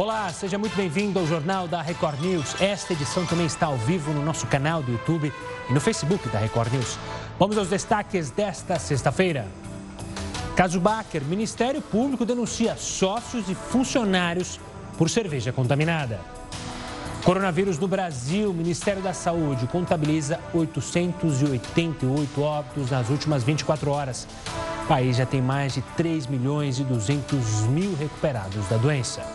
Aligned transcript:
Olá, 0.00 0.32
seja 0.32 0.56
muito 0.56 0.76
bem-vindo 0.76 1.18
ao 1.18 1.26
Jornal 1.26 1.66
da 1.66 1.82
Record 1.82 2.20
News. 2.20 2.54
Esta 2.60 2.92
edição 2.92 3.26
também 3.26 3.46
está 3.46 3.66
ao 3.66 3.76
vivo 3.76 4.12
no 4.12 4.24
nosso 4.24 4.46
canal 4.46 4.80
do 4.80 4.92
YouTube 4.92 5.32
e 5.68 5.72
no 5.72 5.80
Facebook 5.80 6.28
da 6.28 6.38
Record 6.38 6.72
News. 6.72 6.96
Vamos 7.36 7.58
aos 7.58 7.68
destaques 7.68 8.30
desta 8.30 8.78
sexta-feira. 8.78 9.44
Caso 10.54 10.78
Baker, 10.78 11.24
Ministério 11.24 11.82
Público 11.82 12.24
denuncia 12.24 12.76
sócios 12.76 13.48
e 13.48 13.56
funcionários 13.56 14.60
por 14.96 15.10
cerveja 15.10 15.52
contaminada. 15.52 16.20
Coronavírus 17.24 17.76
no 17.76 17.88
Brasil, 17.88 18.54
Ministério 18.54 19.02
da 19.02 19.12
Saúde 19.12 19.66
contabiliza 19.66 20.38
888 20.54 22.40
óbitos 22.40 22.92
nas 22.92 23.10
últimas 23.10 23.42
24 23.42 23.90
horas. 23.90 24.28
O 24.84 24.86
país 24.86 25.16
já 25.16 25.26
tem 25.26 25.42
mais 25.42 25.74
de 25.74 25.82
3 25.96 26.28
milhões 26.28 26.78
e 26.78 26.84
200 26.84 27.62
mil 27.62 27.96
recuperados 27.96 28.64
da 28.68 28.76
doença. 28.76 29.26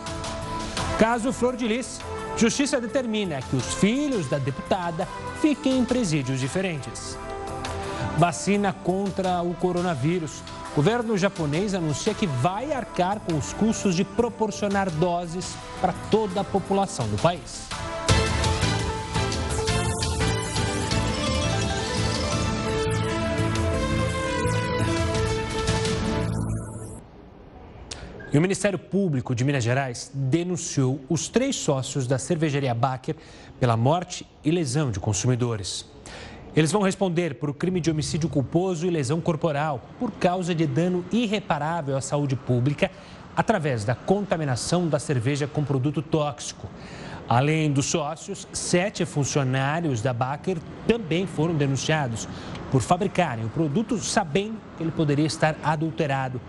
Caso 0.98 1.32
Flor 1.32 1.56
de 1.56 1.66
Lis, 1.66 2.00
Justiça 2.36 2.80
determina 2.80 3.42
que 3.42 3.56
os 3.56 3.74
filhos 3.74 4.28
da 4.28 4.38
deputada 4.38 5.08
fiquem 5.40 5.78
em 5.78 5.84
presídios 5.84 6.38
diferentes. 6.38 7.18
Vacina 8.16 8.72
contra 8.72 9.42
o 9.42 9.54
coronavírus. 9.54 10.42
O 10.72 10.76
governo 10.76 11.16
japonês 11.16 11.74
anuncia 11.74 12.14
que 12.14 12.26
vai 12.26 12.72
arcar 12.72 13.20
com 13.20 13.36
os 13.36 13.52
custos 13.52 13.94
de 13.94 14.04
proporcionar 14.04 14.88
doses 14.90 15.54
para 15.80 15.92
toda 16.10 16.40
a 16.40 16.44
população 16.44 17.08
do 17.08 17.20
país. 17.20 17.68
E 28.34 28.38
o 28.38 28.40
Ministério 28.40 28.80
Público 28.80 29.32
de 29.32 29.44
Minas 29.44 29.62
Gerais 29.62 30.10
denunciou 30.12 31.00
os 31.08 31.28
três 31.28 31.54
sócios 31.54 32.04
da 32.04 32.18
cervejaria 32.18 32.74
Baker 32.74 33.14
pela 33.60 33.76
morte 33.76 34.26
e 34.44 34.50
lesão 34.50 34.90
de 34.90 34.98
consumidores. 34.98 35.88
Eles 36.56 36.72
vão 36.72 36.82
responder 36.82 37.36
por 37.36 37.54
crime 37.54 37.80
de 37.80 37.92
homicídio 37.92 38.28
culposo 38.28 38.88
e 38.88 38.90
lesão 38.90 39.20
corporal 39.20 39.88
por 40.00 40.10
causa 40.10 40.52
de 40.52 40.66
dano 40.66 41.04
irreparável 41.12 41.96
à 41.96 42.00
saúde 42.00 42.34
pública 42.34 42.90
através 43.36 43.84
da 43.84 43.94
contaminação 43.94 44.88
da 44.88 44.98
cerveja 44.98 45.46
com 45.46 45.62
produto 45.62 46.02
tóxico. 46.02 46.68
Além 47.28 47.70
dos 47.70 47.86
sócios, 47.86 48.48
sete 48.52 49.04
funcionários 49.04 50.02
da 50.02 50.12
Baker 50.12 50.58
também 50.88 51.24
foram 51.24 51.54
denunciados 51.54 52.28
por 52.74 52.82
fabricarem 52.82 53.44
o 53.44 53.48
produto 53.48 53.96
sabendo 53.98 54.56
que 54.76 54.82
ele 54.82 54.90
poderia 54.90 55.24
estar 55.24 55.54
adulterado. 55.62 56.40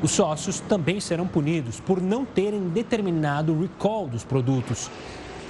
Os 0.00 0.12
sócios 0.12 0.60
também 0.60 1.00
serão 1.00 1.26
punidos 1.26 1.80
por 1.80 2.00
não 2.00 2.24
terem 2.24 2.68
determinado 2.68 3.52
o 3.52 3.62
recall 3.62 4.06
dos 4.06 4.22
produtos. 4.22 4.88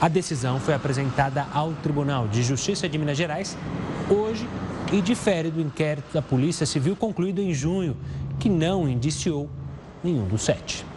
A 0.01 0.09
decisão 0.09 0.59
foi 0.59 0.73
apresentada 0.73 1.47
ao 1.53 1.75
Tribunal 1.75 2.29
de 2.29 2.43
Justiça 2.43 2.89
de 2.89 2.97
Minas 2.97 3.19
Gerais 3.19 3.59
hoje 4.09 4.49
e 4.91 5.03
difere 5.03 5.51
do 5.51 5.61
inquérito 5.61 6.15
da 6.15 6.23
Polícia 6.23 6.65
Civil 6.65 6.97
concluído 6.97 7.43
em 7.43 7.53
junho, 7.53 7.95
que 8.41 8.49
não 8.49 8.89
indiciou 8.89 9.51
nenhum 10.03 10.27
dos 10.27 10.41
sete. 10.41 10.92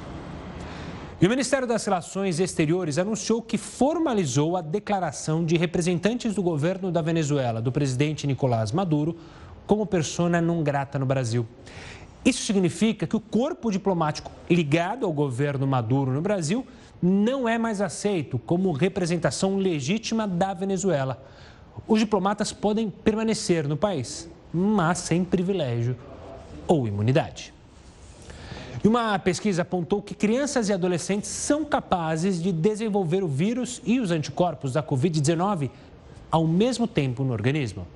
E 1.22 1.26
o 1.26 1.30
Ministério 1.30 1.66
das 1.66 1.86
Relações 1.86 2.42
Exteriores 2.42 2.98
anunciou 2.98 3.42
que 3.42 3.58
formalizou 3.58 4.58
a 4.58 4.62
declaração 4.62 5.46
de 5.46 5.56
representantes 5.56 6.36
do 6.36 6.44
governo 6.44 6.92
da 6.92 7.02
Venezuela, 7.02 7.62
do 7.62 7.72
presidente 7.72 8.28
Nicolás 8.28 8.74
Maduro, 8.74 9.16
como 9.66 9.86
persona 9.86 10.42
não 10.42 10.62
grata 10.62 11.00
no 11.00 11.06
Brasil. 11.06 11.48
Isso 12.26 12.44
significa 12.44 13.08
que 13.08 13.16
o 13.16 13.22
corpo 13.22 13.72
diplomático 13.72 14.30
ligado 14.50 15.06
ao 15.06 15.14
governo 15.14 15.66
Maduro 15.66 16.12
no 16.12 16.22
Brasil 16.22 16.68
não 17.02 17.48
é 17.48 17.58
mais 17.58 17.80
aceito 17.80 18.38
como 18.38 18.74
representação 18.74 19.56
legítima 19.56 20.28
da 20.28 20.54
Venezuela. 20.54 21.24
Os 21.88 22.00
diplomatas 22.00 22.52
podem 22.52 22.90
permanecer 22.90 23.70
no 23.70 23.78
país, 23.78 24.30
mas 24.54 24.98
sem 24.98 25.24
privilégio 25.24 25.96
ou 26.68 26.86
imunidade. 26.90 27.55
E 28.86 28.88
uma 28.88 29.18
pesquisa 29.18 29.64
apontou 29.64 30.00
que 30.00 30.14
crianças 30.14 30.70
e 30.70 30.74
adolescentes 30.74 31.28
são 31.28 31.66
capazes 31.66 32.40
de 32.40 32.52
desenvolver 32.52 33.24
o 33.24 33.28
vírus 33.28 33.82
e 33.84 34.00
os 34.00 34.12
anticorpos 34.12 34.74
da 34.74 34.84
Covid-19 34.84 35.72
ao 36.30 36.46
mesmo 36.46 36.86
tempo 36.86 37.24
no 37.24 37.34
organismo. 37.34 37.88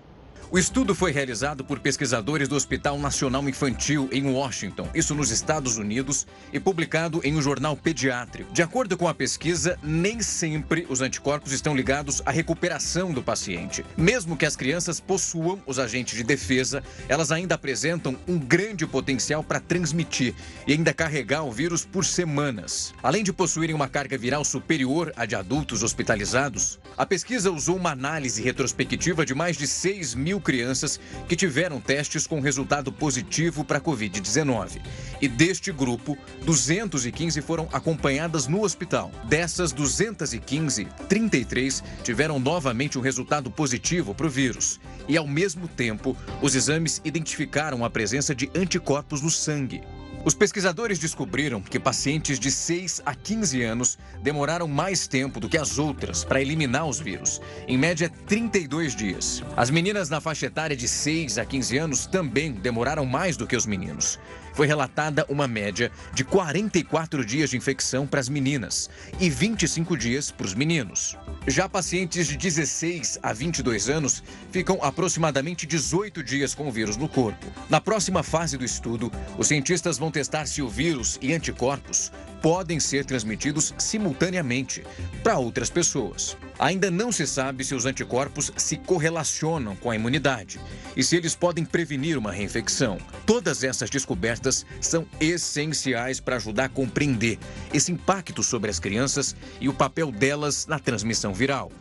O 0.51 0.57
estudo 0.57 0.95
foi 0.95 1.11
realizado 1.11 1.63
por 1.63 1.79
pesquisadores 1.79 2.47
do 2.47 2.55
Hospital 2.55 2.97
Nacional 2.97 3.47
Infantil 3.47 4.09
em 4.11 4.25
Washington, 4.25 4.89
isso 4.95 5.13
nos 5.13 5.29
Estados 5.29 5.77
Unidos, 5.77 6.25
e 6.51 6.59
publicado 6.59 7.21
em 7.23 7.35
um 7.35 7.41
jornal 7.41 7.77
pediátrico. 7.77 8.51
De 8.51 8.63
acordo 8.63 8.97
com 8.97 9.07
a 9.07 9.13
pesquisa, 9.13 9.77
nem 9.83 10.23
sempre 10.23 10.87
os 10.89 11.01
anticorpos 11.01 11.51
estão 11.51 11.75
ligados 11.75 12.23
à 12.25 12.31
recuperação 12.31 13.13
do 13.13 13.21
paciente. 13.21 13.85
Mesmo 13.95 14.35
que 14.35 14.45
as 14.45 14.55
crianças 14.55 14.99
possuam 14.99 15.61
os 15.67 15.77
agentes 15.77 16.17
de 16.17 16.23
defesa, 16.23 16.81
elas 17.07 17.31
ainda 17.31 17.53
apresentam 17.53 18.17
um 18.27 18.39
grande 18.39 18.87
potencial 18.87 19.43
para 19.43 19.59
transmitir 19.59 20.33
e 20.65 20.73
ainda 20.73 20.95
carregar 20.95 21.43
o 21.43 21.51
vírus 21.51 21.85
por 21.85 22.03
semanas. 22.03 22.91
Além 23.03 23.23
de 23.23 23.31
possuírem 23.31 23.75
uma 23.75 23.87
carga 23.87 24.17
viral 24.17 24.43
superior 24.43 25.13
à 25.15 25.27
de 25.27 25.35
adultos 25.35 25.83
hospitalizados, 25.83 26.79
a 26.97 27.05
pesquisa 27.05 27.51
usou 27.51 27.75
uma 27.75 27.91
análise 27.91 28.41
retrospectiva 28.41 29.23
de 29.23 29.35
mais 29.35 29.55
de 29.55 29.67
6 29.67 30.15
mil 30.15 30.38
mil 30.39 30.41
crianças 30.41 30.99
que 31.27 31.35
tiveram 31.35 31.81
testes 31.81 32.25
com 32.25 32.39
resultado 32.39 32.91
positivo 32.91 33.63
para 33.63 33.77
a 33.77 33.81
Covid-19. 33.81 34.81
E 35.21 35.27
deste 35.27 35.71
grupo, 35.71 36.17
215 36.45 37.41
foram 37.41 37.67
acompanhadas 37.73 38.47
no 38.47 38.63
hospital. 38.63 39.11
Dessas 39.25 39.73
215, 39.73 40.87
33 41.07 41.83
tiveram 42.03 42.39
novamente 42.39 42.97
um 42.97 43.01
resultado 43.01 43.51
positivo 43.51 44.15
para 44.15 44.25
o 44.25 44.29
vírus. 44.29 44.79
E, 45.07 45.17
ao 45.17 45.27
mesmo 45.27 45.67
tempo, 45.67 46.15
os 46.41 46.55
exames 46.55 47.01
identificaram 47.03 47.83
a 47.83 47.89
presença 47.89 48.33
de 48.33 48.49
anticorpos 48.55 49.21
no 49.21 49.29
sangue. 49.29 49.81
Os 50.25 50.33
pesquisadores 50.33 50.99
descobriram 50.99 51.61
que 51.61 51.79
pacientes 51.79 52.37
de 52.37 52.51
6 52.51 53.01
a 53.05 53.15
15 53.15 53.63
anos 53.63 53.97
demoraram 54.21 54.67
mais 54.67 55.07
tempo 55.07 55.39
do 55.39 55.47
que 55.47 55.57
as 55.57 55.79
outras 55.79 56.25
para 56.25 56.41
eliminar 56.41 56.85
os 56.85 56.99
vírus, 56.99 57.41
em 57.67 57.77
média 57.77 58.11
32 58.27 58.95
dias. 58.95 59.41
As 59.55 59.69
meninas 59.69 60.09
na 60.09 60.19
faixa 60.19 60.47
etária 60.47 60.75
de 60.75 60.89
6 60.89 61.37
a 61.37 61.45
15 61.45 61.77
anos 61.77 62.05
também 62.05 62.51
demoraram 62.51 63.05
mais 63.05 63.37
do 63.37 63.47
que 63.47 63.55
os 63.55 63.65
meninos 63.65 64.19
foi 64.53 64.67
relatada 64.67 65.25
uma 65.29 65.47
média 65.47 65.91
de 66.13 66.23
44 66.23 67.25
dias 67.25 67.49
de 67.49 67.57
infecção 67.57 68.05
para 68.05 68.19
as 68.19 68.29
meninas 68.29 68.89
e 69.19 69.29
25 69.29 69.97
dias 69.97 70.31
para 70.31 70.45
os 70.45 70.53
meninos. 70.53 71.17
Já 71.47 71.67
pacientes 71.67 72.27
de 72.27 72.37
16 72.37 73.19
a 73.23 73.33
22 73.33 73.89
anos 73.89 74.23
ficam 74.51 74.79
aproximadamente 74.81 75.65
18 75.65 76.23
dias 76.23 76.53
com 76.53 76.67
o 76.67 76.71
vírus 76.71 76.97
no 76.97 77.07
corpo. 77.07 77.47
Na 77.69 77.79
próxima 77.79 78.23
fase 78.23 78.57
do 78.57 78.65
estudo, 78.65 79.11
os 79.37 79.47
cientistas 79.47 79.97
vão 79.97 80.11
testar 80.11 80.45
se 80.45 80.61
o 80.61 80.69
vírus 80.69 81.17
e 81.21 81.33
anticorpos 81.33 82.11
podem 82.41 82.79
ser 82.79 83.05
transmitidos 83.05 83.73
simultaneamente 83.77 84.83
para 85.23 85.37
outras 85.37 85.69
pessoas. 85.69 86.37
Ainda 86.57 86.91
não 86.91 87.11
se 87.11 87.25
sabe 87.25 87.63
se 87.63 87.73
os 87.73 87.85
anticorpos 87.85 88.51
se 88.57 88.77
correlacionam 88.77 89.75
com 89.75 89.89
a 89.89 89.95
imunidade 89.95 90.59
e 90.95 91.03
se 91.03 91.15
eles 91.15 91.35
podem 91.35 91.63
prevenir 91.63 92.17
uma 92.17 92.31
reinfecção. 92.31 92.97
Todas 93.25 93.63
essas 93.63 93.89
descobertas 93.89 94.65
são 94.81 95.05
essenciais 95.19 96.19
para 96.19 96.35
ajudar 96.35 96.65
a 96.65 96.69
compreender 96.69 97.39
esse 97.73 97.91
impacto 97.91 98.43
sobre 98.43 98.69
as 98.69 98.79
crianças 98.79 99.35
e 99.61 99.69
o 99.69 99.73
papel 99.73 100.11
delas 100.11 100.67
na 100.67 100.79
transmissão 100.79 101.33
viral. 101.33 101.71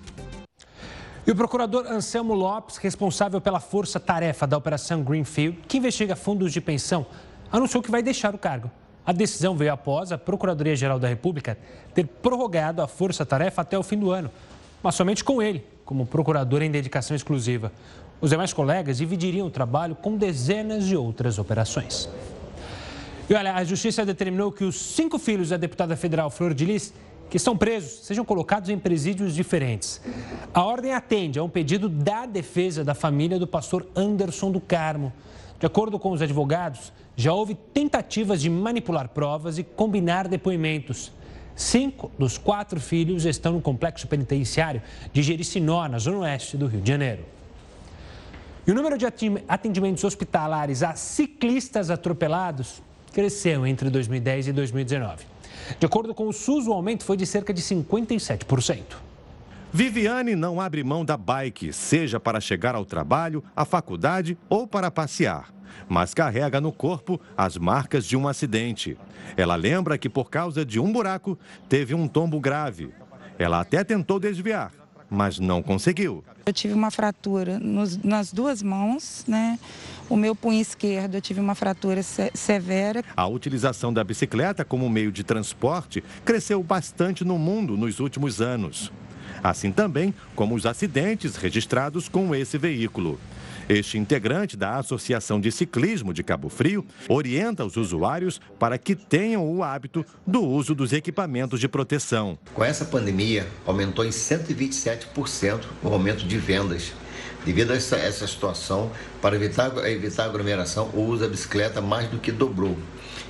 E 1.26 1.30
o 1.30 1.36
procurador 1.36 1.86
Anselmo 1.86 2.32
Lopes, 2.32 2.78
responsável 2.78 3.38
pela 3.38 3.60
força-tarefa 3.60 4.46
da 4.46 4.56
Operação 4.56 5.02
Greenfield, 5.02 5.58
que 5.68 5.76
investiga 5.76 6.16
fundos 6.16 6.52
de 6.52 6.60
pensão, 6.60 7.04
anunciou 7.52 7.82
que 7.82 7.90
vai 7.90 8.02
deixar 8.02 8.34
o 8.34 8.38
cargo. 8.38 8.70
A 9.08 9.12
decisão 9.12 9.56
veio 9.56 9.72
após 9.72 10.12
a 10.12 10.18
Procuradoria-Geral 10.18 10.98
da 10.98 11.08
República 11.08 11.56
ter 11.94 12.06
prorrogado 12.06 12.82
a 12.82 12.86
força-tarefa 12.86 13.62
até 13.62 13.78
o 13.78 13.82
fim 13.82 13.96
do 13.96 14.10
ano, 14.10 14.30
mas 14.82 14.96
somente 14.96 15.24
com 15.24 15.40
ele, 15.40 15.64
como 15.82 16.04
procurador 16.04 16.60
em 16.60 16.70
dedicação 16.70 17.16
exclusiva. 17.16 17.72
Os 18.20 18.28
demais 18.28 18.52
colegas 18.52 18.98
dividiriam 18.98 19.46
o 19.46 19.50
trabalho 19.50 19.94
com 19.94 20.14
dezenas 20.14 20.84
de 20.84 20.94
outras 20.94 21.38
operações. 21.38 22.06
E 23.30 23.32
olha, 23.32 23.54
a 23.54 23.64
Justiça 23.64 24.04
determinou 24.04 24.52
que 24.52 24.62
os 24.62 24.78
cinco 24.78 25.18
filhos 25.18 25.48
da 25.48 25.56
deputada 25.56 25.96
federal 25.96 26.28
Flor 26.28 26.52
de 26.52 26.66
Lis, 26.66 26.92
que 27.30 27.38
estão 27.38 27.56
presos, 27.56 28.04
sejam 28.04 28.26
colocados 28.26 28.68
em 28.68 28.78
presídios 28.78 29.34
diferentes. 29.34 30.02
A 30.52 30.62
ordem 30.62 30.92
atende 30.92 31.38
a 31.38 31.42
um 31.42 31.48
pedido 31.48 31.88
da 31.88 32.26
defesa 32.26 32.84
da 32.84 32.92
família 32.92 33.38
do 33.38 33.46
pastor 33.46 33.86
Anderson 33.96 34.52
do 34.52 34.60
Carmo. 34.60 35.14
De 35.58 35.64
acordo 35.64 35.98
com 35.98 36.12
os 36.12 36.20
advogados, 36.20 36.92
já 37.18 37.32
houve 37.32 37.56
tentativas 37.74 38.40
de 38.40 38.48
manipular 38.48 39.08
provas 39.08 39.58
e 39.58 39.64
combinar 39.64 40.28
depoimentos. 40.28 41.10
Cinco 41.56 42.12
dos 42.16 42.38
quatro 42.38 42.78
filhos 42.78 43.24
estão 43.24 43.54
no 43.54 43.60
complexo 43.60 44.06
penitenciário 44.06 44.80
de 45.12 45.20
Jericinó, 45.20 45.88
na 45.88 45.98
zona 45.98 46.18
oeste 46.18 46.56
do 46.56 46.68
Rio 46.68 46.80
de 46.80 46.88
Janeiro. 46.88 47.24
E 48.64 48.70
o 48.70 48.74
número 48.74 48.96
de 48.96 49.04
atendimentos 49.48 50.04
hospitalares 50.04 50.84
a 50.84 50.94
ciclistas 50.94 51.90
atropelados 51.90 52.80
cresceu 53.12 53.66
entre 53.66 53.90
2010 53.90 54.46
e 54.46 54.52
2019. 54.52 55.24
De 55.80 55.86
acordo 55.86 56.14
com 56.14 56.28
o 56.28 56.32
SUS, 56.32 56.68
o 56.68 56.72
aumento 56.72 57.02
foi 57.02 57.16
de 57.16 57.26
cerca 57.26 57.52
de 57.52 57.60
57%. 57.60 59.07
Viviane 59.72 60.34
não 60.34 60.60
abre 60.60 60.82
mão 60.82 61.04
da 61.04 61.16
bike, 61.16 61.72
seja 61.74 62.18
para 62.18 62.40
chegar 62.40 62.74
ao 62.74 62.86
trabalho, 62.86 63.44
à 63.54 63.66
faculdade 63.66 64.38
ou 64.48 64.66
para 64.66 64.90
passear, 64.90 65.52
mas 65.86 66.14
carrega 66.14 66.58
no 66.58 66.72
corpo 66.72 67.20
as 67.36 67.58
marcas 67.58 68.06
de 68.06 68.16
um 68.16 68.26
acidente. 68.26 68.96
Ela 69.36 69.56
lembra 69.56 69.98
que, 69.98 70.08
por 70.08 70.30
causa 70.30 70.64
de 70.64 70.80
um 70.80 70.90
buraco, 70.90 71.38
teve 71.68 71.94
um 71.94 72.08
tombo 72.08 72.40
grave. 72.40 72.90
Ela 73.38 73.60
até 73.60 73.84
tentou 73.84 74.18
desviar, 74.18 74.72
mas 75.10 75.38
não 75.38 75.62
conseguiu. 75.62 76.24
Eu 76.46 76.52
tive 76.52 76.74
uma 76.74 76.90
fratura 76.90 77.58
nos, 77.58 77.96
nas 77.98 78.32
duas 78.32 78.62
mãos, 78.62 79.24
né? 79.26 79.58
O 80.08 80.16
meu 80.16 80.34
punho 80.34 80.60
esquerdo 80.60 81.14
eu 81.14 81.20
tive 81.20 81.40
uma 81.40 81.54
fratura 81.54 82.02
se 82.02 82.30
severa. 82.34 83.04
A 83.16 83.26
utilização 83.26 83.92
da 83.92 84.02
bicicleta 84.02 84.64
como 84.64 84.88
meio 84.88 85.12
de 85.12 85.22
transporte 85.22 86.02
cresceu 86.24 86.62
bastante 86.62 87.24
no 87.24 87.38
mundo 87.38 87.76
nos 87.76 88.00
últimos 88.00 88.40
anos 88.40 88.90
assim 89.42 89.70
também 89.70 90.14
como 90.34 90.54
os 90.54 90.66
acidentes 90.66 91.36
registrados 91.36 92.08
com 92.08 92.34
esse 92.34 92.58
veículo. 92.58 93.18
Este 93.68 93.98
integrante 93.98 94.56
da 94.56 94.76
Associação 94.76 95.38
de 95.38 95.52
Ciclismo 95.52 96.14
de 96.14 96.22
Cabo 96.22 96.48
Frio 96.48 96.86
orienta 97.06 97.66
os 97.66 97.76
usuários 97.76 98.40
para 98.58 98.78
que 98.78 98.94
tenham 98.96 99.46
o 99.46 99.62
hábito 99.62 100.06
do 100.26 100.42
uso 100.42 100.74
dos 100.74 100.94
equipamentos 100.94 101.60
de 101.60 101.68
proteção. 101.68 102.38
Com 102.54 102.64
essa 102.64 102.86
pandemia, 102.86 103.46
aumentou 103.66 104.06
em 104.06 104.08
127% 104.08 105.64
o 105.82 105.88
aumento 105.88 106.26
de 106.26 106.38
vendas. 106.38 106.94
Devido 107.44 107.72
a 107.72 107.76
essa, 107.76 107.96
essa 107.96 108.26
situação, 108.26 108.90
para 109.20 109.36
evitar, 109.36 109.70
evitar 109.86 110.24
aglomeração, 110.24 110.88
o 110.94 111.02
uso 111.02 111.24
da 111.24 111.28
bicicleta 111.28 111.82
mais 111.82 112.08
do 112.08 112.18
que 112.18 112.32
dobrou. 112.32 112.74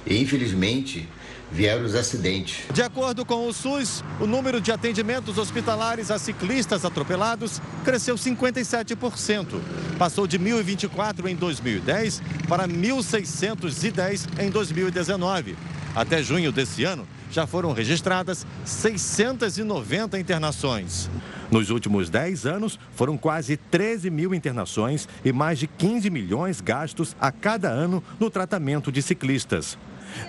E, 0.06 0.22
infelizmente, 0.22 1.08
vieram 1.50 1.84
os 1.84 1.94
acidentes. 1.94 2.64
De 2.72 2.82
acordo 2.82 3.24
com 3.24 3.46
o 3.46 3.52
SUS, 3.52 4.04
o 4.20 4.26
número 4.26 4.60
de 4.60 4.70
atendimentos 4.70 5.38
hospitalares 5.38 6.10
a 6.10 6.18
ciclistas 6.18 6.84
atropelados 6.84 7.60
cresceu 7.84 8.16
57%. 8.16 9.60
Passou 9.98 10.26
de 10.26 10.38
1.024 10.38 11.26
em 11.26 11.34
2010 11.34 12.22
para 12.48 12.68
1.610 12.68 14.26
em 14.40 14.50
2019. 14.50 15.56
Até 15.94 16.22
junho 16.22 16.52
desse 16.52 16.84
ano, 16.84 17.06
já 17.30 17.46
foram 17.46 17.72
registradas 17.72 18.46
690 18.64 20.18
internações. 20.18 21.10
Nos 21.50 21.70
últimos 21.70 22.10
10 22.10 22.46
anos, 22.46 22.78
foram 22.92 23.16
quase 23.16 23.56
13 23.56 24.10
mil 24.10 24.34
internações 24.34 25.08
e 25.24 25.32
mais 25.32 25.58
de 25.58 25.66
15 25.66 26.10
milhões 26.10 26.60
gastos 26.60 27.16
a 27.20 27.32
cada 27.32 27.68
ano 27.68 28.02
no 28.20 28.30
tratamento 28.30 28.92
de 28.92 29.00
ciclistas. 29.00 29.78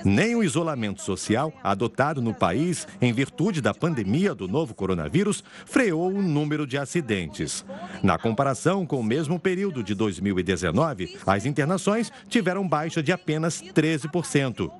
Nem 0.03 0.35
o 0.35 0.43
isolamento 0.43 1.01
social 1.01 1.53
adotado 1.63 2.21
no 2.21 2.33
país 2.33 2.87
em 3.01 3.11
virtude 3.13 3.61
da 3.61 3.73
pandemia 3.73 4.33
do 4.33 4.47
novo 4.47 4.73
coronavírus 4.73 5.43
freou 5.65 6.13
o 6.13 6.21
número 6.21 6.65
de 6.65 6.77
acidentes. 6.77 7.65
Na 8.01 8.17
comparação 8.17 8.85
com 8.85 8.99
o 8.99 9.03
mesmo 9.03 9.39
período 9.39 9.83
de 9.83 9.93
2019, 9.93 11.17
as 11.25 11.45
internações 11.45 12.11
tiveram 12.27 12.67
baixa 12.67 13.01
de 13.01 13.11
apenas 13.11 13.61
13%. 13.61 14.71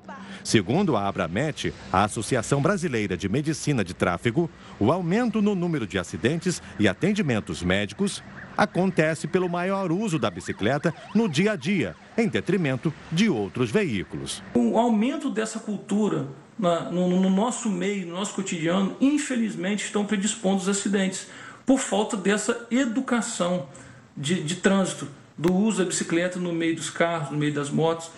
Segundo 0.42 0.96
a 0.96 1.06
Abramet, 1.06 1.72
a 1.92 2.04
Associação 2.04 2.62
Brasileira 2.62 3.16
de 3.16 3.28
Medicina 3.28 3.84
de 3.84 3.92
Tráfego, 3.92 4.50
o 4.78 4.90
aumento 4.90 5.42
no 5.42 5.54
número 5.54 5.86
de 5.86 5.98
acidentes 5.98 6.62
e 6.78 6.88
atendimentos 6.88 7.62
médicos 7.62 8.22
acontece 8.60 9.26
pelo 9.26 9.48
maior 9.48 9.90
uso 9.90 10.18
da 10.18 10.30
bicicleta 10.30 10.94
no 11.14 11.26
dia 11.26 11.52
a 11.52 11.56
dia, 11.56 11.96
em 12.14 12.28
detrimento 12.28 12.92
de 13.10 13.30
outros 13.30 13.70
veículos. 13.70 14.42
O 14.54 14.76
aumento 14.76 15.30
dessa 15.30 15.58
cultura 15.58 16.28
na, 16.58 16.90
no, 16.90 17.08
no, 17.08 17.30
nosso 17.30 17.70
meio, 17.70 18.06
no 18.06 18.16
nosso 18.16 18.34
cotidiano, 18.34 18.94
infelizmente 19.00 19.86
estão 19.86 20.04
predispondo 20.04 20.58
os 20.58 20.68
acidentes 20.68 21.26
por 21.64 21.78
falta 21.78 22.18
dessa 22.18 22.66
educação 22.70 23.66
de, 24.14 24.42
de 24.42 24.56
trânsito, 24.56 25.08
do 25.38 25.54
uso 25.54 25.78
da 25.78 25.86
bicicleta 25.86 26.38
no 26.38 26.52
meio 26.52 26.76
dos 26.76 26.90
carros, 26.90 27.30
no 27.30 27.38
meio 27.38 27.54
das 27.54 27.70
motos. 27.70 28.10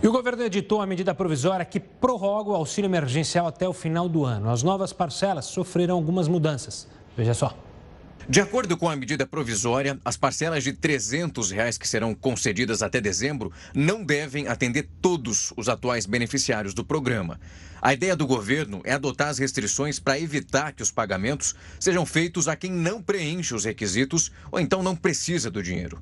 E 0.00 0.06
o 0.06 0.12
governo 0.12 0.44
editou 0.44 0.80
a 0.80 0.86
medida 0.86 1.12
provisória 1.12 1.64
que 1.64 1.80
prorroga 1.80 2.50
o 2.50 2.54
auxílio 2.54 2.86
emergencial 2.86 3.48
até 3.48 3.68
o 3.68 3.72
final 3.72 4.08
do 4.08 4.24
ano. 4.24 4.48
As 4.48 4.62
novas 4.62 4.92
parcelas 4.92 5.46
sofreram 5.46 5.96
algumas 5.96 6.28
mudanças. 6.28 6.86
Veja 7.16 7.34
só. 7.34 7.69
De 8.28 8.40
acordo 8.40 8.76
com 8.76 8.88
a 8.88 8.94
medida 8.94 9.26
provisória, 9.26 9.98
as 10.04 10.16
parcelas 10.16 10.62
de 10.62 10.72
300 10.72 11.50
reais 11.50 11.76
que 11.76 11.88
serão 11.88 12.14
concedidas 12.14 12.80
até 12.80 13.00
dezembro 13.00 13.52
não 13.74 14.04
devem 14.04 14.46
atender 14.46 14.88
todos 15.00 15.52
os 15.56 15.68
atuais 15.68 16.06
beneficiários 16.06 16.72
do 16.72 16.84
programa. 16.84 17.40
A 17.82 17.92
ideia 17.94 18.14
do 18.14 18.26
governo 18.26 18.82
é 18.84 18.92
adotar 18.92 19.28
as 19.28 19.38
restrições 19.38 19.98
para 19.98 20.20
evitar 20.20 20.72
que 20.72 20.82
os 20.82 20.92
pagamentos 20.92 21.54
sejam 21.78 22.04
feitos 22.04 22.46
a 22.46 22.54
quem 22.54 22.70
não 22.70 23.02
preenche 23.02 23.54
os 23.54 23.64
requisitos 23.64 24.30
ou 24.52 24.60
então 24.60 24.82
não 24.82 24.94
precisa 24.94 25.50
do 25.50 25.62
dinheiro. 25.62 26.00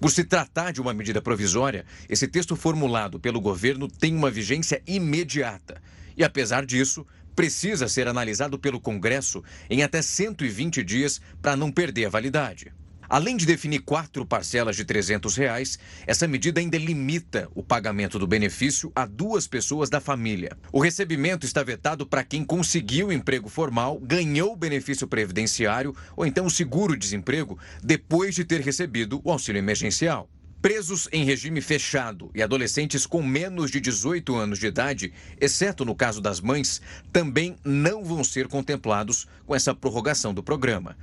Por 0.00 0.10
se 0.10 0.24
tratar 0.24 0.72
de 0.72 0.80
uma 0.80 0.92
medida 0.92 1.22
provisória, 1.22 1.86
esse 2.08 2.26
texto 2.26 2.56
formulado 2.56 3.18
pelo 3.18 3.40
governo 3.40 3.88
tem 3.88 4.14
uma 4.14 4.30
vigência 4.30 4.82
imediata. 4.86 5.80
E 6.16 6.24
apesar 6.24 6.66
disso, 6.66 7.06
precisa 7.34 7.88
ser 7.88 8.08
analisado 8.08 8.58
pelo 8.58 8.80
Congresso 8.80 9.42
em 9.68 9.82
até 9.82 10.02
120 10.02 10.82
dias 10.82 11.20
para 11.40 11.56
não 11.56 11.70
perder 11.70 12.06
a 12.06 12.10
validade. 12.10 12.72
Além 13.10 13.36
de 13.36 13.44
definir 13.44 13.80
quatro 13.80 14.24
parcelas 14.24 14.76
de 14.76 14.84
300 14.84 15.36
reais, 15.36 15.80
essa 16.06 16.28
medida 16.28 16.60
ainda 16.60 16.78
limita 16.78 17.48
o 17.56 17.60
pagamento 17.60 18.20
do 18.20 18.26
benefício 18.26 18.92
a 18.94 19.04
duas 19.04 19.48
pessoas 19.48 19.90
da 19.90 20.00
família. 20.00 20.56
O 20.70 20.80
recebimento 20.80 21.44
está 21.44 21.60
vetado 21.64 22.06
para 22.06 22.22
quem 22.22 22.44
conseguiu 22.44 23.10
emprego 23.10 23.48
formal, 23.48 23.98
ganhou 23.98 24.52
o 24.52 24.56
benefício 24.56 25.08
previdenciário 25.08 25.92
ou 26.16 26.24
então 26.24 26.46
o 26.46 26.50
seguro-desemprego 26.50 27.58
depois 27.82 28.36
de 28.36 28.44
ter 28.44 28.60
recebido 28.60 29.20
o 29.24 29.32
auxílio 29.32 29.58
emergencial. 29.58 30.30
Presos 30.60 31.08
em 31.10 31.24
regime 31.24 31.62
fechado 31.62 32.30
e 32.34 32.42
adolescentes 32.42 33.06
com 33.06 33.22
menos 33.22 33.70
de 33.70 33.80
18 33.80 34.36
anos 34.36 34.58
de 34.58 34.66
idade, 34.66 35.10
exceto 35.40 35.86
no 35.86 35.94
caso 35.94 36.20
das 36.20 36.38
mães, 36.38 36.82
também 37.10 37.56
não 37.64 38.04
vão 38.04 38.22
ser 38.22 38.46
contemplados 38.46 39.26
com 39.46 39.54
essa 39.54 39.74
prorrogação 39.74 40.34
do 40.34 40.42
programa. 40.42 40.98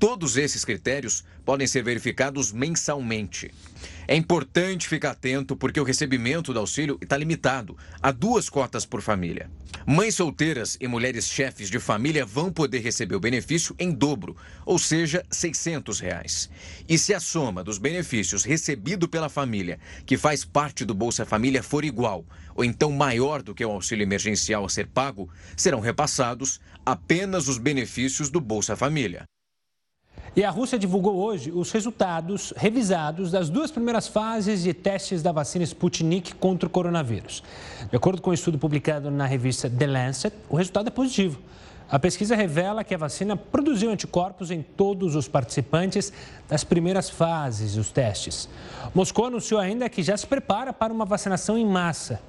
Todos 0.00 0.38
esses 0.38 0.64
critérios 0.64 1.22
podem 1.44 1.66
ser 1.66 1.84
verificados 1.84 2.52
mensalmente. 2.52 3.52
É 4.08 4.16
importante 4.16 4.88
ficar 4.88 5.10
atento 5.10 5.54
porque 5.54 5.78
o 5.78 5.84
recebimento 5.84 6.54
do 6.54 6.58
auxílio 6.58 6.98
está 7.02 7.18
limitado 7.18 7.76
a 8.00 8.10
duas 8.10 8.48
cotas 8.48 8.86
por 8.86 9.02
família. 9.02 9.50
Mães 9.86 10.14
solteiras 10.14 10.78
e 10.80 10.88
mulheres 10.88 11.26
chefes 11.26 11.68
de 11.68 11.78
família 11.78 12.24
vão 12.24 12.50
poder 12.50 12.78
receber 12.78 13.14
o 13.14 13.20
benefício 13.20 13.76
em 13.78 13.92
dobro, 13.92 14.34
ou 14.64 14.78
seja, 14.78 15.22
600 15.30 16.00
reais. 16.00 16.48
E 16.88 16.96
se 16.96 17.12
a 17.12 17.20
soma 17.20 17.62
dos 17.62 17.76
benefícios 17.76 18.42
recebido 18.42 19.06
pela 19.06 19.28
família, 19.28 19.78
que 20.06 20.16
faz 20.16 20.46
parte 20.46 20.82
do 20.82 20.94
Bolsa 20.94 21.26
Família, 21.26 21.62
for 21.62 21.84
igual 21.84 22.24
ou 22.54 22.64
então 22.64 22.90
maior 22.90 23.42
do 23.42 23.54
que 23.54 23.64
o 23.64 23.70
auxílio 23.70 24.02
emergencial 24.02 24.64
a 24.64 24.68
ser 24.70 24.86
pago, 24.86 25.28
serão 25.54 25.78
repassados 25.78 26.58
apenas 26.86 27.48
os 27.48 27.58
benefícios 27.58 28.30
do 28.30 28.40
Bolsa 28.40 28.74
Família. 28.74 29.26
E 30.34 30.44
a 30.44 30.50
Rússia 30.50 30.78
divulgou 30.78 31.16
hoje 31.16 31.50
os 31.50 31.72
resultados 31.72 32.54
revisados 32.56 33.32
das 33.32 33.50
duas 33.50 33.72
primeiras 33.72 34.06
fases 34.06 34.62
de 34.62 34.72
testes 34.72 35.22
da 35.22 35.32
vacina 35.32 35.64
Sputnik 35.64 36.36
contra 36.36 36.68
o 36.68 36.70
coronavírus. 36.70 37.42
De 37.90 37.96
acordo 37.96 38.22
com 38.22 38.30
um 38.30 38.32
estudo 38.32 38.56
publicado 38.56 39.10
na 39.10 39.26
revista 39.26 39.68
The 39.68 39.88
Lancet, 39.88 40.32
o 40.48 40.54
resultado 40.54 40.86
é 40.86 40.90
positivo. 40.90 41.40
A 41.90 41.98
pesquisa 41.98 42.36
revela 42.36 42.84
que 42.84 42.94
a 42.94 42.98
vacina 42.98 43.36
produziu 43.36 43.90
anticorpos 43.90 44.52
em 44.52 44.62
todos 44.62 45.16
os 45.16 45.26
participantes 45.26 46.12
das 46.48 46.62
primeiras 46.62 47.10
fases 47.10 47.74
dos 47.74 47.90
testes. 47.90 48.48
Moscou 48.94 49.26
anunciou 49.26 49.58
ainda 49.58 49.88
que 49.88 50.00
já 50.00 50.16
se 50.16 50.28
prepara 50.28 50.72
para 50.72 50.92
uma 50.92 51.04
vacinação 51.04 51.58
em 51.58 51.66
massa. 51.66 52.20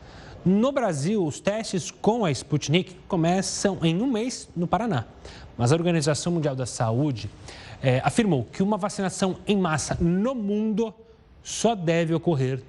No 0.44 0.72
Brasil, 0.72 1.24
os 1.24 1.40
testes 1.40 1.92
com 1.92 2.26
a 2.26 2.32
Sputnik 2.32 2.96
começam 3.08 3.78
em 3.84 4.02
um 4.02 4.08
mês 4.08 4.50
no 4.56 4.66
Paraná. 4.66 5.06
Mas 5.56 5.72
a 5.72 5.76
Organização 5.76 6.34
Mundial 6.34 6.56
da 6.56 6.66
Saúde 6.66 7.30
é, 7.82 8.02
afirmou 8.04 8.46
que 8.46 8.62
uma 8.62 8.78
vacinação 8.78 9.38
em 9.48 9.58
massa 9.58 9.98
no 10.00 10.36
mundo 10.36 10.94
só 11.44 11.76
deve 11.76 12.14
ocorrer 12.14 12.62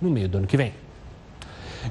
no 0.00 0.10
meio 0.10 0.28
do 0.28 0.38
ano 0.38 0.46
que 0.46 0.56
vem. 0.56 0.72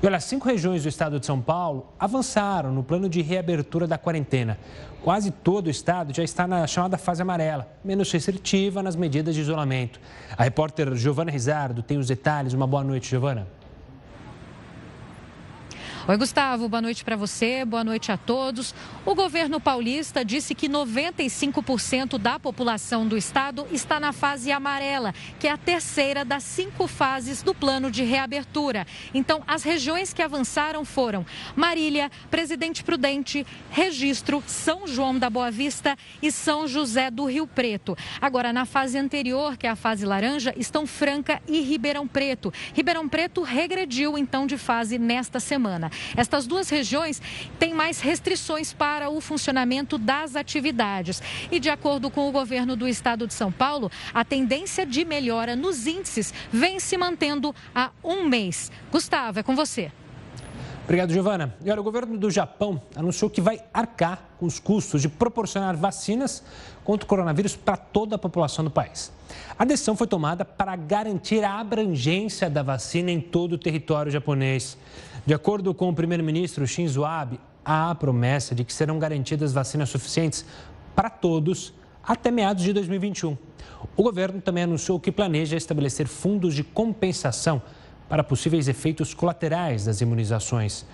E 0.02 0.06
olha, 0.06 0.20
cinco 0.20 0.48
regiões 0.48 0.84
do 0.84 0.90
estado 0.90 1.20
de 1.20 1.26
São 1.26 1.40
Paulo 1.40 1.88
avançaram 1.98 2.72
no 2.72 2.84
plano 2.84 3.08
de 3.08 3.22
reabertura 3.22 3.88
da 3.88 3.98
quarentena. 3.98 4.58
Quase 5.02 5.32
todo 5.32 5.68
o 5.68 5.70
estado 5.70 6.14
já 6.14 6.24
está 6.24 6.48
na 6.48 6.66
chamada 6.68 6.98
fase 6.98 7.22
amarela, 7.22 7.72
menos 7.84 8.12
restritiva 8.12 8.82
nas 8.82 8.96
medidas 8.96 9.36
de 9.36 9.42
isolamento. 9.42 10.00
A 10.36 10.44
repórter 10.44 10.94
Giovana 10.96 11.32
Rizardo 11.32 11.82
tem 11.82 11.98
os 11.98 12.08
detalhes. 12.08 12.54
Uma 12.54 12.68
boa 12.68 12.84
noite, 12.84 13.10
Giovana. 13.10 13.48
Oi, 16.08 16.18
Gustavo, 16.18 16.70
boa 16.70 16.84
noite 16.84 17.04
para 17.04 17.16
você, 17.16 17.66
boa 17.66 17.84
noite 17.84 18.12
a 18.12 18.18
todos. 18.18 18.76
O 19.04 19.16
governo 19.16 19.60
paulista 19.60 20.24
disse 20.24 20.54
que 20.54 20.70
95% 20.70 22.20
da 22.20 22.38
população 22.38 23.08
do 23.08 23.18
estado 23.18 23.66
está 23.72 24.00
na 24.00 24.14
fase 24.14 24.52
amarela, 24.52 25.16
que 25.40 25.48
é 25.48 25.52
a 25.52 25.58
terceira 25.58 26.24
das 26.24 26.44
cinco 26.44 26.86
fases 26.86 27.42
do 27.42 27.56
plano 27.56 27.90
de 27.90 28.04
reabertura. 28.04 28.86
Então, 29.16 29.42
as 29.48 29.64
regiões 29.64 30.14
que 30.14 30.22
avançaram 30.22 30.86
foram 30.86 31.26
Marília, 31.56 32.12
Presidente 32.30 32.84
Prudente, 32.84 33.44
Registro, 33.72 34.44
São 34.46 34.86
João 34.86 35.18
da 35.18 35.28
Boa 35.28 35.50
Vista 35.50 35.98
e 36.22 36.32
São 36.32 36.68
José 36.68 37.10
do 37.10 37.26
Rio 37.26 37.48
Preto. 37.48 37.98
Agora, 38.22 38.54
na 38.54 38.66
fase 38.68 38.96
anterior, 38.96 39.58
que 39.58 39.66
é 39.66 39.72
a 39.72 39.76
fase 39.76 40.06
laranja, 40.06 40.54
estão 40.56 40.86
Franca 40.86 41.42
e 41.48 41.62
Ribeirão 41.62 42.08
Preto. 42.08 42.54
Ribeirão 42.76 43.10
Preto 43.10 43.42
regrediu 43.42 44.20
então 44.20 44.46
de 44.46 44.56
fase 44.56 45.00
nesta 45.00 45.40
semana. 45.40 45.90
Estas 46.16 46.48
duas 46.48 46.70
regiões 46.70 47.22
têm 47.60 47.74
mais 47.74 48.00
restrições 48.00 48.74
para 48.74 49.10
o 49.10 49.20
funcionamento 49.22 49.98
das 49.98 50.36
atividades. 50.36 51.22
E, 51.52 51.60
de 51.60 51.70
acordo 51.70 52.10
com 52.10 52.28
o 52.28 52.32
governo 52.32 52.76
do 52.76 52.88
estado 52.88 53.28
de 53.28 53.34
São 53.34 53.52
Paulo, 53.52 53.92
a 54.14 54.24
tendência 54.24 54.86
de 54.86 55.04
melhora 55.06 55.56
nos 55.56 55.88
índices 55.88 56.34
vem 56.52 56.80
se 56.80 56.98
mantendo 56.98 57.54
há 57.74 57.92
um 58.04 58.24
mês. 58.28 58.72
Gustavo, 58.92 59.40
é 59.40 59.44
com 59.44 59.56
você. 59.56 59.92
Obrigado, 60.86 61.12
Giovana. 61.12 61.56
E 61.66 61.72
olha, 61.72 61.82
o 61.82 61.84
governo 61.84 62.16
do 62.16 62.30
Japão 62.30 62.80
anunciou 62.96 63.28
que 63.28 63.42
vai 63.42 63.60
arcar 63.74 64.30
com 64.38 64.46
os 64.46 64.60
custos 64.60 65.02
de 65.02 65.10
proporcionar 65.10 65.76
vacinas 65.76 66.44
contra 66.84 67.04
o 67.04 67.08
coronavírus 67.10 67.56
para 67.56 67.76
toda 67.76 68.16
a 68.16 68.20
população 68.20 68.64
do 68.64 68.70
país. 68.70 69.12
A 69.58 69.66
decisão 69.66 69.96
foi 69.96 70.06
tomada 70.06 70.46
para 70.46 70.76
garantir 70.76 71.44
a 71.44 71.60
abrangência 71.60 72.52
da 72.52 72.62
vacina 72.62 73.10
em 73.10 73.20
todo 73.20 73.54
o 73.54 73.58
território 73.58 74.12
japonês. 74.12 74.78
De 75.26 75.34
acordo 75.34 75.74
com 75.74 75.90
o 75.90 75.94
primeiro-ministro 75.94 76.68
Shinzo 76.68 77.04
Abe, 77.04 77.40
há 77.64 77.90
a 77.90 77.96
promessa 77.96 78.54
de 78.54 78.64
que 78.64 78.72
serão 78.72 79.00
garantidas 79.00 79.52
vacinas 79.52 79.90
suficientes 79.90 80.46
para 80.96 81.10
todos 81.10 81.74
até 82.04 82.30
meados 82.30 82.64
de 82.64 82.72
2021. 82.72 83.36
O 83.98 84.04
governo 84.04 84.40
também 84.40 84.66
anunciou 84.66 85.00
que 85.00 85.12
planeja 85.12 85.58
estabelecer 85.58 86.06
fundos 86.06 86.54
de 86.54 86.64
compensação 86.64 87.60
para 88.08 88.24
possíveis 88.24 88.68
efeitos 88.68 89.16
colaterais 89.16 89.86
das 89.86 90.00
imunizações. 90.00 90.86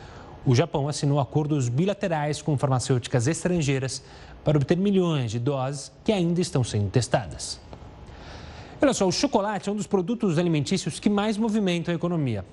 O 0.46 0.56
Japão 0.56 0.88
assinou 0.88 1.20
acordos 1.20 1.68
bilaterais 1.68 2.42
com 2.42 2.58
farmacêuticas 2.58 3.28
estrangeiras 3.28 4.02
para 4.46 4.58
obter 4.58 4.78
milhões 4.78 5.32
de 5.32 5.40
doses 5.40 5.92
que 6.06 6.12
ainda 6.14 6.40
estão 6.40 6.64
sendo 6.64 6.90
testadas. 6.90 7.60
Olha 8.82 8.94
só, 8.94 9.06
o 9.06 9.12
chocolate 9.12 9.68
é 9.68 9.72
um 9.74 9.76
dos 9.76 9.88
produtos 9.88 10.40
alimentícios 10.40 11.02
que 11.02 11.10
mais 11.10 11.38
movimentam 11.38 11.94
a 11.94 11.96
economia. 11.96 12.46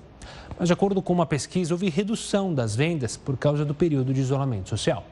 Mas, 0.57 0.67
de 0.67 0.73
acordo 0.73 1.01
com 1.01 1.13
uma 1.13 1.25
pesquisa, 1.25 1.73
houve 1.73 1.89
redução 1.89 2.53
das 2.53 2.75
vendas 2.75 3.15
por 3.15 3.37
causa 3.37 3.63
do 3.63 3.73
período 3.73 4.13
de 4.13 4.19
isolamento 4.19 4.69
social. 4.69 5.05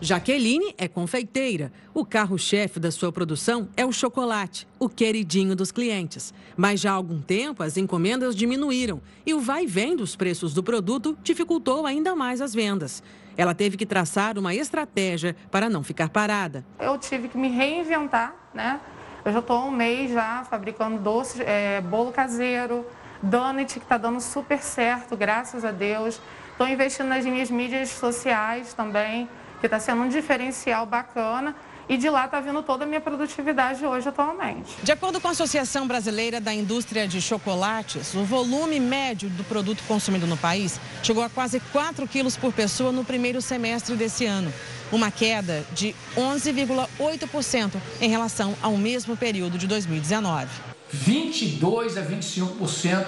Jaqueline 0.00 0.74
é 0.76 0.88
confeiteira. 0.88 1.72
O 1.94 2.04
carro-chefe 2.04 2.80
da 2.80 2.90
sua 2.90 3.12
produção 3.12 3.68
é 3.76 3.86
o 3.86 3.92
chocolate, 3.92 4.66
o 4.78 4.88
queridinho 4.88 5.54
dos 5.54 5.70
clientes. 5.70 6.34
Mas 6.56 6.80
já 6.80 6.90
há 6.90 6.94
algum 6.94 7.20
tempo 7.20 7.62
as 7.62 7.76
encomendas 7.76 8.34
diminuíram 8.34 9.00
e 9.24 9.32
o 9.32 9.40
vai 9.40 9.64
e 9.64 9.66
vem 9.66 9.96
dos 9.96 10.16
preços 10.16 10.52
do 10.52 10.62
produto 10.62 11.16
dificultou 11.22 11.86
ainda 11.86 12.14
mais 12.14 12.40
as 12.40 12.52
vendas. 12.52 13.02
Ela 13.36 13.54
teve 13.54 13.76
que 13.76 13.86
traçar 13.86 14.36
uma 14.38 14.54
estratégia 14.54 15.34
para 15.50 15.70
não 15.70 15.82
ficar 15.82 16.08
parada. 16.10 16.64
Eu 16.78 16.98
tive 16.98 17.28
que 17.28 17.38
me 17.38 17.48
reinventar, 17.48 18.34
né? 18.52 18.80
Eu 19.24 19.32
já 19.32 19.38
estou 19.38 19.56
há 19.56 19.64
um 19.64 19.70
mês 19.70 20.10
já 20.10 20.44
fabricando 20.44 20.98
doces, 20.98 21.40
é, 21.40 21.80
bolo 21.80 22.12
caseiro, 22.12 22.84
donut 23.22 23.74
que 23.74 23.84
está 23.84 23.96
dando 23.96 24.20
super 24.20 24.62
certo, 24.62 25.16
graças 25.16 25.64
a 25.64 25.70
Deus. 25.70 26.20
Estou 26.52 26.68
investindo 26.68 27.08
nas 27.08 27.24
minhas 27.24 27.50
mídias 27.50 27.90
sociais 27.90 28.74
também, 28.74 29.28
que 29.60 29.66
está 29.66 29.80
sendo 29.80 30.02
um 30.02 30.08
diferencial 30.08 30.86
bacana. 30.86 31.54
E 31.86 31.98
de 31.98 32.08
lá 32.08 32.24
está 32.24 32.40
vindo 32.40 32.62
toda 32.62 32.84
a 32.84 32.86
minha 32.86 33.00
produtividade 33.00 33.84
hoje 33.84 34.08
atualmente. 34.08 34.74
De 34.82 34.90
acordo 34.90 35.20
com 35.20 35.28
a 35.28 35.32
Associação 35.32 35.86
Brasileira 35.86 36.40
da 36.40 36.52
Indústria 36.52 37.06
de 37.06 37.20
Chocolates, 37.20 38.14
o 38.14 38.24
volume 38.24 38.80
médio 38.80 39.28
do 39.28 39.44
produto 39.44 39.82
consumido 39.86 40.26
no 40.26 40.36
país 40.36 40.80
chegou 41.02 41.22
a 41.22 41.28
quase 41.28 41.60
4 41.60 42.08
quilos 42.08 42.36
por 42.36 42.54
pessoa 42.54 42.90
no 42.90 43.04
primeiro 43.04 43.42
semestre 43.42 43.96
desse 43.96 44.24
ano. 44.24 44.50
Uma 44.90 45.10
queda 45.10 45.62
de 45.72 45.94
11,8% 46.16 47.74
em 48.00 48.08
relação 48.08 48.54
ao 48.62 48.76
mesmo 48.78 49.14
período 49.14 49.58
de 49.58 49.66
2019. 49.66 50.73
22 50.94 51.98
a 51.98 52.02
25% 52.02 53.06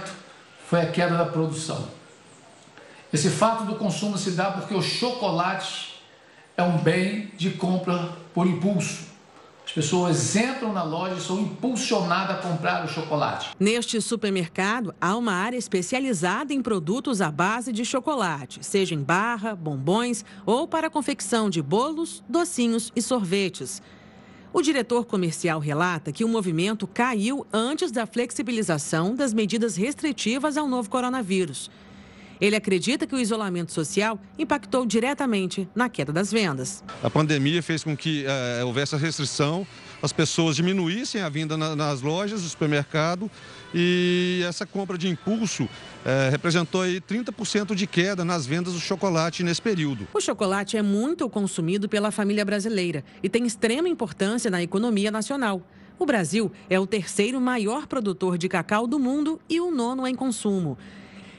foi 0.68 0.80
a 0.80 0.90
queda 0.90 1.16
da 1.16 1.24
produção. 1.24 1.88
Esse 3.12 3.30
fato 3.30 3.64
do 3.64 3.76
consumo 3.76 4.18
se 4.18 4.32
dá 4.32 4.50
porque 4.50 4.74
o 4.74 4.82
chocolate 4.82 5.94
é 6.56 6.62
um 6.64 6.78
bem 6.78 7.30
de 7.36 7.50
compra 7.50 8.12
por 8.34 8.46
impulso. 8.46 9.06
As 9.64 9.72
pessoas 9.72 10.34
entram 10.34 10.72
na 10.72 10.82
loja 10.82 11.14
e 11.16 11.20
são 11.20 11.40
impulsionadas 11.40 12.38
a 12.38 12.40
comprar 12.40 12.84
o 12.84 12.88
chocolate. 12.88 13.50
Neste 13.58 14.00
supermercado, 14.00 14.94
há 15.00 15.16
uma 15.16 15.32
área 15.32 15.56
especializada 15.56 16.52
em 16.52 16.60
produtos 16.60 17.20
à 17.20 17.30
base 17.30 17.72
de 17.72 17.84
chocolate, 17.84 18.64
seja 18.64 18.94
em 18.94 19.02
barra, 19.02 19.54
bombons 19.54 20.24
ou 20.44 20.66
para 20.66 20.90
confecção 20.90 21.48
de 21.48 21.62
bolos, 21.62 22.22
docinhos 22.28 22.92
e 22.94 23.02
sorvetes. 23.02 23.80
O 24.56 24.62
diretor 24.62 25.04
comercial 25.04 25.60
relata 25.60 26.10
que 26.10 26.24
o 26.24 26.28
movimento 26.28 26.86
caiu 26.86 27.46
antes 27.52 27.92
da 27.92 28.06
flexibilização 28.06 29.14
das 29.14 29.34
medidas 29.34 29.76
restritivas 29.76 30.56
ao 30.56 30.66
novo 30.66 30.88
coronavírus. 30.88 31.70
Ele 32.40 32.56
acredita 32.56 33.06
que 33.06 33.14
o 33.14 33.18
isolamento 33.18 33.70
social 33.70 34.18
impactou 34.38 34.86
diretamente 34.86 35.68
na 35.74 35.90
queda 35.90 36.10
das 36.10 36.32
vendas. 36.32 36.82
A 37.02 37.10
pandemia 37.10 37.62
fez 37.62 37.84
com 37.84 37.94
que 37.94 38.24
é, 38.26 38.64
houvesse 38.64 38.94
a 38.94 38.98
restrição, 38.98 39.66
as 40.00 40.10
pessoas 40.10 40.56
diminuíssem 40.56 41.20
a 41.20 41.28
vinda 41.28 41.58
na, 41.58 41.76
nas 41.76 42.00
lojas, 42.00 42.42
no 42.42 42.48
supermercado 42.48 43.30
e 43.74 44.42
essa 44.46 44.64
compra 44.64 44.96
de 44.96 45.08
impulso 45.08 45.68
é, 46.04 46.28
representou 46.30 46.82
aí 46.82 47.00
30% 47.00 47.74
de 47.74 47.86
queda 47.86 48.24
nas 48.24 48.46
vendas 48.46 48.74
do 48.74 48.80
chocolate 48.80 49.42
nesse 49.42 49.60
período. 49.60 50.06
O 50.14 50.20
chocolate 50.20 50.76
é 50.76 50.82
muito 50.82 51.28
consumido 51.28 51.88
pela 51.88 52.10
família 52.10 52.44
brasileira 52.44 53.04
e 53.22 53.28
tem 53.28 53.46
extrema 53.46 53.88
importância 53.88 54.50
na 54.50 54.62
economia 54.62 55.10
nacional. 55.10 55.62
O 55.98 56.04
Brasil 56.04 56.52
é 56.68 56.78
o 56.78 56.86
terceiro 56.86 57.40
maior 57.40 57.86
produtor 57.86 58.36
de 58.36 58.48
cacau 58.48 58.86
do 58.86 58.98
mundo 58.98 59.40
e 59.48 59.60
o 59.60 59.70
nono 59.70 60.06
em 60.06 60.14
consumo. 60.14 60.76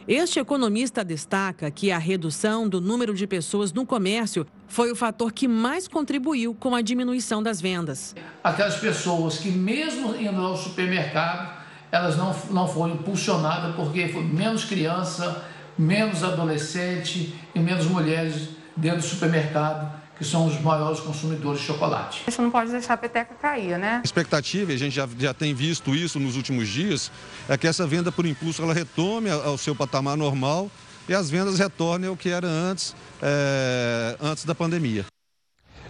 Este 0.07 0.39
economista 0.39 1.03
destaca 1.03 1.69
que 1.69 1.91
a 1.91 1.97
redução 1.97 2.67
do 2.67 2.79
número 2.79 3.13
de 3.13 3.27
pessoas 3.27 3.73
no 3.73 3.85
comércio 3.85 4.47
foi 4.65 4.89
o 4.89 4.95
fator 4.95 5.33
que 5.33 5.49
mais 5.49 5.85
contribuiu 5.85 6.55
com 6.55 6.73
a 6.73 6.81
diminuição 6.81 7.43
das 7.43 7.59
vendas. 7.59 8.15
Aquelas 8.41 8.77
pessoas 8.77 9.37
que, 9.37 9.51
mesmo 9.51 10.15
indo 10.15 10.39
ao 10.39 10.55
supermercado, 10.55 11.56
elas 11.91 12.17
não, 12.17 12.35
não 12.49 12.67
foram 12.67 12.95
impulsionadas 12.95 13.75
porque 13.75 14.07
foi 14.09 14.23
menos 14.23 14.65
criança, 14.65 15.43
menos 15.77 16.23
adolescente 16.23 17.33
e 17.53 17.59
menos 17.59 17.85
mulheres 17.85 18.49
dentro 18.75 18.99
do 18.99 19.03
supermercado, 19.03 19.91
que 20.17 20.25
são 20.25 20.47
os 20.47 20.59
maiores 20.59 20.99
consumidores 20.99 21.61
de 21.61 21.67
chocolate. 21.67 22.23
Gente 22.25 22.41
não 22.41 22.51
pode 22.51 22.71
deixar 22.71 22.95
a 22.95 22.97
peteca 22.97 23.35
cair, 23.35 23.77
né? 23.77 24.01
A 24.03 24.05
expectativa, 24.05 24.71
e 24.71 24.75
a 24.75 24.77
gente 24.77 24.95
já, 24.95 25.07
já 25.17 25.33
tem 25.33 25.53
visto 25.53 25.95
isso 25.95 26.19
nos 26.19 26.35
últimos 26.35 26.67
dias, 26.67 27.11
é 27.47 27.57
que 27.57 27.67
essa 27.67 27.85
venda 27.85 28.11
por 28.11 28.25
impulso 28.25 28.61
ela 28.61 28.73
retome 28.73 29.29
ao 29.29 29.57
seu 29.57 29.75
patamar 29.75 30.17
normal 30.17 30.69
e 31.07 31.13
as 31.13 31.29
vendas 31.29 31.57
retornem 31.57 32.09
ao 32.09 32.17
que 32.17 32.29
era 32.29 32.47
antes, 32.47 32.95
é, 33.21 34.17
antes 34.19 34.43
da 34.43 34.55
pandemia. 34.55 35.05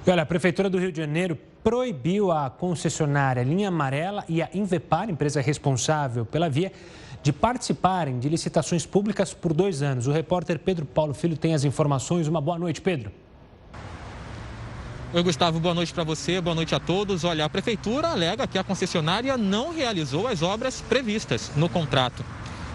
E 0.08 0.10
olha, 0.10 0.24
a 0.24 0.26
Prefeitura 0.26 0.70
do 0.70 0.80
Rio 0.80 0.90
de 0.90 1.02
Janeiro 1.02 1.38
proibiu 1.62 2.32
a 2.32 2.50
concessionária 2.50 3.44
Linha 3.44 3.68
Amarela 3.68 4.24
e 4.30 4.42
a 4.42 4.48
Invepar, 4.54 5.10
empresa 5.10 5.42
responsável 5.42 6.26
pela 6.26 6.50
via, 6.50 6.72
de 7.22 7.34
participarem 7.34 8.18
de 8.18 8.30
licitações 8.30 8.86
públicas 8.86 9.34
por 9.34 9.52
dois 9.52 9.82
anos. 9.82 10.08
O 10.08 10.14
repórter 10.14 10.60
Pedro 10.60 10.86
Paulo 10.86 11.14
Filho 11.14 11.36
tem 11.36 11.54
as 11.54 11.66
informações. 11.66 12.26
Uma 12.26 12.40
boa 12.40 12.58
noite, 12.58 12.80
Pedro. 12.80 13.12
Oi, 15.14 15.22
Gustavo, 15.24 15.60
boa 15.60 15.74
noite 15.74 15.94
para 15.94 16.06
você, 16.06 16.40
boa 16.40 16.56
noite 16.56 16.74
a 16.74 16.80
todos. 16.80 17.26
Olha, 17.26 17.44
a 17.44 17.50
Prefeitura 17.50 18.08
alega 18.08 18.48
que 18.48 18.58
a 18.58 18.64
concessionária 18.64 19.36
não 19.36 19.76
realizou 19.76 20.26
as 20.26 20.42
obras 20.42 20.80
previstas 20.80 21.52
no 21.54 21.68
contrato. 21.68 22.24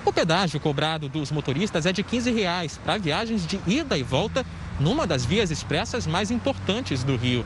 O 0.05 0.13
pedágio 0.13 0.61
cobrado 0.61 1.09
dos 1.09 1.31
motoristas 1.31 1.87
é 1.87 1.93
de 1.93 2.03
15 2.03 2.31
reais 2.31 2.77
para 2.77 2.99
viagens 2.99 3.47
de 3.47 3.59
ida 3.67 3.97
e 3.97 4.03
volta 4.03 4.45
numa 4.79 5.07
das 5.07 5.25
vias 5.25 5.51
expressas 5.51 6.07
mais 6.07 6.31
importantes 6.31 7.03
do 7.05 7.17
Rio. 7.17 7.45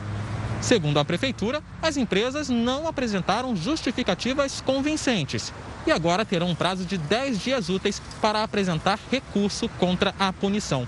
Segundo 0.61 0.99
a 0.99 1.05
Prefeitura, 1.05 1.61
as 1.81 1.97
empresas 1.97 2.49
não 2.49 2.87
apresentaram 2.87 3.55
justificativas 3.55 4.61
convincentes 4.61 5.53
e 5.85 5.91
agora 5.91 6.25
terão 6.25 6.49
um 6.49 6.55
prazo 6.55 6.85
de 6.85 6.97
10 6.97 7.39
dias 7.39 7.69
úteis 7.69 8.01
para 8.21 8.43
apresentar 8.43 8.99
recurso 9.11 9.69
contra 9.79 10.13
a 10.19 10.33
punição. 10.33 10.87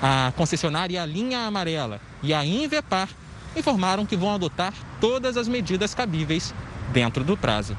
A 0.00 0.32
concessionária 0.36 1.04
Linha 1.04 1.40
Amarela 1.40 2.00
e 2.22 2.32
a 2.32 2.44
Invepar 2.44 3.08
informaram 3.56 4.06
que 4.06 4.16
vão 4.16 4.32
adotar 4.32 4.72
todas 5.00 5.36
as 5.36 5.48
medidas 5.48 5.94
cabíveis 5.94 6.54
dentro 6.92 7.24
do 7.24 7.36
prazo. 7.36 7.76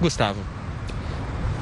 Gustavo. 0.00 0.53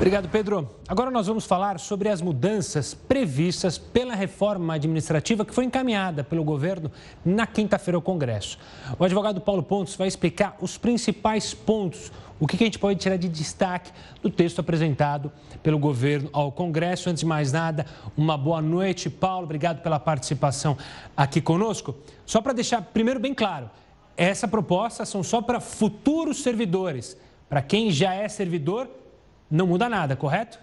Obrigado, 0.02 0.28
Pedro. 0.28 0.68
Agora 0.88 1.12
nós 1.12 1.28
vamos 1.28 1.46
falar 1.46 1.78
sobre 1.78 2.08
as 2.08 2.20
mudanças 2.20 2.92
previstas 2.92 3.78
pela 3.78 4.16
reforma 4.16 4.74
administrativa 4.74 5.44
que 5.44 5.54
foi 5.54 5.64
encaminhada 5.64 6.24
pelo 6.24 6.42
governo 6.42 6.90
na 7.24 7.46
quinta-feira 7.46 7.96
ao 7.96 8.02
Congresso. 8.02 8.58
O 8.98 9.04
advogado 9.04 9.40
Paulo 9.40 9.62
Pontes 9.62 9.94
vai 9.94 10.08
explicar 10.08 10.56
os 10.60 10.76
principais 10.76 11.54
pontos, 11.54 12.10
o 12.40 12.48
que 12.48 12.56
a 12.56 12.66
gente 12.66 12.80
pode 12.80 12.98
tirar 12.98 13.16
de 13.16 13.28
destaque 13.28 13.92
do 14.20 14.28
texto 14.28 14.58
apresentado 14.58 15.30
pelo 15.62 15.78
governo 15.78 16.28
ao 16.32 16.50
Congresso. 16.50 17.08
Antes 17.08 17.20
de 17.20 17.26
mais 17.26 17.52
nada, 17.52 17.86
uma 18.16 18.36
boa 18.36 18.60
noite, 18.60 19.08
Paulo. 19.08 19.44
Obrigado 19.44 19.82
pela 19.82 20.00
participação 20.00 20.76
aqui 21.16 21.40
conosco. 21.40 21.94
Só 22.26 22.42
para 22.42 22.52
deixar 22.52 22.82
primeiro 22.82 23.20
bem 23.20 23.32
claro, 23.32 23.70
essa 24.16 24.48
proposta 24.48 25.04
são 25.04 25.22
só 25.22 25.40
para 25.40 25.60
futuros 25.60 26.42
servidores. 26.42 27.16
Para 27.48 27.62
quem 27.62 27.92
já 27.92 28.12
é 28.14 28.28
servidor, 28.28 28.88
não 29.52 29.66
muda 29.66 29.86
nada, 29.88 30.16
correto? 30.16 30.58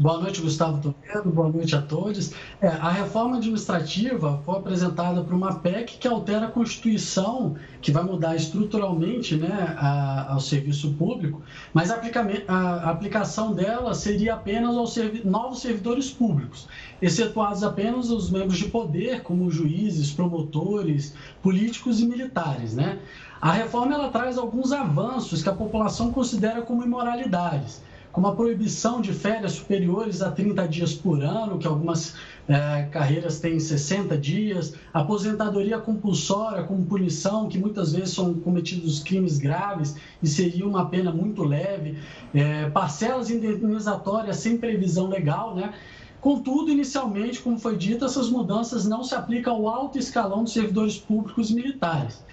Boa 0.00 0.20
noite, 0.20 0.40
Gustavo 0.40 0.80
Toledo. 0.80 1.28
Boa 1.28 1.48
noite 1.48 1.74
a 1.74 1.82
todos. 1.82 2.32
É, 2.60 2.68
a 2.68 2.88
reforma 2.88 3.38
administrativa 3.38 4.40
foi 4.46 4.56
apresentada 4.56 5.24
por 5.24 5.34
uma 5.34 5.56
PEC 5.58 5.98
que 5.98 6.06
altera 6.06 6.46
a 6.46 6.50
Constituição, 6.52 7.56
que 7.82 7.90
vai 7.90 8.04
mudar 8.04 8.36
estruturalmente 8.36 9.34
né, 9.34 9.74
a, 9.76 10.34
ao 10.34 10.38
serviço 10.38 10.94
público, 10.94 11.42
mas 11.74 11.90
a, 11.90 11.96
a 11.96 12.90
aplicação 12.90 13.52
dela 13.52 13.92
seria 13.92 14.34
apenas 14.34 14.76
aos 14.76 14.94
servi 14.94 15.26
novos 15.26 15.62
servidores 15.62 16.12
públicos, 16.12 16.68
excetuados 17.02 17.64
apenas 17.64 18.08
os 18.08 18.30
membros 18.30 18.56
de 18.56 18.66
poder, 18.66 19.24
como 19.24 19.50
juízes, 19.50 20.12
promotores, 20.12 21.12
políticos 21.42 21.98
e 21.98 22.06
militares. 22.06 22.72
Né? 22.72 23.00
A 23.40 23.50
reforma 23.50 23.94
ela 23.94 24.10
traz 24.10 24.38
alguns 24.38 24.70
avanços 24.70 25.42
que 25.42 25.48
a 25.48 25.54
população 25.54 26.12
considera 26.12 26.62
como 26.62 26.84
imoralidades, 26.84 27.82
como 28.12 28.26
a 28.26 28.34
proibição 28.34 29.00
de 29.00 29.12
férias 29.12 29.52
superiores 29.52 30.22
a 30.22 30.30
30 30.30 30.66
dias 30.66 30.94
por 30.94 31.22
ano, 31.22 31.58
que 31.58 31.66
algumas 31.66 32.14
é, 32.48 32.88
carreiras 32.90 33.38
têm 33.38 33.60
60 33.60 34.16
dias, 34.16 34.74
aposentadoria 34.92 35.78
compulsória 35.78 36.64
como 36.64 36.84
punição, 36.86 37.48
que 37.48 37.58
muitas 37.58 37.92
vezes 37.92 38.14
são 38.14 38.34
cometidos 38.34 39.00
crimes 39.00 39.38
graves 39.38 39.96
e 40.22 40.26
seria 40.26 40.66
uma 40.66 40.86
pena 40.86 41.12
muito 41.12 41.44
leve, 41.44 41.98
é, 42.34 42.68
parcelas 42.70 43.30
indenizatórias 43.30 44.38
sem 44.38 44.56
previsão 44.56 45.08
legal, 45.08 45.54
né? 45.54 45.74
Contudo, 46.20 46.70
inicialmente, 46.72 47.40
como 47.40 47.58
foi 47.58 47.76
dito, 47.76 48.04
essas 48.04 48.28
mudanças 48.28 48.84
não 48.84 49.04
se 49.04 49.14
aplicam 49.14 49.54
ao 49.54 49.68
alto 49.68 49.98
escalão 49.98 50.42
dos 50.42 50.52
servidores 50.52 50.98
públicos 50.98 51.50
militares. 51.50 52.24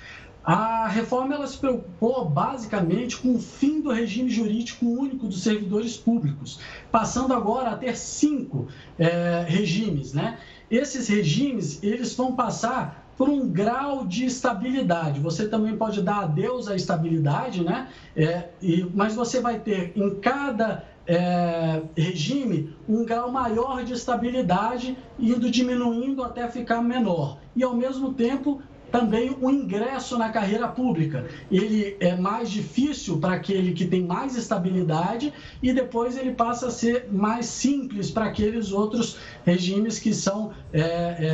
A 0.46 0.88
reforma 0.88 1.34
ela 1.34 1.48
se 1.48 1.58
preocupou 1.58 2.30
basicamente 2.30 3.18
com 3.18 3.34
o 3.34 3.40
fim 3.40 3.82
do 3.82 3.92
regime 3.92 4.30
jurídico 4.30 4.86
único 4.86 5.26
dos 5.26 5.42
servidores 5.42 5.98
públicos, 5.98 6.60
passando 6.92 7.34
agora 7.34 7.72
a 7.72 7.76
ter 7.76 7.98
cinco 7.98 8.68
é, 9.00 9.44
regimes. 9.48 10.14
Né? 10.14 10.38
Esses 10.70 11.08
regimes 11.08 11.82
eles 11.82 12.14
vão 12.16 12.36
passar 12.36 13.10
por 13.18 13.28
um 13.28 13.50
grau 13.50 14.06
de 14.06 14.26
estabilidade. 14.26 15.20
Você 15.20 15.48
também 15.48 15.76
pode 15.76 16.04
dar 16.04 16.24
adeus 16.24 16.68
à 16.68 16.76
estabilidade, 16.76 17.64
né? 17.64 17.88
É, 18.16 18.50
e, 18.62 18.86
mas 18.94 19.16
você 19.16 19.40
vai 19.40 19.60
ter 19.60 19.94
em 19.96 20.16
cada 20.20 20.86
é, 21.08 21.82
regime 21.96 22.76
um 22.88 23.06
grau 23.06 23.32
maior 23.32 23.84
de 23.84 23.94
estabilidade, 23.94 24.98
indo 25.18 25.50
diminuindo 25.50 26.24
até 26.24 26.48
ficar 26.50 26.82
menor. 26.82 27.40
E, 27.56 27.64
ao 27.64 27.74
mesmo 27.74 28.14
tempo, 28.14 28.62
também 28.96 29.36
o 29.42 29.50
ingresso 29.50 30.18
na 30.18 30.30
carreira 30.30 30.70
pública. 30.70 31.26
Ele 31.52 31.98
é 32.00 32.16
mais 32.16 32.50
difícil 32.50 33.18
para 33.18 33.34
aquele 33.34 33.74
que 33.74 33.86
tem 33.86 34.02
mais 34.02 34.38
estabilidade 34.38 35.34
e 35.62 35.74
depois 35.74 36.18
ele 36.18 36.32
passa 36.32 36.68
a 36.68 36.72
ser 36.72 37.10
mais 37.12 37.46
simples 37.46 38.10
para 38.10 38.26
aqueles 38.26 38.72
outros 38.72 39.18
regimes 39.46 40.00
que 40.00 40.14
são 40.14 40.54
é, 40.72 40.82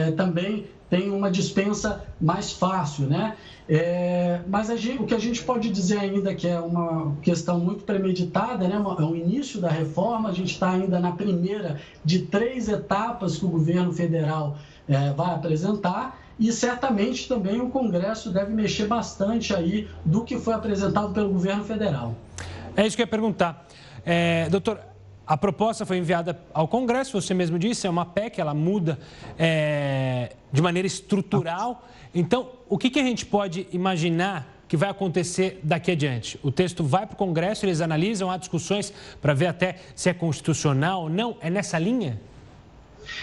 é, 0.08 0.12
também 0.12 0.66
tem 0.90 1.10
uma 1.12 1.32
dispensa 1.32 2.04
mais 2.20 2.52
fácil, 2.52 3.06
né? 3.06 3.38
É, 3.70 4.42
mas 4.48 4.68
gente, 4.68 5.02
o 5.02 5.06
que 5.06 5.14
a 5.14 5.20
gente 5.20 5.42
pode 5.42 5.70
dizer 5.70 6.00
ainda 6.00 6.36
que 6.36 6.48
é 6.48 6.60
uma 6.60 7.16
questão 7.22 7.60
muito 7.60 7.84
premeditada, 7.84 8.68
né? 8.68 8.76
É 8.76 9.04
o 9.04 9.16
início 9.16 9.62
da 9.62 9.70
reforma, 9.70 10.30
a 10.30 10.34
gente 10.34 10.54
está 10.54 10.72
ainda 10.72 11.00
na 11.00 11.12
primeira 11.12 11.80
de 12.04 12.24
três 12.24 12.68
etapas 12.68 13.38
que 13.38 13.46
o 13.46 13.50
governo 13.50 13.94
federal 13.94 14.58
é, 14.90 15.14
vai 15.14 15.34
apresentar 15.34 16.21
e 16.42 16.52
certamente 16.52 17.28
também 17.28 17.62
o 17.62 17.70
Congresso 17.70 18.32
deve 18.32 18.52
mexer 18.52 18.88
bastante 18.88 19.54
aí 19.54 19.88
do 20.04 20.24
que 20.24 20.40
foi 20.40 20.56
apresentado 20.56 21.14
pelo 21.14 21.30
governo 21.30 21.64
federal. 21.64 22.16
É 22.76 22.88
isso 22.88 22.96
que 22.96 23.04
eu 23.04 23.06
ia 23.06 23.08
perguntar. 23.08 23.68
É, 24.04 24.50
doutor, 24.50 24.80
a 25.28 25.38
proposta 25.38 25.86
foi 25.86 26.00
enviada 26.00 26.40
ao 26.52 26.68
Congresso, 26.68 27.22
você 27.22 27.36
mesmo 27.36 27.60
disse, 27.60 27.86
é 27.86 27.90
uma 27.92 28.08
PEC, 28.08 28.42
ela 28.42 28.56
muda 28.56 28.98
é, 29.38 30.32
de 30.52 30.64
maneira 30.64 30.88
estrutural. 30.88 31.88
Então, 32.14 32.50
o 32.68 32.76
que, 32.76 32.90
que 32.90 33.00
a 33.00 33.04
gente 33.04 33.24
pode 33.24 33.68
imaginar 33.72 34.52
que 34.68 34.76
vai 34.76 34.90
acontecer 34.90 35.60
daqui 35.62 35.92
adiante? 35.92 36.40
O 36.42 36.52
texto 36.52 36.84
vai 36.84 37.06
para 37.06 37.14
o 37.14 37.18
Congresso, 37.18 37.68
eles 37.68 37.82
analisam, 37.82 38.32
há 38.32 38.38
discussões 38.38 38.92
para 39.22 39.36
ver 39.36 39.46
até 39.46 39.76
se 39.94 40.10
é 40.10 40.14
constitucional 40.14 41.04
ou 41.04 41.10
não. 41.10 41.38
É 41.40 41.52
nessa 41.52 41.78
linha? 41.78 42.20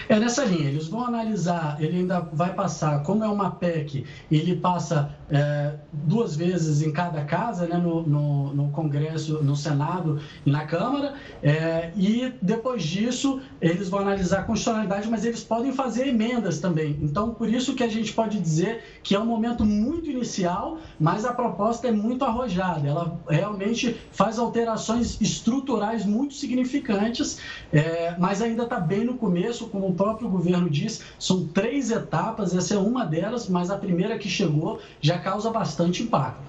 É 0.08 0.18
nessa 0.18 0.44
linha, 0.44 0.68
eles 0.68 0.88
vão 0.88 1.04
analisar, 1.04 1.76
ele 1.80 1.98
ainda 1.98 2.20
vai 2.20 2.54
passar, 2.54 3.02
como 3.02 3.24
é 3.24 3.28
uma 3.28 3.50
PEC, 3.50 4.04
ele 4.30 4.56
passa 4.56 5.14
é, 5.30 5.74
duas 5.92 6.36
vezes 6.36 6.82
em 6.82 6.92
cada 6.92 7.24
casa, 7.24 7.66
né, 7.66 7.76
no, 7.76 8.02
no, 8.02 8.54
no, 8.54 8.70
Congresso, 8.70 9.42
no 9.42 9.54
Senado 9.54 10.20
e 10.44 10.50
na 10.50 10.64
Câmara, 10.64 11.14
é, 11.42 11.92
e 11.96 12.32
depois 12.40 12.82
disso 12.82 13.40
eles 13.60 13.88
vão 13.88 14.00
analisar 14.00 14.40
a 14.40 14.42
constitucionalidade, 14.42 15.08
mas 15.08 15.24
eles 15.24 15.42
podem 15.42 15.72
fazer 15.72 16.08
emendas 16.08 16.58
também. 16.58 16.98
Então, 17.02 17.34
por 17.34 17.48
isso 17.48 17.74
que 17.74 17.82
a 17.82 17.88
gente 17.88 18.12
pode 18.12 18.40
dizer 18.40 19.00
que 19.02 19.14
é 19.14 19.20
um 19.20 19.26
momento 19.26 19.64
muito 19.64 20.10
inicial, 20.10 20.78
mas 20.98 21.24
a 21.24 21.32
proposta 21.32 21.88
é 21.88 21.92
muito 21.92 22.24
arrojada, 22.24 22.88
ela 22.88 23.18
realmente 23.28 23.96
faz 24.12 24.38
alterações 24.38 25.20
estruturais 25.20 26.04
muito 26.04 26.34
significantes, 26.34 27.38
é, 27.72 28.14
mas 28.18 28.40
ainda 28.40 28.64
está 28.64 28.80
bem 28.80 29.04
no 29.04 29.14
começo, 29.14 29.68
como 29.78 29.92
o 29.92 29.94
próprio 29.94 30.28
governo 30.28 30.68
diz, 30.68 31.02
são 31.18 31.46
três 31.46 31.90
etapas, 31.90 32.54
essa 32.54 32.74
é 32.74 32.78
uma 32.78 33.04
delas, 33.04 33.48
mas 33.48 33.70
a 33.70 33.78
primeira 33.78 34.18
que 34.18 34.28
chegou 34.28 34.80
já 35.00 35.18
causa 35.18 35.50
bastante 35.50 36.02
impacto. 36.02 36.48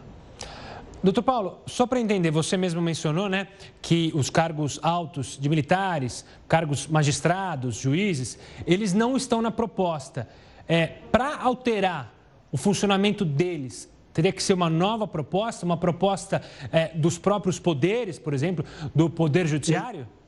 Doutor 1.02 1.22
Paulo, 1.22 1.60
só 1.66 1.86
para 1.88 2.00
entender, 2.00 2.30
você 2.32 2.58
mesmo 2.58 2.82
mencionou 2.82 3.30
né, 3.30 3.48
que 3.82 4.12
os 4.14 4.30
cargos 4.30 4.80
altos 4.82 5.38
de 5.40 5.48
militares, 5.48 6.26
cargos 6.48 6.88
magistrados, 6.88 7.76
juízes, 7.78 8.38
eles 8.66 8.94
não 8.94 9.16
estão 9.16 9.42
na 9.42 9.52
proposta. 9.52 10.28
É, 10.68 10.88
para 11.12 11.38
alterar 11.38 12.14
o 12.52 12.58
funcionamento 12.58 13.24
deles, 13.24 13.90
teria 14.12 14.32
que 14.32 14.44
ser 14.44 14.54
uma 14.54 14.70
nova 14.70 15.08
proposta, 15.08 15.66
uma 15.66 15.78
proposta 15.78 16.42
é, 16.72 16.90
dos 16.90 17.18
próprios 17.18 17.60
poderes, 17.60 18.20
por 18.20 18.34
exemplo, 18.34 18.66
do 18.94 19.10
Poder 19.10 19.48
Judiciário? 19.48 20.02
Sim. 20.02 20.19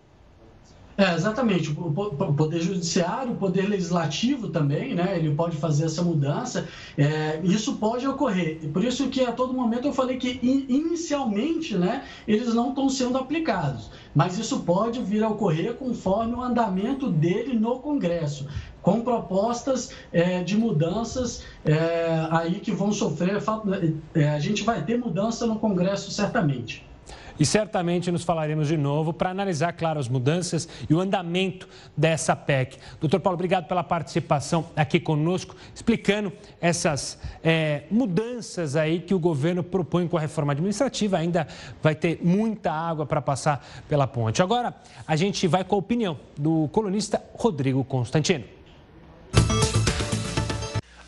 É, 1.02 1.16
exatamente. 1.16 1.72
O 1.72 1.92
Poder 2.36 2.62
Judiciário, 2.62 3.32
o 3.32 3.36
Poder 3.36 3.68
Legislativo 3.68 4.50
também, 4.50 4.94
né? 4.94 5.18
Ele 5.18 5.34
pode 5.34 5.58
fazer 5.58 5.86
essa 5.86 6.04
mudança. 6.04 6.68
É, 6.96 7.42
isso 7.44 7.78
pode 7.78 8.08
ocorrer. 8.08 8.60
Por 8.72 8.84
isso 8.84 9.10
que 9.10 9.24
a 9.24 9.32
todo 9.32 9.52
momento 9.52 9.88
eu 9.88 9.94
falei 9.94 10.18
que 10.18 10.40
inicialmente, 10.44 11.76
né? 11.76 12.04
Eles 12.28 12.54
não 12.54 12.70
estão 12.70 12.88
sendo 12.88 13.18
aplicados. 13.18 13.90
Mas 14.14 14.38
isso 14.38 14.60
pode 14.60 15.02
vir 15.02 15.24
a 15.24 15.30
ocorrer 15.30 15.74
conforme 15.74 16.36
o 16.36 16.42
andamento 16.42 17.10
dele 17.10 17.58
no 17.58 17.80
Congresso 17.80 18.48
com 18.80 19.02
propostas 19.02 19.92
é, 20.14 20.44
de 20.44 20.56
mudanças 20.56 21.44
é, 21.66 22.28
aí 22.30 22.60
que 22.60 22.72
vão 22.72 22.92
sofrer. 22.92 23.42
É, 24.14 24.30
a 24.30 24.40
gente 24.40 24.64
vai 24.64 24.86
ter 24.86 25.00
mudança 25.00 25.48
no 25.48 25.58
Congresso 25.58 26.12
certamente. 26.12 26.91
E 27.42 27.46
certamente 27.46 28.12
nos 28.12 28.24
falaremos 28.24 28.68
de 28.68 28.78
novo 28.78 29.12
para 29.12 29.32
analisar, 29.32 29.74
claro, 29.74 30.00
as 30.00 30.08
mudanças 30.08 30.70
e 30.88 30.94
o 30.94 31.00
andamento 31.00 31.68
dessa 31.98 32.36
PEC. 32.36 32.78
Doutor 33.00 33.20
Paulo, 33.20 33.34
obrigado 33.34 33.68
pela 33.68 33.84
participação 33.84 34.70
aqui 34.76 35.00
conosco, 35.00 35.56
explicando 35.74 36.32
essas 36.62 37.18
é, 37.44 37.86
mudanças 37.90 38.76
aí 38.76 39.00
que 39.00 39.16
o 39.16 39.18
governo 39.18 39.64
propõe 39.64 40.08
com 40.08 40.18
a 40.18 40.20
reforma 40.20 40.52
administrativa. 40.54 41.18
Ainda 41.18 41.48
vai 41.82 41.96
ter 41.96 42.20
muita 42.22 42.72
água 42.72 43.08
para 43.08 43.24
passar 43.24 43.68
pela 43.90 44.06
ponte. 44.06 44.44
Agora, 44.44 44.76
a 45.08 45.16
gente 45.16 45.48
vai 45.48 45.64
com 45.64 45.74
a 45.74 45.80
opinião 45.80 46.20
do 46.38 46.70
colunista 46.72 47.24
Rodrigo 47.34 47.84
Constantino. 47.84 48.46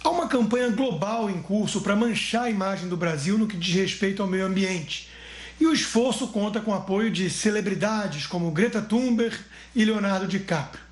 Há 0.03 0.09
uma 0.09 0.27
campanha 0.27 0.71
global 0.71 1.29
em 1.29 1.43
curso 1.43 1.79
para 1.81 1.95
manchar 1.95 2.45
a 2.45 2.49
imagem 2.49 2.89
do 2.89 2.97
Brasil 2.97 3.37
no 3.37 3.45
que 3.45 3.55
diz 3.55 3.75
respeito 3.75 4.23
ao 4.23 4.27
meio 4.27 4.47
ambiente. 4.47 5.12
E 5.59 5.65
o 5.65 5.73
esforço 5.73 6.27
conta 6.27 6.59
com 6.59 6.71
o 6.71 6.75
apoio 6.75 7.11
de 7.11 7.29
celebridades 7.29 8.25
como 8.25 8.51
Greta 8.51 8.81
Thunberg 8.81 9.35
e 9.75 9.85
Leonardo 9.85 10.27
DiCaprio. 10.27 10.83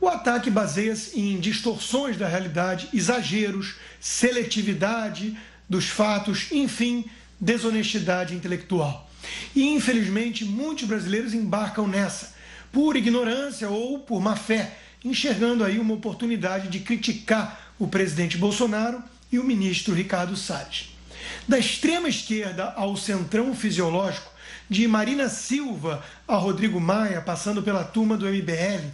O 0.00 0.08
ataque 0.08 0.50
baseia-se 0.50 1.18
em 1.18 1.40
distorções 1.40 2.16
da 2.16 2.28
realidade, 2.28 2.88
exageros, 2.94 3.76
seletividade 4.00 5.36
dos 5.68 5.86
fatos, 5.86 6.52
enfim, 6.52 7.04
desonestidade 7.40 8.34
intelectual. 8.34 9.10
E 9.54 9.68
infelizmente 9.68 10.44
muitos 10.44 10.84
brasileiros 10.84 11.34
embarcam 11.34 11.88
nessa, 11.88 12.34
por 12.72 12.96
ignorância 12.96 13.68
ou 13.68 13.98
por 13.98 14.20
má 14.20 14.36
fé, 14.36 14.76
enxergando 15.04 15.64
aí 15.64 15.78
uma 15.78 15.94
oportunidade 15.94 16.68
de 16.68 16.80
criticar 16.80 17.72
o 17.78 17.86
presidente 17.88 18.36
Bolsonaro 18.36 19.02
e 19.30 19.38
o 19.38 19.44
ministro 19.44 19.94
Ricardo 19.94 20.36
Salles. 20.36 20.97
Da 21.48 21.58
extrema 21.58 22.10
esquerda 22.10 22.74
ao 22.76 22.94
centrão 22.94 23.54
fisiológico, 23.54 24.30
de 24.68 24.86
Marina 24.86 25.30
Silva 25.30 26.04
a 26.26 26.36
Rodrigo 26.36 26.78
Maia, 26.78 27.22
passando 27.22 27.62
pela 27.62 27.82
turma 27.82 28.18
do 28.18 28.26
MBL, 28.26 28.84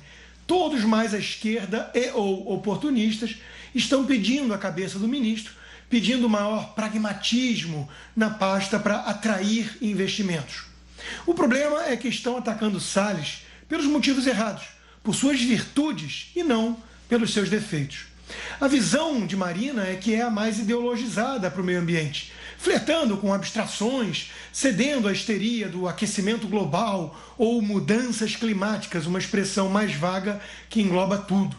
todos 0.47 0.85
mais 0.85 1.13
à 1.13 1.19
esquerda 1.19 1.91
e 1.93 2.11
ou 2.13 2.53
oportunistas 2.53 3.35
estão 3.75 4.07
pedindo 4.07 4.55
a 4.55 4.59
cabeça 4.59 5.01
do 5.01 5.09
ministro, 5.09 5.53
pedindo 5.91 6.29
maior 6.29 6.75
pragmatismo 6.75 7.89
na 8.15 8.31
pasta 8.31 8.79
para 8.79 9.01
atrair 9.01 9.77
investimentos. 9.83 10.67
O 11.27 11.35
problema 11.35 11.87
é 11.87 11.97
que 11.97 12.07
estão 12.07 12.37
atacando 12.37 12.79
Salles 12.79 13.43
pelos 13.69 13.87
motivos 13.87 14.29
errados, 14.29 14.63
por 15.03 15.13
suas 15.13 15.41
virtudes 15.41 16.31
e 16.37 16.45
não 16.45 16.81
pelos 17.09 17.33
seus 17.33 17.51
defeitos. 17.51 18.05
A 18.61 18.69
visão 18.69 19.27
de 19.27 19.37
Marina 19.37 19.87
é 19.87 19.97
que 19.97 20.15
é 20.15 20.23
a 20.23 20.31
mais 20.31 20.59
ideologizada 20.59 21.51
para 21.51 21.61
o 21.61 21.65
meio 21.65 21.81
ambiente, 21.81 22.33
flertando 22.65 23.19
com 23.19 23.31
abstrações, 23.31 24.31
cedendo 24.51 25.07
à 25.07 25.13
histeria 25.13 25.69
do 25.69 25.87
aquecimento 25.87 26.49
global 26.49 27.15
ou 27.37 27.61
mudanças 27.61 28.37
climáticas, 28.37 29.05
uma 29.05 29.19
expressão 29.19 29.69
mais 29.69 29.95
vaga 29.95 30.41
que 30.71 30.81
engloba 30.81 31.19
tudo. 31.19 31.55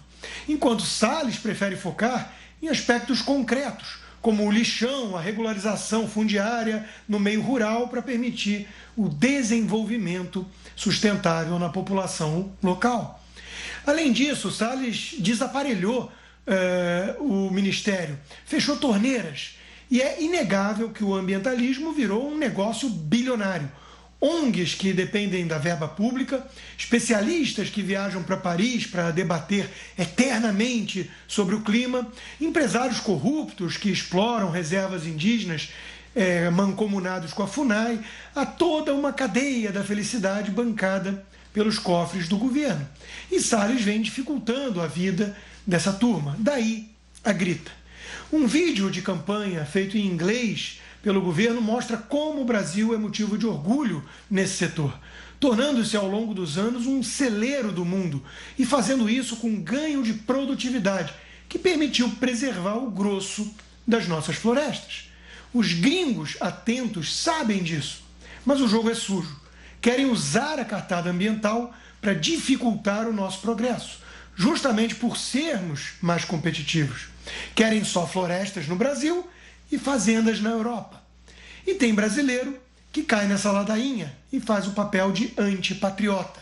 Enquanto 0.49 0.81
Salles 0.81 1.37
prefere 1.37 1.75
focar 1.75 2.33
em 2.59 2.69
aspectos 2.69 3.21
concretos, 3.21 3.99
como 4.19 4.47
o 4.47 4.51
lixão, 4.51 5.15
a 5.15 5.21
regularização 5.21 6.07
fundiária 6.07 6.83
no 7.07 7.19
meio 7.19 7.43
rural 7.43 7.87
para 7.87 8.01
permitir 8.01 8.67
o 8.97 9.07
desenvolvimento 9.07 10.43
sustentável 10.75 11.59
na 11.59 11.69
população 11.69 12.51
local. 12.63 13.23
Além 13.85 14.11
disso, 14.11 14.49
Salles 14.49 15.13
desaparelhou 15.19 16.11
uh, 16.47 17.23
o 17.23 17.51
ministério, 17.51 18.17
fechou 18.43 18.75
torneiras. 18.77 19.55
E 19.95 20.01
é 20.01 20.21
inegável 20.21 20.89
que 20.89 21.05
o 21.05 21.15
ambientalismo 21.15 21.93
virou 21.93 22.29
um 22.29 22.37
negócio 22.37 22.89
bilionário. 22.89 23.71
ONGs 24.19 24.75
que 24.75 24.91
dependem 24.91 25.47
da 25.47 25.57
verba 25.57 25.87
pública, 25.87 26.45
especialistas 26.77 27.69
que 27.69 27.81
viajam 27.81 28.21
para 28.21 28.35
Paris 28.35 28.85
para 28.85 29.09
debater 29.11 29.69
eternamente 29.97 31.09
sobre 31.29 31.55
o 31.55 31.61
clima, 31.61 32.11
empresários 32.41 32.99
corruptos 32.99 33.77
que 33.77 33.89
exploram 33.89 34.51
reservas 34.51 35.07
indígenas 35.07 35.69
é, 36.13 36.49
mancomunados 36.49 37.31
com 37.31 37.43
a 37.43 37.47
FUNAI, 37.47 37.97
há 38.35 38.45
toda 38.45 38.93
uma 38.93 39.13
cadeia 39.13 39.71
da 39.71 39.81
felicidade 39.81 40.51
bancada 40.51 41.25
pelos 41.53 41.79
cofres 41.79 42.27
do 42.27 42.37
governo. 42.37 42.85
E 43.31 43.39
Salles 43.39 43.81
vem 43.81 44.01
dificultando 44.01 44.81
a 44.81 44.87
vida 44.87 45.37
dessa 45.65 45.93
turma. 45.93 46.35
Daí 46.37 46.89
a 47.23 47.31
grita. 47.31 47.84
Um 48.33 48.47
vídeo 48.47 48.89
de 48.89 49.03
campanha 49.03 49.63
feito 49.65 49.97
em 49.97 50.05
inglês 50.05 50.81
pelo 51.03 51.21
governo 51.21 51.61
mostra 51.61 51.95
como 51.95 52.41
o 52.41 52.45
Brasil 52.45 52.93
é 52.93 52.97
motivo 52.97 53.37
de 53.37 53.45
orgulho 53.45 54.03
nesse 54.29 54.57
setor, 54.57 54.97
tornando-se 55.39 55.95
ao 55.95 56.07
longo 56.07 56.33
dos 56.33 56.57
anos 56.57 56.87
um 56.87 57.03
celeiro 57.03 57.71
do 57.71 57.85
mundo 57.85 58.23
e 58.57 58.65
fazendo 58.65 59.07
isso 59.07 59.35
com 59.35 59.61
ganho 59.61 60.01
de 60.01 60.13
produtividade 60.13 61.13
que 61.47 61.59
permitiu 61.59 62.09
preservar 62.19 62.77
o 62.77 62.89
grosso 62.89 63.53
das 63.87 64.07
nossas 64.07 64.35
florestas. 64.35 65.11
Os 65.53 65.73
gringos 65.73 66.35
atentos 66.41 67.15
sabem 67.15 67.61
disso, 67.61 68.03
mas 68.43 68.59
o 68.59 68.67
jogo 68.67 68.89
é 68.89 68.95
sujo. 68.95 69.39
Querem 69.79 70.07
usar 70.07 70.59
a 70.59 70.65
cartada 70.65 71.11
ambiental 71.11 71.75
para 72.01 72.15
dificultar 72.15 73.07
o 73.07 73.13
nosso 73.13 73.39
progresso 73.39 73.99
justamente 74.35 74.95
por 74.95 75.15
sermos 75.15 75.93
mais 76.01 76.25
competitivos. 76.25 77.14
Querem 77.53 77.83
só 77.83 78.05
florestas 78.05 78.67
no 78.67 78.75
Brasil 78.75 79.27
e 79.71 79.77
fazendas 79.77 80.39
na 80.39 80.51
Europa. 80.51 81.01
E 81.65 81.73
tem 81.75 81.93
brasileiro 81.93 82.57
que 82.91 83.03
cai 83.03 83.27
nessa 83.27 83.51
ladainha 83.51 84.15
e 84.31 84.39
faz 84.39 84.67
o 84.67 84.71
papel 84.71 85.11
de 85.11 85.33
antipatriota. 85.37 86.39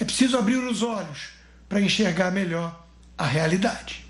É 0.00 0.04
preciso 0.04 0.36
abrir 0.36 0.56
os 0.56 0.82
olhos 0.82 1.30
para 1.68 1.80
enxergar 1.80 2.30
melhor 2.30 2.84
a 3.16 3.24
realidade. 3.24 4.04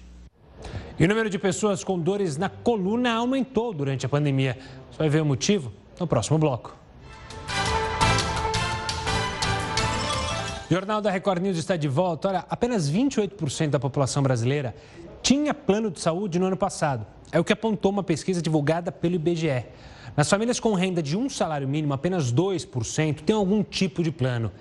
E 0.98 1.04
o 1.04 1.08
número 1.08 1.28
de 1.28 1.38
pessoas 1.38 1.84
com 1.84 1.98
dores 1.98 2.36
na 2.36 2.48
coluna 2.48 3.12
aumentou 3.12 3.74
durante 3.74 4.06
a 4.06 4.08
pandemia. 4.08 4.58
Você 4.90 4.98
vai 4.98 5.08
ver 5.08 5.20
o 5.20 5.26
motivo 5.26 5.72
no 6.00 6.06
próximo 6.06 6.38
bloco. 6.38 6.74
O 10.68 10.74
Jornal 10.74 11.00
da 11.00 11.10
Record 11.10 11.42
News 11.42 11.58
está 11.58 11.76
de 11.76 11.86
volta. 11.86 12.28
Olha, 12.28 12.44
apenas 12.48 12.90
28% 12.90 13.70
da 13.70 13.78
população 13.78 14.22
brasileira 14.22 14.74
tinha 15.26 15.52
plano 15.52 15.90
de 15.90 15.98
saúde 15.98 16.38
no 16.38 16.46
ano 16.46 16.56
passado. 16.56 17.04
É 17.32 17.40
o 17.40 17.42
que 17.42 17.52
apontou 17.52 17.90
uma 17.90 18.04
pesquisa 18.04 18.40
divulgada 18.40 18.92
pelo 18.92 19.16
IBGE. 19.16 19.64
Nas 20.16 20.30
famílias 20.30 20.60
com 20.60 20.72
renda 20.72 21.02
de 21.02 21.16
um 21.16 21.28
salário 21.28 21.66
mínimo, 21.66 21.92
apenas 21.92 22.32
2% 22.32 23.22
têm 23.22 23.34
algum 23.34 23.64
tipo 23.64 24.04
de 24.04 24.12
plano. 24.12 24.52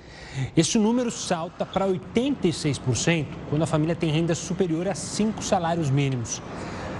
Esse 0.58 0.80
número 0.80 1.12
salta 1.12 1.68
para 1.68 1.88
86% 1.88 3.28
quando 3.48 3.62
a 3.62 3.68
família 3.68 3.96
tem 3.96 4.10
renda 4.10 4.34
superior 4.34 4.88
a 4.88 4.96
cinco 4.96 5.44
salários 5.44 5.92
mínimos. 5.92 6.42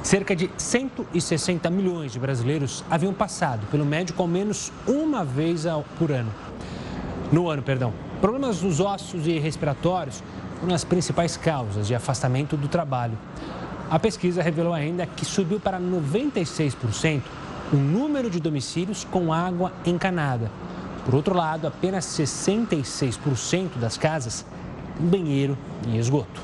Cerca 0.04 0.36
de 0.36 0.48
160 0.60 1.68
milhões 1.72 2.12
de 2.12 2.20
brasileiros 2.20 2.86
haviam 2.88 3.16
passado 3.16 3.66
pelo 3.72 3.84
médico 3.84 4.22
ao 4.22 4.28
menos 4.28 4.72
uma 4.88 5.26
vez 5.26 5.64
por 5.98 6.12
ano. 6.12 6.32
No 7.32 7.50
ano, 7.50 7.64
perdão. 7.64 7.92
Problemas 8.22 8.62
nos 8.62 8.80
ossos 8.80 9.26
e 9.26 9.40
respiratórios 9.40 10.24
foram 10.66 10.74
as 10.74 10.84
principais 10.84 11.38
causas 11.38 11.86
de 11.86 11.94
afastamento 11.94 12.58
do 12.58 12.68
trabalho. 12.68 13.16
A 13.88 14.00
pesquisa 14.00 14.42
revelou 14.42 14.74
ainda 14.74 15.06
que 15.06 15.24
subiu 15.24 15.60
para 15.60 15.80
96% 15.80 17.22
o 17.72 17.76
número 17.76 18.32
de 18.32 18.40
domicílios 18.40 19.04
com 19.04 19.32
água 19.32 19.72
encanada. 19.86 20.50
Por 21.06 21.14
outro 21.14 21.36
lado, 21.36 21.68
apenas 21.68 22.06
66% 22.06 23.78
das 23.80 23.96
casas 23.96 24.44
têm 24.98 25.08
banheiro 25.08 25.56
e 25.88 26.00
esgoto. 26.00 26.42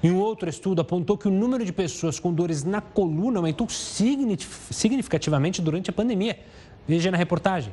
Em 0.00 0.12
um 0.12 0.18
outro 0.18 0.48
estudo, 0.48 0.80
apontou 0.80 1.18
que 1.18 1.26
o 1.26 1.30
número 1.32 1.64
de 1.64 1.72
pessoas 1.72 2.20
com 2.20 2.32
dores 2.32 2.62
na 2.62 2.80
coluna 2.80 3.40
aumentou 3.40 3.66
significativamente 3.68 5.60
durante 5.60 5.90
a 5.90 5.92
pandemia. 5.92 6.38
Veja 6.86 7.10
na 7.10 7.16
reportagem. 7.16 7.72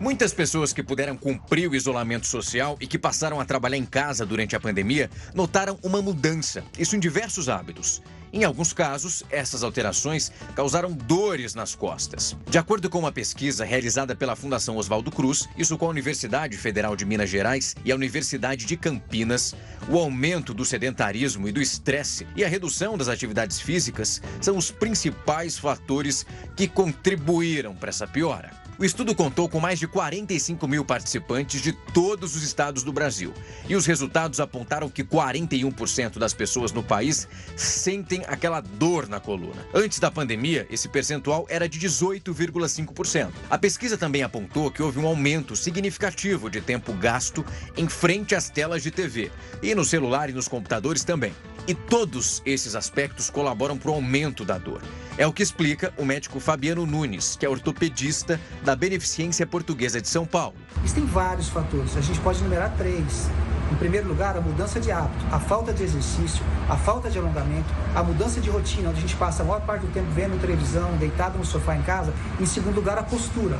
Muitas 0.00 0.32
pessoas 0.32 0.72
que 0.72 0.82
puderam 0.82 1.16
cumprir 1.16 1.70
o 1.70 1.74
isolamento 1.74 2.26
social 2.26 2.76
e 2.80 2.86
que 2.86 2.98
passaram 2.98 3.40
a 3.40 3.44
trabalhar 3.44 3.76
em 3.76 3.84
casa 3.84 4.26
durante 4.26 4.56
a 4.56 4.60
pandemia 4.60 5.10
notaram 5.34 5.78
uma 5.82 6.02
mudança, 6.02 6.64
isso 6.78 6.96
em 6.96 7.00
diversos 7.00 7.48
hábitos. 7.48 8.02
Em 8.32 8.44
alguns 8.44 8.72
casos, 8.72 9.22
essas 9.30 9.62
alterações 9.62 10.32
causaram 10.54 10.90
dores 10.90 11.54
nas 11.54 11.74
costas. 11.74 12.34
De 12.48 12.56
acordo 12.56 12.88
com 12.88 12.98
uma 12.98 13.12
pesquisa 13.12 13.62
realizada 13.62 14.16
pela 14.16 14.34
Fundação 14.34 14.78
Oswaldo 14.78 15.10
Cruz, 15.10 15.46
isso 15.56 15.76
com 15.76 15.84
a 15.84 15.90
Universidade 15.90 16.56
Federal 16.56 16.96
de 16.96 17.04
Minas 17.04 17.28
Gerais 17.28 17.76
e 17.84 17.92
a 17.92 17.94
Universidade 17.94 18.64
de 18.64 18.74
Campinas, 18.74 19.54
o 19.86 19.98
aumento 19.98 20.54
do 20.54 20.64
sedentarismo 20.64 21.46
e 21.46 21.52
do 21.52 21.60
estresse 21.60 22.26
e 22.34 22.42
a 22.42 22.48
redução 22.48 22.96
das 22.96 23.08
atividades 23.08 23.60
físicas 23.60 24.22
são 24.40 24.56
os 24.56 24.70
principais 24.70 25.58
fatores 25.58 26.24
que 26.56 26.66
contribuíram 26.66 27.74
para 27.74 27.90
essa 27.90 28.06
piora. 28.06 28.61
O 28.82 28.84
estudo 28.84 29.14
contou 29.14 29.48
com 29.48 29.60
mais 29.60 29.78
de 29.78 29.86
45 29.86 30.66
mil 30.66 30.84
participantes 30.84 31.62
de 31.62 31.70
todos 31.72 32.34
os 32.34 32.42
estados 32.42 32.82
do 32.82 32.92
Brasil. 32.92 33.32
E 33.68 33.76
os 33.76 33.86
resultados 33.86 34.40
apontaram 34.40 34.88
que 34.88 35.04
41% 35.04 36.18
das 36.18 36.34
pessoas 36.34 36.72
no 36.72 36.82
país 36.82 37.28
sentem 37.54 38.24
aquela 38.26 38.60
dor 38.60 39.08
na 39.08 39.20
coluna. 39.20 39.64
Antes 39.72 40.00
da 40.00 40.10
pandemia, 40.10 40.66
esse 40.68 40.88
percentual 40.88 41.46
era 41.48 41.68
de 41.68 41.78
18,5%. 41.78 43.30
A 43.48 43.56
pesquisa 43.56 43.96
também 43.96 44.24
apontou 44.24 44.68
que 44.68 44.82
houve 44.82 44.98
um 44.98 45.06
aumento 45.06 45.54
significativo 45.54 46.50
de 46.50 46.60
tempo 46.60 46.92
gasto 46.92 47.46
em 47.76 47.88
frente 47.88 48.34
às 48.34 48.50
telas 48.50 48.82
de 48.82 48.90
TV 48.90 49.30
e 49.62 49.76
no 49.76 49.84
celular 49.84 50.28
e 50.28 50.32
nos 50.32 50.48
computadores 50.48 51.04
também. 51.04 51.32
E 51.68 51.74
todos 51.74 52.42
esses 52.44 52.74
aspectos 52.74 53.30
colaboram 53.30 53.78
para 53.78 53.92
o 53.92 53.94
aumento 53.94 54.44
da 54.44 54.58
dor. 54.58 54.82
É 55.18 55.26
o 55.26 55.32
que 55.32 55.42
explica 55.42 55.92
o 55.98 56.04
médico 56.04 56.40
Fabiano 56.40 56.86
Nunes, 56.86 57.36
que 57.36 57.44
é 57.44 57.48
ortopedista 57.48 58.40
da 58.64 58.74
Beneficência 58.74 59.46
Portuguesa 59.46 60.00
de 60.00 60.08
São 60.08 60.24
Paulo. 60.24 60.56
Existem 60.78 61.04
vários 61.04 61.48
fatores, 61.48 61.96
a 61.96 62.00
gente 62.00 62.18
pode 62.20 62.40
enumerar 62.40 62.74
três. 62.76 63.28
Em 63.72 63.76
primeiro 63.76 64.06
lugar, 64.06 64.36
a 64.36 64.40
mudança 64.40 64.78
de 64.78 64.92
hábito, 64.92 65.24
a 65.32 65.40
falta 65.40 65.72
de 65.72 65.82
exercício, 65.82 66.44
a 66.68 66.76
falta 66.76 67.08
de 67.08 67.18
alongamento, 67.18 67.72
a 67.94 68.02
mudança 68.02 68.38
de 68.38 68.50
rotina, 68.50 68.90
onde 68.90 68.98
a 68.98 69.00
gente 69.00 69.16
passa 69.16 69.42
a 69.42 69.46
maior 69.46 69.62
parte 69.62 69.86
do 69.86 69.92
tempo 69.92 70.08
vendo 70.10 70.38
televisão, 70.38 70.94
deitado 70.98 71.38
no 71.38 71.44
sofá 71.44 71.74
em 71.74 71.82
casa. 71.82 72.12
Em 72.38 72.44
segundo 72.44 72.74
lugar, 72.74 72.98
a 72.98 73.02
postura. 73.02 73.58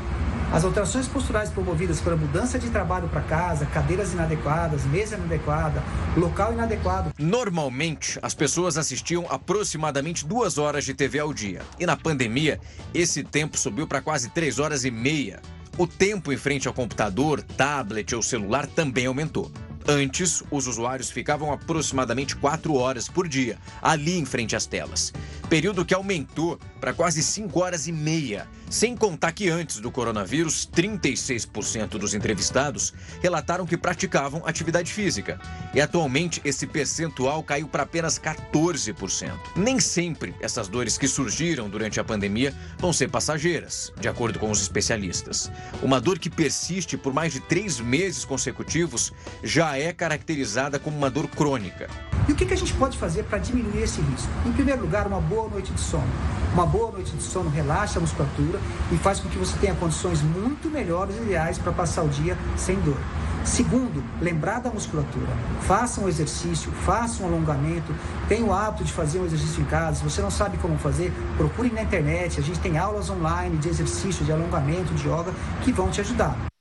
As 0.52 0.64
alterações 0.64 1.08
posturais 1.08 1.48
promovidas 1.48 1.98
pela 1.98 2.14
mudança 2.14 2.58
de 2.58 2.68
trabalho 2.68 3.08
para 3.08 3.22
casa, 3.22 3.64
cadeiras 3.64 4.12
inadequadas, 4.12 4.84
mesa 4.84 5.16
inadequada, 5.16 5.82
local 6.14 6.52
inadequado. 6.52 7.10
Normalmente, 7.18 8.18
as 8.20 8.34
pessoas 8.34 8.76
assistiam 8.76 9.24
aproximadamente 9.30 10.26
duas 10.26 10.58
horas 10.58 10.84
de 10.84 10.92
TV 10.92 11.20
ao 11.20 11.32
dia. 11.32 11.62
E 11.80 11.86
na 11.86 11.96
pandemia, 11.96 12.60
esse 12.92 13.24
tempo 13.24 13.56
subiu 13.56 13.88
para 13.88 14.02
quase 14.02 14.28
três 14.28 14.58
horas 14.58 14.84
e 14.84 14.90
meia. 14.90 15.40
O 15.78 15.86
tempo 15.86 16.30
em 16.30 16.36
frente 16.36 16.68
ao 16.68 16.74
computador, 16.74 17.40
tablet 17.56 18.14
ou 18.14 18.20
celular 18.20 18.66
também 18.66 19.06
aumentou. 19.06 19.50
Antes, 19.86 20.42
os 20.50 20.66
usuários 20.66 21.10
ficavam 21.10 21.52
aproximadamente 21.52 22.36
4 22.36 22.74
horas 22.74 23.08
por 23.08 23.26
dia, 23.26 23.58
ali 23.80 24.16
em 24.16 24.24
frente 24.24 24.54
às 24.54 24.66
telas. 24.66 25.12
Período 25.48 25.84
que 25.84 25.94
aumentou 25.94 26.58
para 26.80 26.92
quase 26.92 27.22
5 27.22 27.60
horas 27.60 27.86
e 27.86 27.92
meia. 27.92 28.46
Sem 28.72 28.96
contar 28.96 29.32
que 29.32 29.50
antes 29.50 29.80
do 29.80 29.90
coronavírus, 29.90 30.66
36% 30.66 31.98
dos 31.98 32.14
entrevistados 32.14 32.94
relataram 33.20 33.66
que 33.66 33.76
praticavam 33.76 34.42
atividade 34.46 34.90
física. 34.90 35.38
E 35.74 35.80
atualmente 35.80 36.40
esse 36.42 36.66
percentual 36.66 37.42
caiu 37.42 37.68
para 37.68 37.82
apenas 37.82 38.18
14%. 38.18 39.30
Nem 39.54 39.78
sempre 39.78 40.34
essas 40.40 40.68
dores 40.68 40.96
que 40.96 41.06
surgiram 41.06 41.68
durante 41.68 42.00
a 42.00 42.04
pandemia 42.04 42.54
vão 42.78 42.94
ser 42.94 43.10
passageiras, 43.10 43.92
de 44.00 44.08
acordo 44.08 44.38
com 44.38 44.50
os 44.50 44.62
especialistas. 44.62 45.52
Uma 45.82 46.00
dor 46.00 46.18
que 46.18 46.30
persiste 46.30 46.96
por 46.96 47.12
mais 47.12 47.34
de 47.34 47.40
três 47.40 47.78
meses 47.78 48.24
consecutivos 48.24 49.12
já 49.44 49.76
é 49.76 49.92
caracterizada 49.92 50.78
como 50.78 50.96
uma 50.96 51.10
dor 51.10 51.28
crônica. 51.28 51.90
E 52.28 52.32
o 52.32 52.36
que 52.36 52.54
a 52.54 52.56
gente 52.56 52.72
pode 52.74 52.96
fazer 52.98 53.24
para 53.24 53.38
diminuir 53.38 53.82
esse 53.82 54.00
risco? 54.00 54.30
Em 54.46 54.52
primeiro 54.52 54.82
lugar, 54.82 55.06
uma 55.08 55.20
boa 55.20 55.48
noite 55.48 55.72
de 55.72 55.80
sono. 55.80 56.06
Uma 56.54 56.64
boa 56.64 56.92
noite 56.92 57.10
de 57.16 57.22
sono 57.22 57.50
relaxa 57.50 57.98
a 57.98 58.00
musculatura 58.00 58.60
e 58.92 58.96
faz 58.96 59.18
com 59.18 59.28
que 59.28 59.36
você 59.36 59.56
tenha 59.58 59.74
condições 59.74 60.22
muito 60.22 60.70
melhores 60.70 61.16
e 61.16 61.22
ideais 61.22 61.58
para 61.58 61.72
passar 61.72 62.02
o 62.02 62.08
dia 62.08 62.38
sem 62.56 62.76
dor. 62.80 62.98
Segundo, 63.44 64.04
lembrar 64.20 64.60
da 64.60 64.70
musculatura. 64.70 65.32
Faça 65.62 66.00
um 66.00 66.08
exercício, 66.08 66.70
faça 66.70 67.24
um 67.24 67.26
alongamento, 67.26 67.92
tenha 68.28 68.46
o 68.46 68.52
hábito 68.52 68.84
de 68.84 68.92
fazer 68.92 69.18
um 69.18 69.24
exercício 69.24 69.60
em 69.60 69.64
casa. 69.64 69.96
Se 69.96 70.04
você 70.04 70.22
não 70.22 70.30
sabe 70.30 70.58
como 70.58 70.78
fazer, 70.78 71.12
procure 71.36 71.70
na 71.70 71.82
internet. 71.82 72.38
A 72.38 72.42
gente 72.42 72.60
tem 72.60 72.78
aulas 72.78 73.10
online 73.10 73.56
de 73.56 73.68
exercício, 73.68 74.24
de 74.24 74.30
alongamento, 74.30 74.94
de 74.94 75.08
yoga 75.08 75.32
que 75.62 75.72
vão 75.72 75.90
te 75.90 76.00
ajudar. 76.00 76.51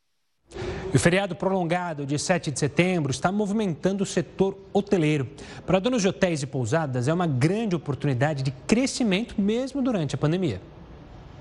O 0.93 0.99
feriado 0.99 1.35
prolongado 1.35 2.05
de 2.05 2.19
7 2.19 2.51
de 2.51 2.59
setembro 2.59 3.11
está 3.11 3.31
movimentando 3.31 4.03
o 4.03 4.05
setor 4.05 4.57
hoteleiro. 4.73 5.25
Para 5.65 5.79
donos 5.79 6.01
de 6.01 6.09
hotéis 6.09 6.43
e 6.43 6.47
pousadas, 6.47 7.07
é 7.07 7.13
uma 7.13 7.25
grande 7.25 7.77
oportunidade 7.77 8.43
de 8.43 8.51
crescimento 8.67 9.39
mesmo 9.39 9.81
durante 9.81 10.15
a 10.15 10.17
pandemia. 10.17 10.59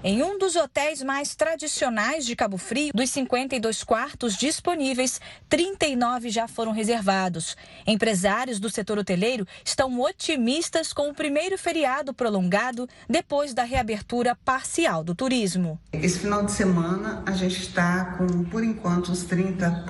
Em 0.02 0.22
um 0.22 0.38
dos 0.38 0.56
hotéis 0.56 1.02
mais 1.02 1.34
tradicionais 1.34 2.24
de 2.24 2.34
Cabo 2.34 2.56
Frio, 2.56 2.90
dos 2.94 3.10
52 3.10 3.84
quartos 3.84 4.34
disponíveis, 4.34 5.20
39 5.46 6.30
já 6.30 6.48
foram 6.48 6.72
reservados. 6.72 7.54
Empresários 7.86 8.58
do 8.58 8.70
setor 8.70 8.96
hoteleiro 8.96 9.46
estão 9.62 10.00
otimistas 10.00 10.94
com 10.94 11.10
o 11.10 11.14
primeiro 11.14 11.58
feriado 11.58 12.14
prolongado 12.14 12.88
depois 13.06 13.52
da 13.52 13.62
reabertura 13.62 14.34
parcial 14.34 15.04
do 15.04 15.14
turismo. 15.14 15.78
Esse 15.92 16.20
final 16.20 16.46
de 16.46 16.52
semana 16.52 17.22
a 17.26 17.32
gente 17.32 17.60
está 17.60 18.16
com, 18.16 18.42
por 18.44 18.64
enquanto, 18.64 19.12
uns 19.12 19.22
30%, 19.26 19.84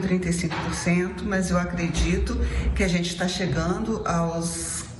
35%, 0.00 1.24
mas 1.24 1.50
eu 1.50 1.58
acredito 1.58 2.38
que 2.74 2.82
a 2.82 2.88
gente 2.88 3.10
está 3.10 3.28
chegando 3.28 4.02
aos 4.08 4.90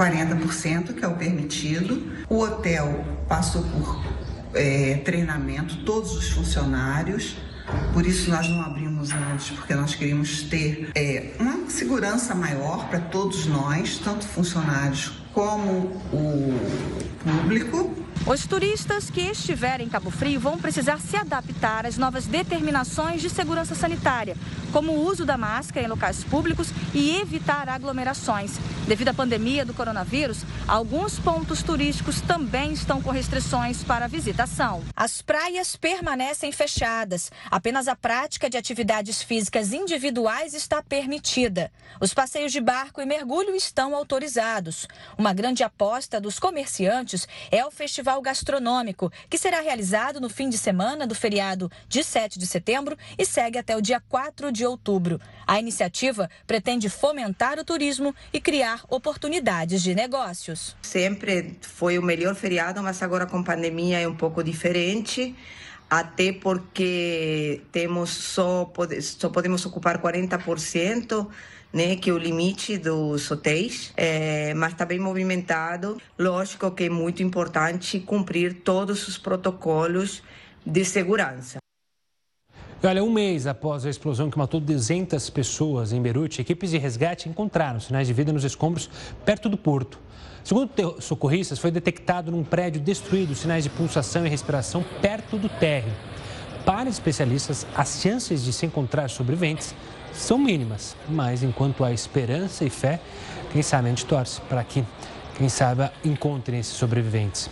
40%, 0.00 0.94
que 0.94 1.04
é 1.04 1.08
o 1.08 1.14
permitido. 1.14 2.10
O 2.28 2.38
hotel 2.38 3.04
passou 3.28 3.62
por 3.62 4.02
é, 4.54 4.94
treinamento, 5.04 5.76
todos 5.84 6.16
os 6.16 6.30
funcionários. 6.30 7.36
Por 7.92 8.06
isso 8.06 8.30
nós 8.30 8.48
não 8.48 8.62
abrimos 8.62 9.10
antes, 9.12 9.50
porque 9.50 9.74
nós 9.74 9.94
queríamos 9.94 10.42
ter 10.44 10.90
é, 10.94 11.34
uma 11.38 11.68
segurança 11.68 12.34
maior 12.34 12.88
para 12.88 12.98
todos 12.98 13.46
nós, 13.46 13.98
tanto 13.98 14.24
funcionários 14.26 15.12
como 15.32 16.00
o 16.12 16.58
público. 17.22 17.99
Os 18.26 18.46
turistas 18.46 19.08
que 19.08 19.22
estiverem 19.22 19.86
em 19.86 19.90
Cabo 19.90 20.10
Frio 20.10 20.38
vão 20.38 20.58
precisar 20.58 21.00
se 21.00 21.16
adaptar 21.16 21.86
às 21.86 21.96
novas 21.96 22.26
determinações 22.26 23.22
de 23.22 23.30
segurança 23.30 23.74
sanitária, 23.74 24.36
como 24.72 24.92
o 24.92 25.06
uso 25.06 25.24
da 25.24 25.38
máscara 25.38 25.86
em 25.86 25.88
locais 25.88 26.22
públicos 26.22 26.68
e 26.94 27.18
evitar 27.18 27.68
aglomerações. 27.68 28.58
Devido 28.86 29.08
à 29.08 29.14
pandemia 29.14 29.64
do 29.64 29.72
coronavírus, 29.72 30.44
alguns 30.68 31.18
pontos 31.18 31.62
turísticos 31.62 32.20
também 32.20 32.72
estão 32.72 33.00
com 33.00 33.10
restrições 33.10 33.82
para 33.82 34.06
visitação. 34.06 34.84
As 34.94 35.22
praias 35.22 35.74
permanecem 35.74 36.52
fechadas. 36.52 37.32
Apenas 37.50 37.88
a 37.88 37.96
prática 37.96 38.50
de 38.50 38.58
atividades 38.58 39.22
físicas 39.22 39.72
individuais 39.72 40.52
está 40.52 40.82
permitida. 40.82 41.72
Os 42.00 42.12
passeios 42.12 42.52
de 42.52 42.60
barco 42.60 43.00
e 43.00 43.06
mergulho 43.06 43.54
estão 43.54 43.94
autorizados. 43.94 44.86
Uma 45.16 45.32
grande 45.32 45.62
aposta 45.62 46.20
dos 46.20 46.38
comerciantes 46.38 47.26
é 47.50 47.64
o 47.64 47.70
festival 47.70 48.09
gastronômico, 48.22 49.12
que 49.28 49.36
será 49.36 49.60
realizado 49.60 50.18
no 50.18 50.30
fim 50.30 50.48
de 50.48 50.56
semana 50.56 51.06
do 51.06 51.14
feriado 51.14 51.70
de 51.86 52.02
7 52.02 52.38
de 52.38 52.46
setembro 52.46 52.96
e 53.18 53.26
segue 53.26 53.58
até 53.58 53.76
o 53.76 53.82
dia 53.82 54.02
4 54.08 54.50
de 54.50 54.64
outubro. 54.64 55.20
A 55.46 55.60
iniciativa 55.60 56.30
pretende 56.46 56.88
fomentar 56.88 57.58
o 57.58 57.64
turismo 57.64 58.14
e 58.32 58.40
criar 58.40 58.82
oportunidades 58.88 59.82
de 59.82 59.94
negócios. 59.94 60.74
Sempre 60.80 61.58
foi 61.60 61.98
o 61.98 62.02
melhor 62.02 62.34
feriado, 62.34 62.82
mas 62.82 63.02
agora 63.02 63.26
com 63.26 63.44
pandemia 63.44 64.00
é 64.00 64.08
um 64.08 64.16
pouco 64.16 64.42
diferente 64.42 65.36
até 65.90 66.32
porque 66.32 67.62
temos 67.72 68.10
só, 68.10 68.72
só 69.02 69.28
podemos 69.28 69.66
ocupar 69.66 70.00
40%, 70.00 71.26
né, 71.72 71.96
que 71.96 72.10
é 72.10 72.12
o 72.12 72.18
limite 72.18 72.76
dos 72.76 73.30
hotéis, 73.30 73.92
é, 73.96 74.52
mas 74.54 74.72
está 74.72 74.84
bem 74.84 74.98
movimentado. 74.98 76.00
Lógico 76.18 76.70
que 76.70 76.84
é 76.84 76.90
muito 76.90 77.22
importante 77.22 78.00
cumprir 78.00 78.62
todos 78.62 79.06
os 79.06 79.16
protocolos 79.16 80.22
de 80.64 80.84
segurança. 80.84 81.58
Olha, 82.82 83.04
um 83.04 83.12
mês 83.12 83.46
após 83.46 83.84
a 83.84 83.90
explosão 83.90 84.30
que 84.30 84.38
matou 84.38 84.58
200 84.58 85.28
pessoas 85.30 85.92
em 85.92 86.00
Beirute, 86.00 86.40
equipes 86.40 86.70
de 86.70 86.78
resgate 86.78 87.28
encontraram 87.28 87.78
sinais 87.78 88.06
de 88.06 88.14
vida 88.14 88.32
nos 88.32 88.42
escombros 88.42 88.88
perto 89.22 89.50
do 89.50 89.58
porto. 89.58 90.00
Segundo 90.42 90.70
socorristas, 90.98 91.58
foi 91.58 91.70
detectado 91.70 92.32
num 92.32 92.42
prédio 92.42 92.80
destruído 92.80 93.34
sinais 93.34 93.64
de 93.64 93.70
pulsação 93.70 94.26
e 94.26 94.30
respiração 94.30 94.82
perto 95.02 95.36
do 95.36 95.48
térreo. 95.48 95.92
Para 96.64 96.88
especialistas, 96.88 97.66
as 97.76 98.00
chances 98.00 98.42
de 98.42 98.52
se 98.52 98.64
encontrar 98.64 99.10
sobreviventes 99.10 99.74
são 100.12 100.38
mínimas, 100.38 100.96
mas 101.08 101.42
enquanto 101.42 101.84
há 101.84 101.92
esperança 101.92 102.64
e 102.64 102.70
fé, 102.70 103.00
quem 103.52 103.62
sabe 103.62 103.86
a 103.86 103.90
gente 103.90 104.06
torce 104.06 104.40
para 104.42 104.62
que, 104.62 104.84
quem 105.36 105.48
sabe, 105.48 105.90
encontrem 106.04 106.60
esses 106.60 106.74
sobreviventes. 106.74 107.50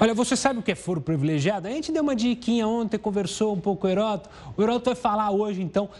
Olha, 0.00 0.14
você 0.14 0.36
sabe 0.36 0.60
o 0.60 0.62
que 0.62 0.70
é 0.70 0.74
foro 0.76 1.00
privilegiado? 1.00 1.66
A 1.66 1.70
gente 1.72 1.90
deu 1.90 2.04
uma 2.04 2.14
diquinha 2.14 2.68
ontem, 2.68 2.96
conversou 2.98 3.52
um 3.52 3.60
pouco 3.60 3.82
com 3.82 3.86
o 3.88 3.90
Heroto. 3.90 4.30
O 4.56 4.62
Heroto 4.62 4.84
vai 4.84 4.94
falar 4.94 5.32
hoje, 5.32 5.60
então, 5.60 5.90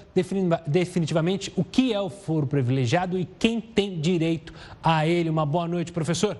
definitivamente, 0.66 1.52
o 1.56 1.64
que 1.64 1.92
é 1.92 2.00
o 2.00 2.08
foro 2.08 2.46
privilegiado 2.46 3.18
e 3.18 3.24
quem 3.24 3.60
tem 3.60 4.00
direito 4.00 4.54
a 4.80 5.04
ele. 5.04 5.28
Uma 5.28 5.44
boa 5.44 5.66
noite, 5.66 5.90
professor. 5.90 6.36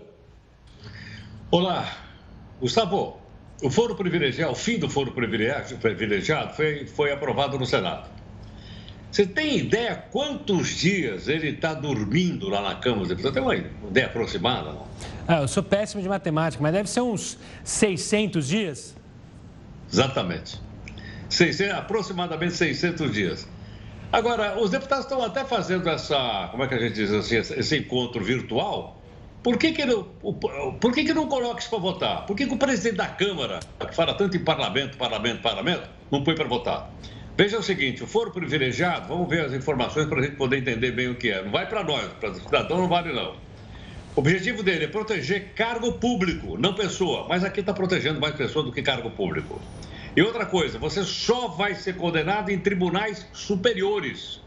Olá, 1.51 1.97
Gustavo. 2.61 3.19
O 3.61 3.71
foro 3.71 3.97
privilegiado, 3.97 4.53
o 4.53 4.55
fim 4.55 4.79
do 4.79 4.89
foro 4.89 5.11
privilegiado 5.11 6.55
foi, 6.55 6.87
foi 6.87 7.11
aprovado 7.11 7.59
no 7.59 7.67
Senado. 7.67 8.09
Você 9.11 9.27
tem 9.27 9.57
ideia 9.57 10.05
quantos 10.11 10.69
dias 10.69 11.29
ele 11.29 11.49
está 11.49 11.73
dormindo 11.73 12.49
lá 12.49 12.61
na 12.61 12.75
Câmara 12.75 13.01
dos 13.01 13.09
Deputados? 13.09 13.35
Tem 13.35 13.43
uma 13.43 13.89
ideia 13.89 14.07
aproximada? 14.07 14.73
Não? 14.73 14.87
Ah, 15.27 15.41
eu 15.43 15.49
sou 15.49 15.63
péssimo 15.63 16.03
de 16.03 16.09
matemática, 16.09 16.63
mas 16.63 16.73
deve 16.73 16.89
ser 16.89 17.01
uns 17.01 17.39
600 17.65 18.47
dias? 18.47 18.97
Exatamente. 19.91 20.61
600, 21.29 21.75
aproximadamente 21.75 22.55
600 22.55 23.13
dias. 23.13 23.49
Agora, 24.13 24.59
os 24.59 24.71
deputados 24.71 25.05
estão 25.05 25.23
até 25.23 25.45
fazendo 25.45 25.89
essa, 25.89 26.49
como 26.51 26.65
é 26.65 26.67
que 26.67 26.75
a 26.75 26.79
gente 26.79 26.95
diz 26.95 27.11
assim, 27.13 27.37
esse 27.37 27.77
encontro 27.77 28.23
virtual. 28.25 28.99
Por 29.43 29.57
que, 29.57 29.73
que, 29.73 29.85
não, 29.85 30.03
por 30.81 30.93
que, 30.93 31.05
que 31.05 31.15
não 31.15 31.27
coloca 31.29 31.61
isso 31.61 31.71
para 31.71 31.79
votar? 31.79 32.27
Por 32.27 32.35
que, 32.35 32.47
que 32.47 32.55
o 32.55 32.59
presidente 32.59 32.97
da 32.97 33.07
Câmara, 33.07 33.61
que 33.79 33.95
fala 33.95 34.15
tanto 34.15 34.37
em 34.37 34.41
parlamento, 34.41 34.97
parlamento, 34.97 35.43
parlamento, 35.43 35.89
não 36.11 36.25
põe 36.25 36.35
para 36.35 36.49
votar? 36.49 36.91
Veja 37.39 37.57
o 37.57 37.63
seguinte, 37.63 38.03
o 38.03 38.07
foro 38.09 38.33
privilegiado, 38.33 39.07
vamos 39.07 39.29
ver 39.29 39.45
as 39.45 39.53
informações 39.53 40.09
para 40.09 40.19
a 40.19 40.23
gente 40.25 40.35
poder 40.35 40.59
entender 40.59 40.91
bem 40.91 41.09
o 41.09 41.15
que 41.15 41.31
é. 41.31 41.41
Não 41.41 41.53
vai 41.53 41.69
para 41.69 41.85
nós, 41.85 42.05
para 42.15 42.31
o 42.31 42.35
cidadão 42.35 42.79
não 42.79 42.89
vale 42.89 43.13
não. 43.13 43.37
O 44.17 44.19
objetivo 44.19 44.61
dele 44.61 44.87
é 44.87 44.89
proteger 44.89 45.53
cargo 45.55 45.93
público, 45.93 46.59
não 46.59 46.75
pessoa. 46.75 47.27
Mas 47.29 47.45
aqui 47.45 47.61
está 47.61 47.73
protegendo 47.73 48.19
mais 48.19 48.35
pessoa 48.35 48.65
do 48.65 48.73
que 48.73 48.83
cargo 48.83 49.09
público. 49.13 49.63
E 50.17 50.21
outra 50.21 50.47
coisa, 50.47 50.81
você 50.81 51.05
só 51.05 51.47
vai 51.47 51.77
ser 51.77 51.95
condenado 51.95 52.51
em 52.51 52.59
tribunais 52.59 53.25
superiores. 53.33 54.43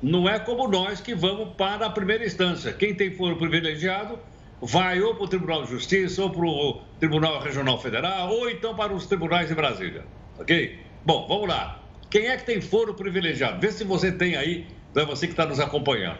Não 0.00 0.28
é 0.28 0.38
como 0.38 0.68
nós 0.68 1.00
que 1.00 1.16
vamos 1.16 1.52
para 1.56 1.86
a 1.86 1.90
primeira 1.90 2.24
instância. 2.24 2.72
Quem 2.72 2.94
tem 2.94 3.10
foro 3.10 3.34
privilegiado 3.34 4.20
vai 4.62 5.00
ou 5.00 5.16
para 5.16 5.24
o 5.24 5.28
Tribunal 5.28 5.64
de 5.64 5.70
Justiça, 5.70 6.22
ou 6.22 6.30
para 6.30 6.46
o 6.46 6.80
Tribunal 7.00 7.40
Regional 7.40 7.82
Federal, 7.82 8.30
ou 8.30 8.48
então 8.48 8.72
para 8.76 8.92
os 8.92 9.04
tribunais 9.06 9.48
de 9.48 9.54
Brasília. 9.56 10.04
Ok? 10.38 10.78
Bom, 11.04 11.26
vamos 11.26 11.48
lá. 11.48 11.82
Quem 12.16 12.28
é 12.28 12.36
que 12.38 12.46
tem 12.46 12.62
foro 12.62 12.94
privilegiado? 12.94 13.60
Vê 13.60 13.70
se 13.70 13.84
você 13.84 14.10
tem 14.10 14.36
aí, 14.36 14.66
é 14.94 15.04
você 15.04 15.26
que 15.26 15.34
está 15.34 15.44
nos 15.44 15.60
acompanhando. 15.60 16.16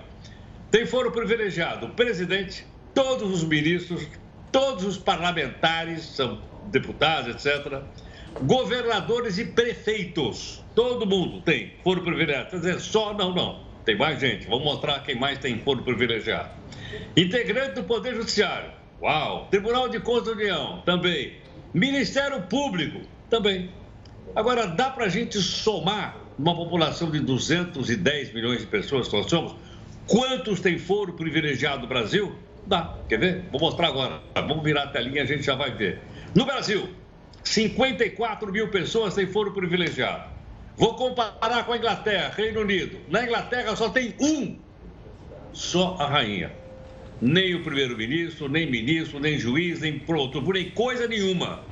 Tem 0.71 0.85
foro 0.85 1.11
privilegiado 1.11 1.87
o 1.87 1.89
presidente, 1.89 2.67
todos 2.95 3.33
os 3.33 3.43
ministros, 3.43 4.07
todos 4.53 4.85
os 4.85 4.99
parlamentares, 4.99 6.05
são 6.05 6.43
deputados, 6.67 7.35
etc. 7.35 7.81
governadores 8.43 9.39
e 9.39 9.47
prefeitos. 9.47 10.63
Todo 10.75 11.07
mundo 11.07 11.41
tem 11.41 11.73
foro 11.83 12.03
privilegiado. 12.03 12.51
Quer 12.51 12.57
dizer, 12.57 12.81
só 12.81 13.15
não, 13.15 13.35
não. 13.35 13.65
Tem 13.87 13.97
mais 13.97 14.21
gente. 14.21 14.47
Vamos 14.49 14.65
mostrar 14.65 15.03
quem 15.03 15.19
mais 15.19 15.39
tem 15.39 15.59
foro 15.61 15.83
privilegiado. 15.83 16.51
Integrante 17.17 17.77
do 17.77 17.85
Poder 17.85 18.15
Judiciário. 18.17 18.71
Uau. 19.01 19.49
Tribunal 19.51 19.89
de 19.89 19.99
Contas 20.01 20.27
da 20.27 20.33
União. 20.33 20.83
Também. 20.85 21.39
Ministério 21.73 22.43
Público. 22.43 23.01
Também. 23.31 23.71
Agora, 24.37 24.67
dá 24.67 24.91
para 24.91 25.07
a 25.07 25.09
gente 25.09 25.41
somar 25.41 26.15
uma 26.39 26.55
população 26.55 27.11
de 27.11 27.21
210 27.21 28.35
milhões 28.35 28.61
de 28.61 28.67
pessoas 28.67 29.09
que 29.09 29.17
nós 29.17 29.31
somos? 29.31 29.55
Quantos 30.07 30.61
tem 30.61 30.79
foro 30.79 31.15
privilegiado 31.15 31.81
no 31.81 31.89
Brasil? 31.89 32.37
Dá. 32.67 32.99
Quer 33.09 33.19
ver? 33.19 33.45
Vou 33.51 33.59
mostrar 33.59 33.89
agora. 33.89 34.21
Vamos 34.35 34.63
virar 34.63 34.83
a 34.83 34.87
telinha 34.89 35.23
a 35.23 35.25
gente 35.25 35.43
já 35.43 35.55
vai 35.55 35.71
ver. 35.71 36.03
No 36.35 36.45
Brasil, 36.45 36.91
54 37.45 38.53
mil 38.53 38.69
pessoas 38.71 39.15
têm 39.15 39.27
foro 39.27 39.55
privilegiado. 39.55 40.29
Vou 40.77 40.95
comparar 40.97 41.65
com 41.65 41.73
a 41.73 41.79
Inglaterra, 41.79 42.31
Reino 42.37 42.61
Unido. 42.61 42.99
Na 43.09 43.25
Inglaterra 43.25 43.75
só 43.75 43.89
tem 43.89 44.15
um, 44.21 44.59
só 45.55 45.97
a 45.99 46.07
rainha. 46.07 46.53
Nem 47.23 47.55
o 47.55 47.65
primeiro-ministro, 47.65 48.51
nem 48.51 48.71
ministro, 48.71 49.19
nem 49.19 49.39
juiz, 49.39 49.81
nem 49.81 49.99
pronto, 49.99 50.43
nem 50.53 50.69
coisa 50.73 51.09
nenhuma. 51.09 51.65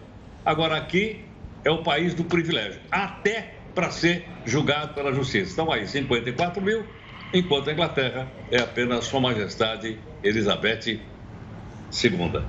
Agora 0.46 0.78
aqui 0.78 1.26
é 1.64 1.70
o 1.70 1.82
país 1.82 2.14
do 2.14 2.24
privilégio, 2.24 2.80
até 2.90 3.54
para 3.74 3.90
ser 3.90 4.28
julgado 4.44 4.94
pela 4.94 5.12
justiça. 5.12 5.50
Estão 5.50 5.72
aí 5.72 5.86
54 5.86 6.62
mil, 6.62 6.84
enquanto 7.32 7.70
a 7.70 7.72
Inglaterra 7.72 8.28
é 8.50 8.60
apenas 8.60 9.06
Sua 9.06 9.20
Majestade 9.20 9.98
Elizabeth 10.22 10.86
II. 10.86 12.42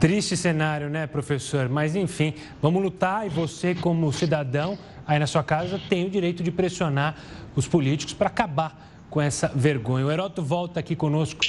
Triste 0.00 0.36
cenário, 0.36 0.90
né, 0.90 1.06
professor? 1.06 1.68
Mas 1.68 1.96
enfim, 1.96 2.34
vamos 2.60 2.82
lutar 2.82 3.26
e 3.26 3.30
você, 3.30 3.74
como 3.74 4.12
cidadão, 4.12 4.78
aí 5.06 5.18
na 5.18 5.26
sua 5.26 5.42
casa, 5.42 5.80
tem 5.88 6.04
o 6.06 6.10
direito 6.10 6.42
de 6.42 6.50
pressionar 6.50 7.16
os 7.54 7.66
políticos 7.66 8.12
para 8.12 8.26
acabar 8.26 9.06
com 9.08 9.20
essa 9.20 9.48
vergonha. 9.54 10.04
O 10.04 10.10
Heroto 10.10 10.42
volta 10.42 10.80
aqui 10.80 10.94
conosco. 10.94 11.40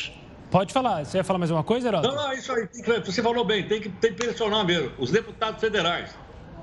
Pode 0.57 0.73
falar. 0.73 1.05
Você 1.05 1.17
ia 1.17 1.23
falar 1.23 1.37
mais 1.37 1.51
uma 1.51 1.63
coisa, 1.63 1.87
Heroto? 1.87 2.07
Não, 2.07 2.15
não, 2.15 2.33
isso 2.33 2.51
aí. 2.51 2.67
Você 3.05 3.21
falou 3.21 3.45
bem, 3.45 3.67
tem 3.67 3.79
que, 3.79 3.89
tem 3.89 4.11
que 4.11 4.25
pressionar 4.25 4.65
mesmo. 4.65 4.91
Os 4.97 5.11
deputados 5.11 5.61
federais. 5.61 6.09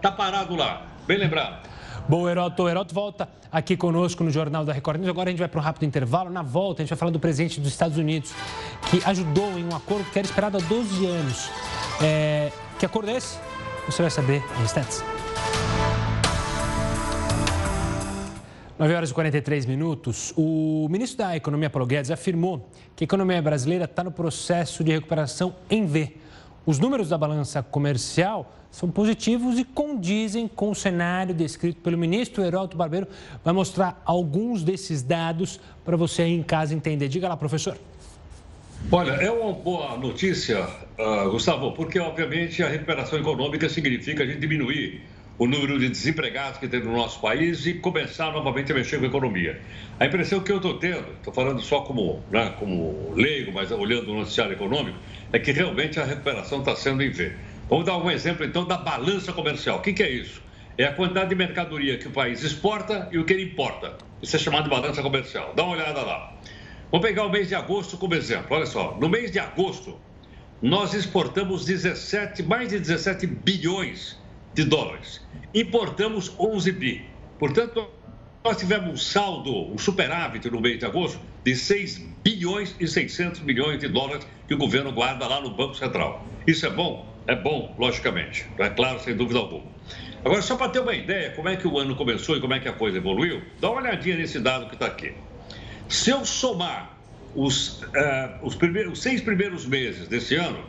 Tá 0.03 0.11
parado 0.11 0.57
lá. 0.57 0.85
Bem 1.07 1.17
lembrado. 1.17 1.69
Bom, 2.09 2.29
Heroto, 2.29 2.65
o 2.65 2.69
Heroto 2.69 2.93
volta 2.93 3.29
aqui 3.53 3.77
conosco 3.77 4.25
no 4.25 4.33
Jornal 4.33 4.65
da 4.65 4.73
Record 4.73 4.99
News. 4.99 5.11
Agora 5.11 5.29
a 5.29 5.31
gente 5.31 5.39
vai 5.39 5.47
para 5.47 5.61
um 5.61 5.63
rápido 5.63 5.85
intervalo. 5.85 6.29
Na 6.29 6.43
volta, 6.43 6.83
a 6.83 6.85
gente 6.85 6.91
vai 6.91 6.99
falar 6.99 7.13
do 7.13 7.21
presidente 7.21 7.61
dos 7.61 7.71
Estados 7.71 7.97
Unidos, 7.97 8.33
que 8.91 9.01
ajudou 9.05 9.57
em 9.57 9.65
um 9.65 9.77
acordo 9.77 10.11
que 10.11 10.19
era 10.19 10.27
esperado 10.27 10.57
há 10.57 10.61
12 10.61 11.07
anos. 11.07 11.49
É... 12.03 12.51
Que 12.81 12.87
acordo 12.87 13.13
é 13.13 13.17
esse? 13.17 13.39
Você 13.87 14.03
vai 14.03 14.11
saber 14.11 14.43
em 14.59 14.65
instantes. 14.65 15.05
9 18.77 18.93
horas 18.93 19.11
e 19.11 19.15
43 19.15 19.67
minutos. 19.67 20.35
O 20.37 20.89
ministro 20.91 21.19
da 21.19 21.37
Economia, 21.37 21.71
Paulo 21.71 21.87
Guedes, 21.87 22.11
afirmou 22.11 22.69
que 22.97 23.05
a 23.05 23.07
economia 23.07 23.41
brasileira 23.41 23.85
está 23.85 24.03
no 24.03 24.11
processo 24.11 24.83
de 24.83 24.91
recuperação 24.91 25.55
em 25.71 25.87
V. 25.87 26.17
Os 26.67 26.81
números 26.81 27.09
da 27.09 27.17
balança 27.17 27.63
comercial 27.63 28.53
são 28.73 28.91
positivos 28.91 29.61
e 29.61 29.65
condizem 29.65 30.49
com 30.49 30.73
o 30.73 30.75
cenário 30.75 31.33
descrito 31.33 31.81
pelo 31.83 31.97
ministro 31.97 32.43
Heraldo 32.43 32.77
Barbeiro. 32.77 33.07
Vai 33.45 33.55
mostrar 33.55 34.03
alguns 34.05 34.65
desses 34.65 35.03
dados 35.03 35.61
para 35.85 35.97
você 35.97 36.23
aí 36.23 36.35
em 36.35 36.43
casa 36.43 36.75
entender. 36.75 37.07
Diga 37.07 37.29
lá, 37.29 37.37
professor. 37.37 37.79
Olha, 38.91 39.13
é 39.13 39.31
uma 39.31 39.53
boa 39.53 39.97
notícia, 39.97 40.67
uh, 40.99 41.31
Gustavo, 41.31 41.73
porque 41.73 42.01
obviamente 42.01 42.61
a 42.61 42.69
recuperação 42.69 43.21
econômica 43.21 43.69
significa 43.69 44.25
a 44.25 44.27
gente 44.27 44.41
diminuir 44.41 45.01
o 45.37 45.47
número 45.47 45.79
de 45.79 45.89
desempregados 45.89 46.59
que 46.59 46.69
tem 46.69 46.81
no 46.81 46.93
nosso 46.93 47.21
país 47.21 47.67
e 47.67 47.75
começar 47.75 48.33
novamente 48.33 48.71
a 48.71 48.75
mexer 48.75 48.99
com 48.99 49.05
a 49.05 49.09
economia. 49.09 49.61
A 49.99 50.07
impressão 50.07 50.41
que 50.41 50.53
eu 50.53 50.57
estou 50.57 50.79
tendo, 50.79 51.11
estou 51.17 51.33
falando 51.33 51.61
só 51.61 51.81
como, 51.81 52.23
né, 52.31 52.55
como 52.59 53.13
leigo, 53.15 53.53
mas 53.53 53.71
olhando 53.73 54.13
o 54.13 54.15
noticiário 54.15 54.53
econômico, 54.53 54.97
é 55.33 55.39
que 55.39 55.51
realmente 55.51 55.99
a 55.99 56.05
recuperação 56.05 56.61
está 56.61 56.77
sendo 56.77 57.03
em 57.03 57.11
V. 57.11 57.33
Vamos 57.69 57.85
dar 57.85 57.97
um 57.97 58.11
exemplo 58.11 58.45
então 58.45 58.65
da 58.65 58.77
balança 58.77 59.33
comercial. 59.33 59.79
O 59.79 59.83
que, 59.83 59.93
que 59.93 60.03
é 60.03 60.11
isso? 60.11 60.41
É 60.79 60.85
a 60.85 60.93
quantidade 60.93 61.31
de 61.31 61.35
mercadoria 61.35 61.99
que 61.99 62.07
o 62.07 62.11
país 62.11 62.43
exporta 62.43 63.09
e 63.11 63.19
o 63.19 63.25
que 63.25 63.33
ele 63.33 63.45
importa. 63.45 63.97
Isso 64.23 64.37
é 64.37 64.39
chamado 64.39 64.65
de 64.65 64.71
balança 64.71 65.03
comercial. 65.03 65.53
Dá 65.57 65.65
uma 65.65 65.73
olhada 65.73 66.01
lá. 66.03 66.33
Vamos 66.93 67.07
pegar 67.07 67.25
o 67.25 67.31
mês 67.31 67.49
de 67.49 67.57
agosto 67.57 67.97
como 67.97 68.15
exemplo. 68.15 68.47
Olha 68.51 68.67
só, 68.67 68.97
no 69.01 69.09
mês 69.09 69.33
de 69.33 69.41
agosto, 69.41 69.99
nós 70.63 70.95
exportamos 70.95 71.65
17, 71.65 72.45
mais 72.45 72.69
de 72.69 72.79
17 72.79 73.27
bilhões 73.27 74.23
de 74.55 74.65
dólares. 74.65 75.21
Importamos 75.53 76.33
11 76.39 76.73
bi. 76.73 77.05
Portanto, 77.39 77.89
nós 78.45 78.57
tivemos 78.57 78.91
um 78.91 78.97
saldo, 78.97 79.73
um 79.73 79.79
superávit 79.79 80.51
no 80.51 80.61
mês 80.61 80.79
de 80.79 80.85
agosto 80.85 81.21
de 81.43 81.57
6 81.57 81.99
bilhões 82.23 82.75
e 82.79 82.87
600 82.87 83.41
milhões 83.41 83.81
de 83.81 83.89
dólares 83.89 84.27
que 84.47 84.55
o 84.55 84.59
governo 84.59 84.93
guarda 84.93 85.27
lá 85.27 85.41
no 85.41 85.51
Banco 85.51 85.75
Central. 85.75 86.25
Isso 86.47 86.67
é 86.67 86.71
bom? 86.71 87.13
É 87.27 87.35
bom, 87.35 87.75
logicamente. 87.79 88.47
É 88.59 88.69
claro, 88.69 89.01
sem 89.01 89.17
dúvida 89.17 89.39
alguma. 89.39 89.65
Agora, 90.25 90.43
só 90.43 90.57
para 90.57 90.71
ter 90.71 90.81
uma 90.81 90.95
ideia 90.95 91.31
como 91.31 91.49
é 91.49 91.57
que 91.57 91.67
o 91.67 91.79
ano 91.79 91.97
começou 91.97 92.37
e 92.37 92.41
como 92.41 92.55
é 92.55 92.61
que 92.61 92.69
a 92.69 92.73
coisa 92.73 92.99
evoluiu, 92.99 93.43
dá 93.61 93.71
uma 93.71 93.81
olhadinha 93.81 94.17
nesse 94.17 94.39
dado 94.39 94.67
que 94.69 94.75
está 94.75 94.87
aqui. 94.87 95.13
Se 95.89 96.11
eu 96.11 96.25
somar 96.25 96.99
os, 97.35 97.83
uh, 97.83 97.87
os, 98.43 98.55
primeiros, 98.55 98.93
os 98.95 99.03
seis 99.03 99.21
primeiros 99.21 99.67
meses 99.67 100.09
desse 100.09 100.35
ano, 100.37 100.65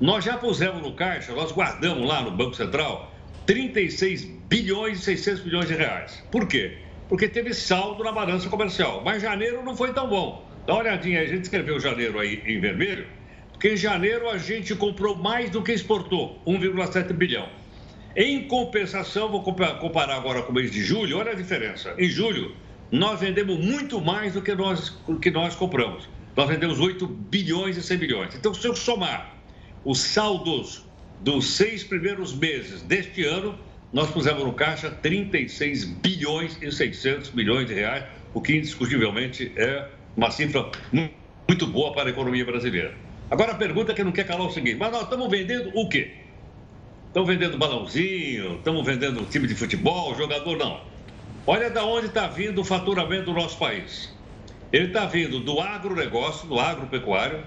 nós 0.00 0.24
já 0.24 0.36
pusemos 0.36 0.82
no 0.82 0.94
caixa, 0.94 1.32
nós 1.32 1.52
guardamos 1.52 2.06
lá 2.06 2.22
no 2.22 2.30
Banco 2.30 2.54
Central 2.54 3.11
36 3.46 4.24
bilhões 4.48 5.00
e 5.00 5.02
600 5.02 5.44
milhões 5.44 5.68
de 5.68 5.74
reais. 5.74 6.24
Por 6.30 6.46
quê? 6.46 6.78
Porque 7.08 7.28
teve 7.28 7.52
saldo 7.52 8.02
na 8.04 8.12
balança 8.12 8.48
comercial. 8.48 9.02
Mas 9.04 9.22
janeiro 9.22 9.62
não 9.64 9.76
foi 9.76 9.92
tão 9.92 10.08
bom. 10.08 10.48
Dá 10.66 10.74
uma 10.74 10.82
olhadinha 10.82 11.20
a 11.20 11.26
gente 11.26 11.42
escreveu 11.42 11.80
janeiro 11.80 12.18
aí 12.18 12.40
em 12.46 12.60
vermelho, 12.60 13.06
porque 13.50 13.70
em 13.70 13.76
janeiro 13.76 14.28
a 14.28 14.38
gente 14.38 14.74
comprou 14.74 15.16
mais 15.16 15.50
do 15.50 15.62
que 15.62 15.72
exportou, 15.72 16.40
1,7 16.46 17.12
bilhão. 17.12 17.48
Em 18.14 18.46
compensação, 18.46 19.30
vou 19.30 19.42
comparar 19.42 20.16
agora 20.16 20.42
com 20.42 20.52
o 20.52 20.54
mês 20.54 20.70
de 20.70 20.82
julho, 20.82 21.18
olha 21.18 21.32
a 21.32 21.34
diferença. 21.34 21.94
Em 21.98 22.08
julho, 22.08 22.54
nós 22.90 23.18
vendemos 23.18 23.58
muito 23.58 24.00
mais 24.00 24.34
do 24.34 24.42
que 24.42 24.54
nós, 24.54 24.90
que 25.20 25.30
nós 25.30 25.56
compramos. 25.56 26.08
Nós 26.36 26.48
vendemos 26.48 26.78
8 26.78 27.06
bilhões 27.06 27.76
e 27.76 27.82
100 27.82 27.98
milhões. 27.98 28.34
Então, 28.34 28.52
se 28.52 28.66
eu 28.66 28.76
somar 28.76 29.34
os 29.84 29.98
saldos 29.98 30.86
dos 31.22 31.54
seis 31.54 31.84
primeiros 31.84 32.34
meses 32.34 32.82
deste 32.82 33.24
ano, 33.24 33.56
nós 33.92 34.10
pusemos 34.10 34.42
no 34.42 34.52
caixa 34.52 34.90
36 34.90 35.84
bilhões 35.84 36.58
e 36.60 36.70
600 36.72 37.30
milhões 37.30 37.68
de 37.68 37.74
reais, 37.74 38.04
o 38.34 38.40
que 38.40 38.56
indiscutivelmente 38.56 39.52
é 39.56 39.88
uma 40.16 40.30
cifra 40.30 40.70
muito 41.48 41.66
boa 41.66 41.92
para 41.92 42.08
a 42.08 42.10
economia 42.10 42.44
brasileira. 42.44 42.94
Agora 43.30 43.52
a 43.52 43.54
pergunta 43.54 43.94
que 43.94 44.02
não 44.02 44.10
quer 44.10 44.26
calar 44.26 44.46
é 44.46 44.48
o 44.48 44.50
seguinte: 44.50 44.76
mas 44.76 44.90
nós 44.90 45.02
estamos 45.02 45.30
vendendo 45.30 45.70
o 45.74 45.88
quê? 45.88 46.10
Estamos 47.06 47.28
vendendo 47.28 47.56
balãozinho, 47.56 48.56
estamos 48.56 48.84
vendendo 48.84 49.24
time 49.26 49.46
de 49.46 49.54
futebol, 49.54 50.16
jogador 50.16 50.56
não. 50.56 50.80
Olha 51.46 51.70
da 51.70 51.84
onde 51.84 52.06
está 52.06 52.26
vindo 52.26 52.62
o 52.62 52.64
faturamento 52.64 53.26
do 53.26 53.32
nosso 53.34 53.58
país. 53.58 54.12
Ele 54.72 54.86
está 54.86 55.06
vindo 55.06 55.38
do 55.38 55.60
agronegócio, 55.60 56.48
do 56.48 56.58
agropecuário, 56.58 57.44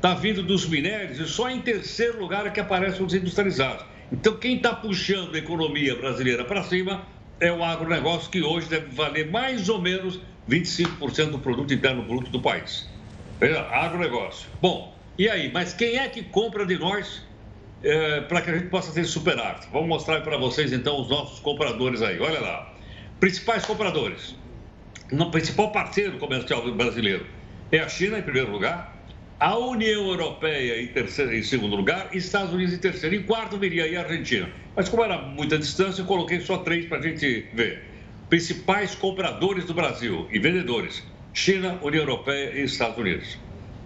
está 0.00 0.14
vindo 0.14 0.42
dos 0.42 0.66
minérios 0.66 1.20
e 1.20 1.26
só 1.26 1.50
em 1.50 1.60
terceiro 1.60 2.18
lugar 2.18 2.46
é 2.46 2.50
que 2.50 2.58
aparecem 2.58 3.04
os 3.04 3.12
industrializados. 3.12 3.84
Então, 4.10 4.34
quem 4.38 4.56
está 4.56 4.74
puxando 4.74 5.34
a 5.34 5.38
economia 5.38 5.94
brasileira 5.94 6.42
para 6.42 6.62
cima 6.62 7.06
é 7.38 7.52
o 7.52 7.62
agronegócio, 7.62 8.30
que 8.30 8.42
hoje 8.42 8.66
deve 8.66 8.86
valer 8.94 9.30
mais 9.30 9.68
ou 9.68 9.80
menos 9.80 10.18
25% 10.48 11.32
do 11.32 11.38
produto 11.38 11.74
interno 11.74 12.02
bruto 12.02 12.30
do 12.30 12.40
país. 12.40 12.88
Veja, 13.38 13.60
agronegócio. 13.60 14.48
Bom, 14.60 14.96
e 15.18 15.28
aí? 15.28 15.50
Mas 15.52 15.74
quem 15.74 15.98
é 15.98 16.08
que 16.08 16.22
compra 16.22 16.64
de 16.64 16.78
nós 16.78 17.22
é, 17.84 18.22
para 18.22 18.40
que 18.40 18.50
a 18.50 18.54
gente 18.56 18.68
possa 18.68 18.92
ter 18.92 19.04
superávit? 19.04 19.68
Vamos 19.70 19.88
mostrar 19.88 20.22
para 20.22 20.38
vocês, 20.38 20.72
então, 20.72 20.98
os 20.98 21.10
nossos 21.10 21.40
compradores 21.40 22.00
aí. 22.00 22.18
Olha 22.18 22.40
lá. 22.40 22.74
Principais 23.20 23.66
compradores. 23.66 24.34
O 25.12 25.30
principal 25.30 25.70
parceiro 25.72 26.16
comercial 26.18 26.62
brasileiro 26.72 27.26
é 27.70 27.80
a 27.80 27.88
China, 27.88 28.18
em 28.18 28.22
primeiro 28.22 28.50
lugar 28.50 28.99
a 29.40 29.56
União 29.56 30.06
Europeia 30.06 30.82
em, 30.82 30.88
terceiro, 30.88 31.34
em 31.34 31.42
segundo 31.42 31.74
lugar 31.74 32.10
Estados 32.12 32.52
Unidos 32.52 32.74
em 32.74 32.78
terceiro. 32.78 33.16
Em 33.16 33.22
quarto 33.22 33.56
viria 33.56 33.84
aí 33.84 33.96
a 33.96 34.02
Argentina. 34.02 34.50
Mas 34.76 34.88
como 34.90 35.02
era 35.02 35.16
muita 35.16 35.58
distância, 35.58 36.02
eu 36.02 36.06
coloquei 36.06 36.40
só 36.40 36.58
três 36.58 36.84
para 36.84 36.98
a 36.98 37.02
gente 37.02 37.46
ver. 37.54 37.82
Principais 38.28 38.94
compradores 38.94 39.64
do 39.64 39.72
Brasil 39.72 40.28
e 40.30 40.38
vendedores: 40.38 41.02
China, 41.32 41.78
União 41.82 42.02
Europeia 42.02 42.52
e 42.54 42.64
Estados 42.64 42.98
Unidos. 42.98 43.38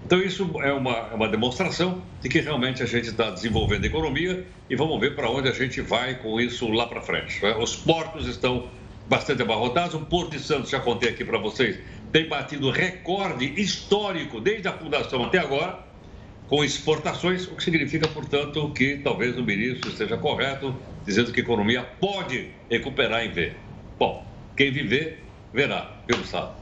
Então, 0.05 0.21
isso 0.21 0.51
é 0.61 0.73
uma, 0.73 1.09
é 1.11 1.15
uma 1.15 1.29
demonstração 1.29 2.03
de 2.21 2.29
que 2.29 2.41
realmente 2.41 2.83
a 2.83 2.87
gente 2.87 3.09
está 3.09 3.31
desenvolvendo 3.31 3.85
a 3.85 3.87
economia 3.87 4.45
e 4.69 4.77
vamos 4.77 5.01
ver 5.01 5.15
para 5.15 5.31
onde 5.31 5.49
a 5.49 5.53
gente 5.53 5.81
vai 5.81 6.17
com 6.17 6.39
isso 6.39 6.69
lá 6.69 6.87
para 6.87 7.01
frente. 7.01 7.43
Né? 7.43 7.57
Os 7.59 7.75
portos 7.75 8.27
estão 8.27 8.69
bastante 9.09 9.41
abarrotados. 9.41 9.95
O 9.95 10.01
Porto 10.01 10.33
de 10.33 10.41
Santos, 10.41 10.69
já 10.69 10.81
contei 10.81 11.09
aqui 11.09 11.25
para 11.25 11.39
vocês, 11.39 11.79
tem 12.15 12.29
batido 12.29 12.71
recorde 12.71 13.61
histórico 13.61 14.41
desde 14.41 14.69
a 14.69 14.73
fundação 14.73 15.25
até 15.25 15.39
agora. 15.39 15.83
com 16.47 16.63
exportações, 16.63 17.49
o 17.49 17.57
que 17.57 17.65
significa, 17.65 18.07
portanto, 18.07 18.73
que 18.73 18.99
talvez 18.99 19.37
o 19.37 19.43
ministro 19.43 19.91
esteja 19.91 20.17
correto, 20.17 20.81
dizendo 21.05 21.33
que 21.33 21.41
a 21.41 21.43
economia 21.43 21.83
pode 21.83 22.55
recuperar 22.71 23.25
em 23.25 23.33
V. 23.33 23.57
Bom, 23.99 24.25
quem 24.57 24.71
viver, 24.71 25.24
verá, 25.55 25.93
viu, 26.07 26.19
Gustavo? 26.19 26.53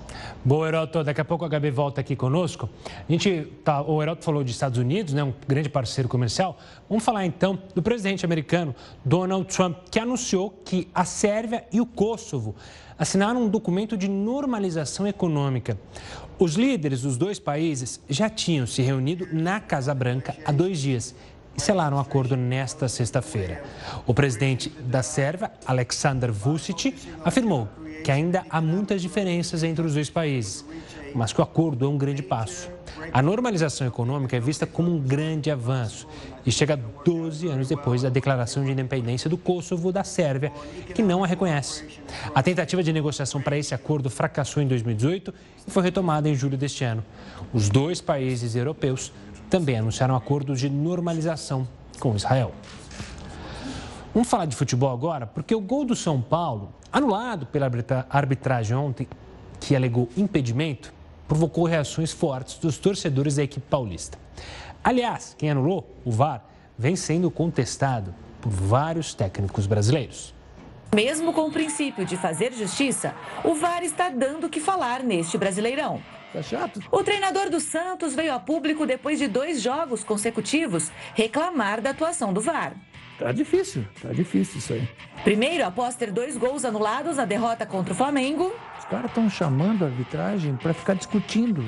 Boa, 0.45 0.69
Heroto. 0.69 1.03
Daqui 1.03 1.21
a 1.21 1.25
pouco 1.25 1.45
a 1.45 1.49
Gabi 1.49 1.71
volta 1.71 2.01
aqui 2.01 2.15
conosco. 2.15 2.69
A 3.09 3.11
gente 3.11 3.49
tá, 3.65 3.81
o 3.81 4.03
Heroto 4.03 4.23
falou 4.23 4.43
dos 4.45 4.53
Estados 4.53 4.77
Unidos, 4.77 5.15
né, 5.15 5.25
um 5.25 5.33
grande 5.49 5.71
parceiro 5.71 6.09
comercial. 6.09 6.59
Vamos 6.89 7.03
falar 7.03 7.25
então 7.25 7.59
do 7.75 7.81
presidente 7.81 8.25
americano 8.25 8.75
Donald 9.05 9.47
Trump, 9.47 9.79
que 9.91 9.99
anunciou 9.99 10.51
que 10.65 10.89
a 10.95 11.05
Sérvia 11.05 11.65
e 11.73 11.81
o 11.81 11.87
Kosovo 11.87 12.55
assinaram 12.99 13.45
um 13.45 13.49
documento 13.49 13.97
de 13.97 14.09
normalização 14.09 15.07
econômica. 15.07 15.79
Os 16.39 16.55
líderes 16.55 17.03
dos 17.03 17.17
dois 17.17 17.39
países 17.39 18.01
já 18.09 18.29
tinham 18.29 18.67
se 18.67 18.83
reunido 18.83 19.27
na 19.33 19.59
Casa 19.59 19.95
Branca 19.95 20.37
há 20.45 20.53
dois 20.53 20.81
dias 20.81 21.15
e 21.57 21.61
selaram 21.63 21.97
um 21.97 22.01
acordo 22.01 22.37
nesta 22.37 22.89
sexta-feira. 22.89 23.63
O 24.07 24.13
presidente 24.13 24.69
da 24.69 25.03
Sérvia, 25.03 25.53
Aleksandar 25.65 26.33
Vucic, 26.33 26.95
afirmou 27.25 27.69
que 28.03 28.11
ainda 28.11 28.45
há 28.51 28.61
muitas 28.61 29.01
diferenças 29.01 29.63
entre 29.63 29.85
os 29.85 29.95
dois 29.95 30.11
países, 30.11 30.65
mas 31.15 31.33
que 31.33 31.41
o 31.41 31.45
acordo 31.45 31.85
é 31.85 31.89
um 31.89 31.97
grande 31.97 32.23
passo. 32.23 32.71
A 33.13 33.23
normalização 33.23 33.87
econômica 33.87 34.37
é 34.37 34.41
vista 34.41 34.67
como 34.67 34.91
um 34.91 34.99
grande 34.99 35.51
avanço 35.51 36.07
e 36.45 36.53
chega 36.53 36.79
12 37.05 37.49
anos 37.49 37.69
depois 37.69 38.03
da 38.03 38.09
declaração 38.09 38.65
de 38.65 38.71
independência 38.71 39.29
do 39.29 39.37
Kosovo 39.37 39.93
da 39.93 40.05
Sérvia, 40.05 40.53
que 40.95 41.03
não 41.03 41.25
a 41.25 41.27
reconhece. 41.27 41.85
A 42.35 42.43
tentativa 42.43 42.83
de 42.83 42.93
negociação 42.93 43.41
para 43.41 43.57
esse 43.57 43.75
acordo 43.75 44.11
fracassou 44.11 44.63
em 44.63 44.67
2018 44.67 45.35
e 45.67 45.71
foi 45.71 45.83
retomada 45.83 46.29
em 46.29 46.35
julho 46.35 46.57
deste 46.57 46.85
ano. 46.85 47.05
Os 47.53 47.69
dois 47.69 48.01
países 48.01 48.55
europeus 48.55 49.13
também 49.49 49.79
anunciaram 49.79 50.17
acordos 50.17 50.61
de 50.61 50.69
normalização 50.69 51.67
com 51.99 52.17
Israel. 52.17 52.53
Vamos 54.15 54.29
falar 54.29 54.45
de 54.45 54.55
futebol 54.55 54.91
agora, 54.91 55.27
porque 55.27 55.55
o 55.55 55.61
gol 55.61 55.87
do 55.87 55.97
São 55.97 56.21
Paulo, 56.21 56.75
anulado 56.93 57.47
pela 57.47 57.71
arbitragem 58.11 58.77
ontem, 58.77 59.09
que 59.59 59.75
alegou 59.75 60.07
impedimento, 60.15 60.93
provocou 61.27 61.65
reações 61.65 62.13
fortes 62.13 62.59
dos 62.59 62.77
torcedores 62.77 63.37
da 63.37 63.43
equipe 63.43 63.67
paulista. 63.71 64.19
Aliás, 64.85 65.35
quem 65.39 65.51
anulou, 65.51 65.89
o 66.05 66.11
VAR, 66.11 66.45
vem 66.77 66.95
sendo 66.95 67.31
contestado 67.31 68.15
por 68.43 68.51
vários 68.51 69.15
técnicos 69.15 69.67
brasileiros. 69.67 70.35
Mesmo 70.95 71.33
com 71.33 71.47
o 71.47 71.51
princípio 71.51 72.05
de 72.05 72.19
fazer 72.19 72.53
justiça, 72.53 73.15
o 73.43 73.55
VAR 73.55 73.83
está 73.83 74.11
dando 74.11 74.47
o 74.47 74.51
que 74.51 74.61
falar 74.61 75.03
neste 75.03 75.39
Brasileirão. 75.39 76.03
Tá 76.35 76.43
chato. 76.43 76.81
O 76.91 77.03
treinador 77.03 77.49
do 77.49 77.61
Santos 77.61 78.15
veio 78.15 78.35
a 78.35 78.39
público 78.39 78.85
depois 78.85 79.19
de 79.19 79.27
dois 79.27 79.63
jogos 79.63 80.05
consecutivos 80.05 80.91
reclamar 81.15 81.81
da 81.81 81.91
atuação 81.91 82.31
do 82.31 82.43
VAR. 82.43 82.75
Tá 83.23 83.31
difícil, 83.31 83.85
tá 84.01 84.13
difícil 84.13 84.59
isso 84.59 84.73
aí. 84.73 84.89
Primeiro, 85.23 85.65
após 85.65 85.95
ter 85.95 86.11
dois 86.11 86.37
gols 86.37 86.65
anulados 86.65 87.17
na 87.19 87.25
derrota 87.25 87.65
contra 87.65 87.93
o 87.93 87.97
Flamengo. 87.97 88.53
Os 88.79 88.85
caras 88.87 89.07
estão 89.07 89.31
chamando 89.31 89.85
a 89.85 89.87
arbitragem 89.87 90.57
para 90.57 90.75
ficar 90.75 90.95
discutindo. 90.95 91.65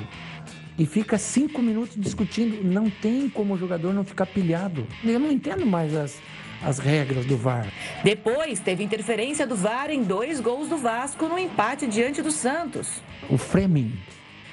E 0.77 0.85
fica 0.85 1.17
cinco 1.17 1.61
minutos 1.61 1.95
discutindo. 1.97 2.61
Não 2.61 2.89
tem 2.89 3.29
como 3.29 3.53
o 3.53 3.57
jogador 3.57 3.93
não 3.93 4.03
ficar 4.03 4.25
pilhado. 4.25 4.85
Eu 5.01 5.17
não 5.17 5.31
entendo 5.31 5.65
mais 5.65 5.95
as, 5.95 6.21
as 6.61 6.77
regras 6.77 7.25
do 7.25 7.37
VAR. 7.37 7.65
Depois, 8.03 8.59
teve 8.59 8.83
interferência 8.83 9.47
do 9.47 9.55
VAR 9.55 9.89
em 9.89 10.03
dois 10.03 10.41
gols 10.41 10.67
do 10.67 10.75
Vasco 10.75 11.27
no 11.27 11.39
empate 11.39 11.87
diante 11.87 12.21
do 12.21 12.31
Santos. 12.31 13.01
O 13.29 13.37
framing, 13.37 13.97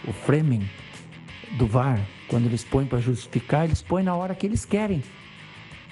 o 0.06 0.12
framing 0.12 0.70
do 1.58 1.66
VAR, 1.66 1.98
quando 2.28 2.46
eles 2.46 2.62
põem 2.62 2.86
para 2.86 3.00
justificar, 3.00 3.64
eles 3.64 3.82
põem 3.82 4.04
na 4.04 4.14
hora 4.14 4.36
que 4.36 4.46
eles 4.46 4.64
querem. 4.64 5.02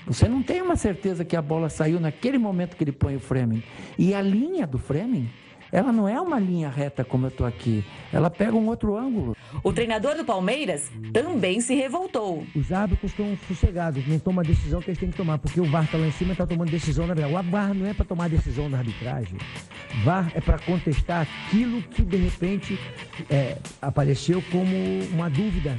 Você 0.07 0.29
não 0.29 0.43
tem 0.43 0.63
uma 0.63 0.77
certeza 0.77 1.25
que 1.25 1.37
a 1.37 1.43
bola 1.43 1.69
saiu 1.69 2.01
naquele 2.01 2.39
momento 2.39 2.77
que 2.77 2.85
ele 2.85 2.93
põe 2.93 3.17
o 3.17 3.21
framing. 3.21 3.63
E 3.99 4.15
a 4.15 4.23
linha 4.23 4.67
do 4.67 4.79
framing, 4.79 5.29
ela 5.73 5.93
não 5.93 6.09
é 6.09 6.21
uma 6.21 6.39
linha 6.39 6.69
reta 6.69 7.05
como 7.05 7.27
eu 7.27 7.29
estou 7.29 7.47
aqui. 7.47 7.85
Ela 8.13 8.29
pega 8.29 8.57
um 8.57 8.67
outro 8.67 8.97
ângulo. 8.97 9.37
O 9.63 9.73
treinador 9.73 10.17
do 10.17 10.25
Palmeiras 10.25 10.91
também 11.13 11.61
se 11.61 11.75
revoltou. 11.75 12.45
Os 12.55 12.73
árbitros 12.73 13.13
estão 13.13 13.37
sossegados, 13.47 14.07
não 14.07 14.19
tomam 14.19 14.41
a 14.41 14.47
decisão 14.47 14.81
que 14.81 14.91
eles 14.91 14.99
têm 14.99 15.11
que 15.11 15.17
tomar, 15.17 15.39
porque 15.39 15.61
o 15.61 15.65
VAR 15.65 15.85
está 15.85 15.99
lá 15.99 16.07
em 16.07 16.13
cima 16.13 16.31
e 16.31 16.33
está 16.33 16.47
tomando 16.47 16.71
decisão 16.71 17.07
na 17.07 17.15
O 17.15 17.43
VAR 17.43 17.75
não 17.75 17.87
é 17.87 17.95
para 17.95 18.05
tomar 18.05 18.29
decisão 18.29 18.69
na 18.69 18.79
arbitragem. 18.79 19.39
VAR 20.05 20.33
é 20.35 20.41
para 20.41 20.59
contestar 20.59 21.23
aquilo 21.23 21.83
que 21.83 22.03
de 22.03 22.17
repente 22.17 22.79
é, 23.29 23.59
apareceu 23.81 24.43
como 24.51 24.75
uma 25.13 25.29
dúvida 25.29 25.77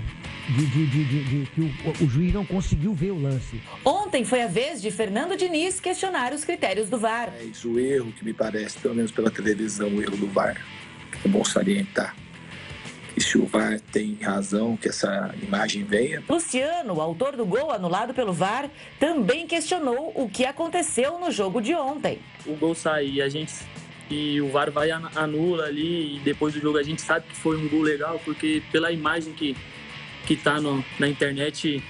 de, 0.51 0.65
de, 0.67 0.85
de, 1.05 1.23
de 1.23 1.51
que 1.51 1.61
o, 1.61 2.05
o, 2.05 2.09
juiz 2.09 2.33
não 2.33 2.45
conseguiu 2.45 2.93
ver 2.93 3.11
o 3.11 3.21
lance. 3.21 3.61
Ontem 3.85 4.25
foi 4.25 4.41
a 4.41 4.47
vez 4.47 4.81
de 4.81 4.91
Fernando 4.91 5.37
Diniz 5.37 5.79
questionar 5.79 6.33
os 6.33 6.43
critérios 6.43 6.89
do 6.89 6.97
VAR. 6.97 7.33
É 7.39 7.43
isso 7.43 7.69
o 7.69 7.79
erro 7.79 8.11
que 8.11 8.23
me 8.25 8.33
parece, 8.33 8.77
pelo 8.79 8.95
menos 8.95 9.11
pela 9.11 9.31
televisão, 9.31 9.89
o 9.89 10.01
erro 10.01 10.17
do 10.17 10.27
VAR. 10.27 10.57
É 11.23 11.27
bom 11.27 11.43
salientar. 11.43 12.15
E 13.15 13.21
se 13.21 13.37
o 13.37 13.45
VAR 13.45 13.79
tem 13.91 14.17
razão 14.21 14.77
que 14.77 14.87
essa 14.87 15.33
imagem 15.41 15.83
venha. 15.83 16.23
Luciano, 16.29 16.95
o 16.95 17.01
autor 17.01 17.35
do 17.35 17.45
gol 17.45 17.71
anulado 17.71 18.13
pelo 18.13 18.31
VAR, 18.31 18.69
também 18.99 19.45
questionou 19.45 20.11
o 20.15 20.29
que 20.29 20.45
aconteceu 20.45 21.19
no 21.19 21.31
jogo 21.31 21.61
de 21.61 21.73
ontem. 21.73 22.19
O 22.45 22.55
gol 22.55 22.73
sair, 22.73 23.21
a 23.21 23.29
gente 23.29 23.53
e 24.09 24.41
o 24.41 24.49
VAR 24.49 24.69
vai 24.69 24.91
anula 24.91 25.65
ali 25.65 26.17
e 26.17 26.19
depois 26.19 26.53
do 26.53 26.59
jogo 26.59 26.77
a 26.77 26.83
gente 26.83 27.01
sabe 27.01 27.25
que 27.27 27.35
foi 27.35 27.55
um 27.55 27.69
gol 27.69 27.81
legal 27.81 28.19
porque 28.25 28.61
pela 28.69 28.91
imagem 28.91 29.31
que 29.31 29.55
que 30.25 30.33
está 30.33 30.57
na 30.61 31.07
internet 31.07 31.83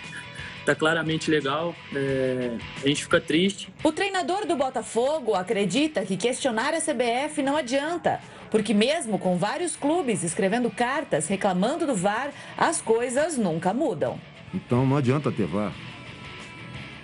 está 0.62 0.76
claramente 0.76 1.30
legal. 1.30 1.76
É, 1.94 2.58
a 2.84 2.88
gente 2.88 3.04
fica 3.04 3.20
triste. 3.20 3.70
O 3.84 3.92
treinador 3.92 4.46
do 4.46 4.56
Botafogo 4.56 5.36
acredita 5.36 6.06
que 6.06 6.16
questionar 6.16 6.74
a 6.74 6.80
CBF 6.80 7.42
não 7.44 7.58
adianta, 7.58 8.20
porque 8.50 8.74
mesmo 8.74 9.20
com 9.20 9.38
vários 9.38 9.76
clubes 9.76 10.24
escrevendo 10.24 10.70
cartas 10.70 11.28
reclamando 11.28 11.86
do 11.86 11.96
VAR, 11.96 12.32
as 12.58 12.82
coisas 12.82 13.38
nunca 13.38 13.74
mudam. 13.74 14.20
Então 14.54 14.86
não 14.86 14.98
adianta 14.98 15.32
ter 15.32 15.46
VAR, 15.46 15.74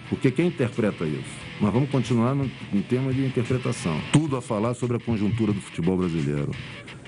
porque 0.09 0.31
quem 0.31 0.47
interpreta 0.47 1.03
isso? 1.05 1.47
Mas 1.59 1.73
vamos 1.73 1.89
continuar 1.89 2.35
no, 2.35 2.49
no 2.71 2.83
tema 2.83 3.11
de 3.11 3.25
interpretação. 3.25 3.99
Tudo 4.13 4.37
a 4.37 4.41
falar 4.41 4.75
sobre 4.75 4.97
a 4.97 4.99
conjuntura 4.99 5.51
do 5.51 5.59
futebol 5.59 5.97
brasileiro. 5.97 6.51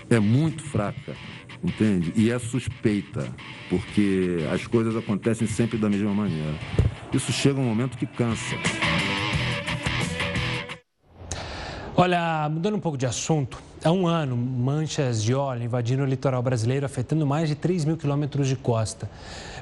É 0.09 0.19
muito 0.19 0.63
fraca 0.63 1.15
entende? 1.63 2.13
E 2.15 2.31
é 2.31 2.39
suspeita, 2.39 3.27
porque 3.69 4.47
as 4.53 4.65
coisas 4.67 4.95
acontecem 4.95 5.47
sempre 5.47 5.77
da 5.77 5.89
mesma 5.89 6.13
maneira. 6.13 6.55
Isso 7.13 7.31
chega 7.31 7.59
um 7.59 7.65
momento 7.65 7.97
que 7.97 8.05
cansa. 8.05 8.55
Olha, 11.95 12.47
mudando 12.49 12.75
um 12.75 12.79
pouco 12.79 12.97
de 12.97 13.05
assunto, 13.05 13.61
há 13.83 13.91
um 13.91 14.07
ano, 14.07 14.37
manchas 14.37 15.21
de 15.21 15.33
óleo 15.33 15.63
invadiram 15.63 16.05
o 16.05 16.07
litoral 16.07 16.41
brasileiro, 16.41 16.85
afetando 16.85 17.27
mais 17.27 17.49
de 17.49 17.55
3 17.55 17.83
mil 17.83 17.97
quilômetros 17.97 18.47
de 18.47 18.55
costa. 18.55 19.09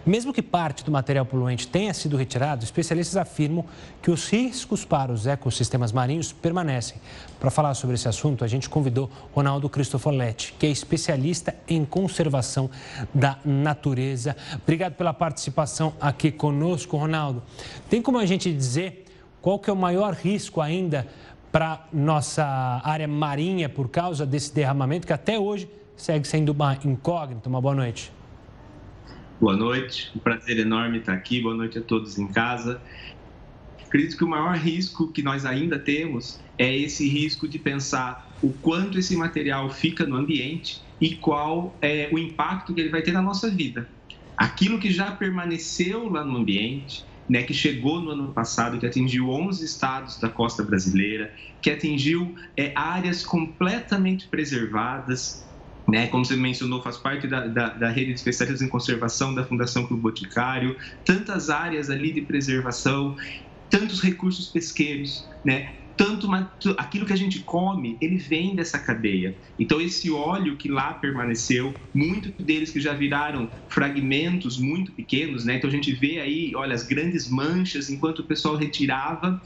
Mesmo 0.07 0.31
que 0.31 0.41
parte 0.41 0.85
do 0.85 0.89
material 0.89 1.25
poluente 1.25 1.67
tenha 1.67 1.93
sido 1.93 2.15
retirado, 2.15 2.63
especialistas 2.63 3.17
afirmam 3.17 3.65
que 4.01 4.09
os 4.09 4.29
riscos 4.29 4.85
para 4.85 5.11
os 5.11 5.27
ecossistemas 5.27 5.91
marinhos 5.91 6.31
permanecem. 6.31 6.95
Para 7.37 7.51
falar 7.51 7.73
sobre 7.73 7.95
esse 7.95 8.07
assunto, 8.07 8.45
a 8.45 8.47
gente 8.47 8.69
convidou 8.69 9.09
Ronaldo 9.35 9.67
Cristofoletti, 9.67 10.55
que 10.57 10.65
é 10.65 10.69
especialista 10.69 11.53
em 11.67 11.83
conservação 11.83 12.69
da 13.13 13.37
natureza. 13.43 14.33
Obrigado 14.55 14.93
pela 14.93 15.13
participação 15.13 15.93
aqui 15.99 16.31
conosco, 16.31 16.95
Ronaldo. 16.95 17.43
Tem 17.89 18.01
como 18.01 18.17
a 18.17 18.25
gente 18.25 18.49
dizer 18.53 19.03
qual 19.41 19.59
que 19.59 19.69
é 19.69 19.73
o 19.73 19.75
maior 19.75 20.13
risco 20.13 20.61
ainda 20.61 21.05
para 21.51 21.85
nossa 21.91 22.45
área 22.81 23.09
marinha 23.09 23.67
por 23.67 23.89
causa 23.89 24.25
desse 24.25 24.55
derramamento 24.55 25.05
que 25.05 25.11
até 25.11 25.37
hoje 25.37 25.69
segue 25.97 26.25
sendo 26.25 26.53
uma 26.53 26.77
incógnita? 26.85 27.49
Uma 27.49 27.59
boa 27.59 27.75
noite. 27.75 28.16
Boa 29.39 29.55
noite, 29.55 30.09
um 30.15 30.19
prazer 30.19 30.57
enorme 30.57 30.97
estar 30.97 31.13
aqui. 31.13 31.39
Boa 31.39 31.53
noite 31.53 31.77
a 31.77 31.83
todos 31.83 32.17
em 32.17 32.27
casa. 32.31 32.83
Acredito 33.85 34.17
que 34.17 34.23
o 34.23 34.27
maior 34.27 34.55
risco 34.57 35.13
que 35.13 35.21
nós 35.21 35.45
ainda 35.45 35.77
temos 35.77 36.39
é 36.57 36.75
esse 36.75 37.07
risco 37.07 37.47
de 37.47 37.59
pensar 37.59 38.35
o 38.41 38.51
quanto 38.51 38.97
esse 38.97 39.15
material 39.15 39.69
fica 39.69 40.07
no 40.07 40.15
ambiente 40.15 40.81
e 40.99 41.17
qual 41.17 41.77
é 41.83 42.09
o 42.11 42.17
impacto 42.17 42.73
que 42.73 42.81
ele 42.81 42.89
vai 42.89 43.03
ter 43.03 43.11
na 43.11 43.21
nossa 43.21 43.47
vida. 43.47 43.88
Aquilo 44.35 44.79
que 44.79 44.89
já 44.89 45.11
permaneceu 45.11 46.09
lá 46.09 46.25
no 46.25 46.38
ambiente, 46.38 47.05
né, 47.29 47.43
que 47.43 47.53
chegou 47.53 48.01
no 48.01 48.09
ano 48.09 48.33
passado, 48.33 48.79
que 48.79 48.88
atingiu 48.88 49.29
11 49.29 49.63
estados 49.63 50.19
da 50.19 50.29
costa 50.29 50.63
brasileira, 50.63 51.31
que 51.61 51.69
atingiu 51.69 52.33
é, 52.57 52.73
áreas 52.75 53.23
completamente 53.23 54.27
preservadas, 54.29 55.46
né, 55.88 56.07
como 56.07 56.25
você 56.25 56.35
mencionou, 56.35 56.81
faz 56.81 56.97
parte 56.97 57.27
da, 57.27 57.47
da, 57.47 57.69
da, 57.69 57.89
rede 57.89 58.07
de 58.07 58.15
especialistas 58.15 58.61
em 58.61 58.69
conservação 58.69 59.33
da 59.33 59.45
Fundação 59.45 59.88
Clube 59.88 60.03
Boticário, 60.03 60.75
tantas 61.05 61.49
áreas 61.49 61.89
ali 61.89 62.11
de 62.11 62.21
preservação, 62.21 63.15
tantos 63.69 64.01
recursos 64.01 64.47
pesqueiros, 64.47 65.25
né? 65.45 65.71
tanto 65.97 66.29
aquilo 66.77 67.07
que 67.07 67.11
a 67.11 67.17
gente 67.17 67.39
come, 67.39 67.97
ele 67.99 68.17
vem 68.17 68.55
dessa 68.55 68.77
cadeia. 68.77 69.35
Então 69.57 69.81
esse 69.81 70.11
óleo 70.11 70.55
que 70.55 70.69
lá 70.69 70.93
permaneceu, 70.93 71.73
muitos 71.91 72.31
deles 72.45 72.69
que 72.69 72.79
já 72.79 72.93
viraram 72.93 73.49
fragmentos 73.67 74.59
muito 74.59 74.91
pequenos, 74.91 75.43
né? 75.43 75.55
Então 75.55 75.67
a 75.67 75.73
gente 75.73 75.91
vê 75.91 76.19
aí, 76.19 76.55
olha, 76.55 76.75
as 76.75 76.83
grandes 76.83 77.27
manchas 77.27 77.89
enquanto 77.89 78.19
o 78.19 78.23
pessoal 78.23 78.55
retirava. 78.55 79.41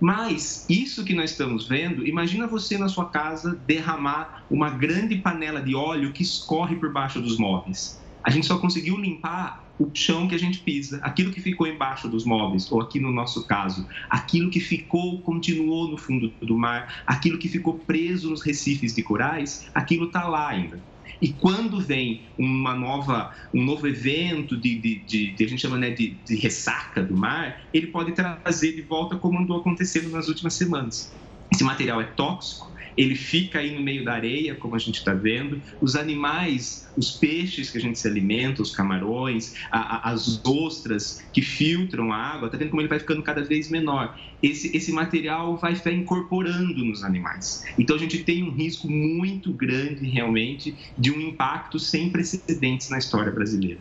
Mas 0.00 0.64
isso 0.68 1.04
que 1.04 1.14
nós 1.14 1.32
estamos 1.32 1.66
vendo, 1.66 2.06
imagina 2.06 2.46
você 2.46 2.78
na 2.78 2.88
sua 2.88 3.10
casa 3.10 3.60
derramar 3.66 4.44
uma 4.48 4.70
grande 4.70 5.16
panela 5.16 5.60
de 5.60 5.74
óleo 5.74 6.12
que 6.12 6.22
escorre 6.22 6.76
por 6.76 6.92
baixo 6.92 7.20
dos 7.20 7.38
móveis. 7.38 8.00
A 8.22 8.30
gente 8.30 8.46
só 8.46 8.58
conseguiu 8.58 8.96
limpar 8.96 9.68
o 9.78 9.90
chão 9.94 10.26
que 10.26 10.34
a 10.34 10.38
gente 10.38 10.60
pisa, 10.60 10.98
aquilo 11.02 11.32
que 11.32 11.40
ficou 11.40 11.66
embaixo 11.66 12.08
dos 12.08 12.24
móveis, 12.24 12.70
ou 12.70 12.80
aqui 12.80 12.98
no 12.98 13.12
nosso 13.12 13.46
caso, 13.46 13.86
aquilo 14.10 14.50
que 14.50 14.58
ficou, 14.58 15.22
continuou 15.22 15.88
no 15.88 15.96
fundo 15.96 16.34
do 16.42 16.58
mar, 16.58 17.02
aquilo 17.06 17.38
que 17.38 17.48
ficou 17.48 17.78
preso 17.84 18.28
nos 18.28 18.42
recifes 18.42 18.94
de 18.94 19.02
corais, 19.02 19.68
aquilo 19.72 20.06
está 20.06 20.26
lá 20.28 20.48
ainda. 20.48 20.84
E 21.20 21.32
quando 21.34 21.80
vem 21.80 22.28
uma 22.38 22.74
nova, 22.74 23.32
um 23.54 23.64
novo 23.64 23.86
evento 23.88 24.58
de, 24.60 24.80
de, 24.80 25.04
de, 25.04 25.34
de 25.34 25.44
a 25.44 25.48
gente 25.48 25.60
chama 25.60 25.76
né, 25.76 25.90
de, 25.90 26.22
de 26.24 26.36
ressaca 26.36 27.02
do 27.02 27.16
mar, 27.16 27.56
ele 27.72 27.88
pode 27.88 28.12
trazer 28.12 28.74
de 28.74 28.82
volta 28.82 29.16
como 29.18 29.38
andou 29.38 29.60
acontecendo 29.60 30.10
nas 30.10 30.28
últimas 30.28 30.54
semanas. 30.54 31.16
Esse 31.52 31.64
material 31.64 32.00
é 32.00 32.04
tóxico, 32.04 32.72
ele 32.98 33.14
fica 33.14 33.60
aí 33.60 33.72
no 33.72 33.80
meio 33.80 34.04
da 34.04 34.12
areia, 34.12 34.56
como 34.56 34.74
a 34.74 34.78
gente 34.78 34.96
está 34.96 35.14
vendo. 35.14 35.62
Os 35.80 35.94
animais, 35.94 36.88
os 36.96 37.12
peixes 37.12 37.70
que 37.70 37.78
a 37.78 37.80
gente 37.80 37.96
se 37.96 38.08
alimenta, 38.08 38.60
os 38.60 38.74
camarões, 38.74 39.54
a, 39.70 39.78
a, 39.78 40.10
as 40.10 40.44
ostras 40.44 41.22
que 41.32 41.40
filtram 41.40 42.12
a 42.12 42.16
água, 42.16 42.46
está 42.46 42.58
vendo 42.58 42.70
como 42.70 42.82
ele 42.82 42.88
vai 42.88 42.98
ficando 42.98 43.22
cada 43.22 43.44
vez 43.44 43.70
menor. 43.70 44.18
Esse, 44.42 44.76
esse 44.76 44.90
material 44.90 45.56
vai 45.56 45.76
ficar 45.76 45.92
incorporando 45.92 46.84
nos 46.84 47.04
animais. 47.04 47.64
Então 47.78 47.94
a 47.94 47.98
gente 48.00 48.24
tem 48.24 48.42
um 48.42 48.50
risco 48.50 48.90
muito 48.90 49.52
grande, 49.52 50.04
realmente, 50.08 50.74
de 50.98 51.12
um 51.12 51.20
impacto 51.20 51.78
sem 51.78 52.10
precedentes 52.10 52.90
na 52.90 52.98
história 52.98 53.30
brasileira. 53.30 53.78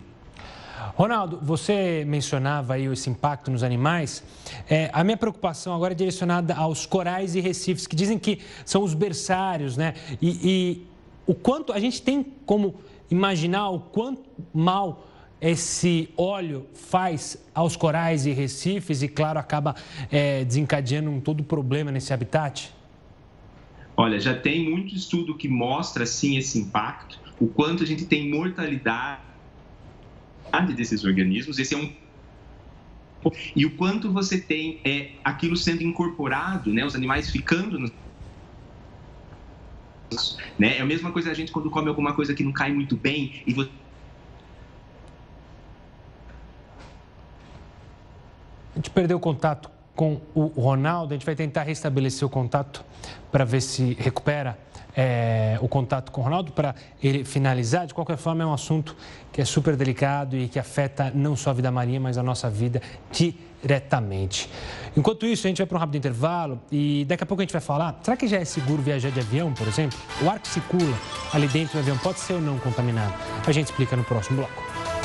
Ronaldo, 0.96 1.40
você 1.42 2.04
mencionava 2.08 2.74
aí 2.74 2.86
esse 2.86 3.10
impacto 3.10 3.52
nos 3.52 3.64
animais. 3.64 4.24
É, 4.70 4.90
a 4.94 5.04
minha 5.04 5.18
preocupação 5.18 5.74
agora 5.74 5.94
é 5.94 5.96
direcionada 5.96 6.56
aos 6.56 6.86
corais 6.86 7.36
e 7.36 7.40
recifes, 7.40 7.88
que 7.88 7.96
dizem 7.96 8.18
que 8.18 8.40
são 8.66 8.84
os 8.84 8.94
berçários, 8.94 9.78
né? 9.78 9.94
E, 10.22 10.40
e 10.44 10.88
o 11.26 11.34
quanto 11.34 11.74
a 11.74 11.80
gente 11.80 12.02
tem 12.02 12.26
como 12.46 12.76
imaginar 13.10 13.70
o 13.70 13.80
quanto 13.80 14.24
mal 14.54 15.08
esse 15.40 16.10
óleo 16.18 16.66
faz 16.74 17.38
aos 17.54 17.76
corais 17.76 18.26
e 18.26 18.32
recifes 18.32 19.02
e, 19.02 19.08
claro, 19.08 19.40
acaba 19.40 19.76
é, 20.12 20.44
desencadeando 20.44 21.10
um 21.10 21.20
todo 21.20 21.44
problema 21.44 21.92
nesse 21.92 22.12
habitat? 22.12 22.74
Olha, 23.96 24.20
já 24.20 24.36
tem 24.36 24.70
muito 24.70 24.96
estudo 24.96 25.36
que 25.36 25.48
mostra, 25.48 26.06
sim, 26.06 26.38
esse 26.38 26.60
impacto, 26.60 27.20
o 27.40 27.48
quanto 27.48 27.84
a 27.84 27.86
gente 27.86 28.06
tem 28.06 28.30
mortalidade 28.30 29.22
desses 30.76 31.04
organismos, 31.04 31.60
esse 31.60 31.74
é 31.74 31.78
um 31.78 31.92
e 33.56 33.66
o 33.66 33.76
quanto 33.76 34.12
você 34.12 34.40
tem 34.40 34.80
é 34.86 35.12
aquilo 35.24 35.58
sendo 35.58 35.84
incorporado, 35.84 36.72
né, 36.72 36.86
os 36.86 36.96
animais 36.96 37.30
ficando 37.30 37.80
no 37.80 37.92
né? 40.58 40.78
É 40.78 40.82
a 40.82 40.86
mesma 40.86 41.12
coisa 41.12 41.30
a 41.30 41.34
gente 41.34 41.52
quando 41.52 41.70
come 41.70 41.90
alguma 41.90 42.14
coisa 42.14 42.34
que 42.34 42.44
não 42.44 42.54
cai 42.54 42.72
muito 42.72 42.96
bem 42.96 43.44
e 43.46 43.54
você 43.54 43.70
A 48.74 48.80
gente 48.80 48.92
perdeu 48.92 49.18
o 49.18 49.20
contato 49.20 49.72
com 49.96 50.22
o 50.36 50.46
Ronaldo, 50.46 51.12
a 51.12 51.18
gente 51.18 51.26
vai 51.26 51.36
tentar 51.36 51.64
restabelecer 51.64 52.26
o 52.26 52.30
contato 52.30 52.86
para 53.32 53.44
ver 53.44 53.60
se 53.60 53.98
recupera 54.00 54.58
é, 54.98 55.60
o 55.62 55.68
contato 55.68 56.12
com 56.12 56.22
o 56.22 56.24
Ronaldo 56.24 56.52
para 56.52 56.74
ele 57.02 57.24
finalizar. 57.24 57.86
De 57.86 57.94
qualquer 57.94 58.18
forma, 58.18 58.44
é 58.44 58.48
um 58.48 58.54
assunto 58.54 58.98
que 59.32 59.40
é 59.40 59.46
super 59.46 59.76
delicado 59.76 60.36
e 60.36 60.48
que 60.48 60.58
afeta 60.58 61.12
não 61.14 61.36
só 61.36 61.52
a 61.52 61.54
vida 61.54 61.70
marinha, 61.70 62.00
mas 62.00 62.18
a 62.18 62.24
nossa 62.24 62.50
vida 62.50 62.82
diretamente. 63.12 64.50
Enquanto 64.96 65.28
isso, 65.28 65.46
a 65.46 65.50
gente 65.50 65.60
vai 65.60 65.68
para 65.68 65.78
um 65.78 65.80
rápido 65.80 65.98
intervalo 65.98 66.60
e 66.72 67.06
daqui 67.06 67.24
a 67.24 67.28
pouco 67.28 67.42
a 67.42 67.46
gente 67.46 67.52
vai 67.52 67.62
falar: 67.62 68.00
será 68.02 68.18
que 68.18 68.28
já 68.28 68.38
é 68.38 68.46
seguro 68.46 68.82
viajar 68.82 69.12
de 69.12 69.20
avião, 69.20 69.54
por 69.54 69.68
exemplo? 69.68 69.98
O 70.24 70.30
ar 70.30 70.40
que 70.40 70.48
circula 70.48 70.98
ali 71.32 71.48
dentro 71.48 71.74
do 71.74 71.80
avião 71.80 71.98
pode 72.00 72.20
ser 72.20 72.34
ou 72.34 72.42
não 72.42 72.58
contaminado? 72.58 73.14
A 73.46 73.52
gente 73.52 73.68
explica 73.68 73.96
no 73.96 74.04
próximo 74.04 74.38
bloco. 74.38 74.97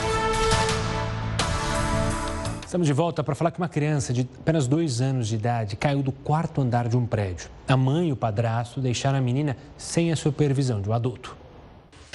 Estamos 2.73 2.87
de 2.87 2.95
volta 2.95 3.23
para 3.23 3.35
falar 3.35 3.51
que 3.51 3.59
uma 3.59 3.69
criança 3.69 4.15
de 4.15 4.27
apenas 4.41 4.67
dois 4.67 5.03
anos 5.03 5.29
de 5.29 5.35
idade 5.35 5.77
caiu 5.77 6.03
do 6.03 6.11
quarto 6.11 6.63
andar 6.63 6.89
de 6.89 6.97
um 6.97 7.05
prédio. 7.05 7.51
A 7.69 7.77
mãe 7.77 8.09
e 8.09 8.13
o 8.13 8.17
padrasto 8.17 8.81
deixaram 8.81 9.19
a 9.19 9.21
menina 9.21 9.59
sem 9.77 10.11
a 10.11 10.17
supervisão 10.17 10.81
de 10.81 10.89
um 10.89 10.95
adulto. 10.95 11.37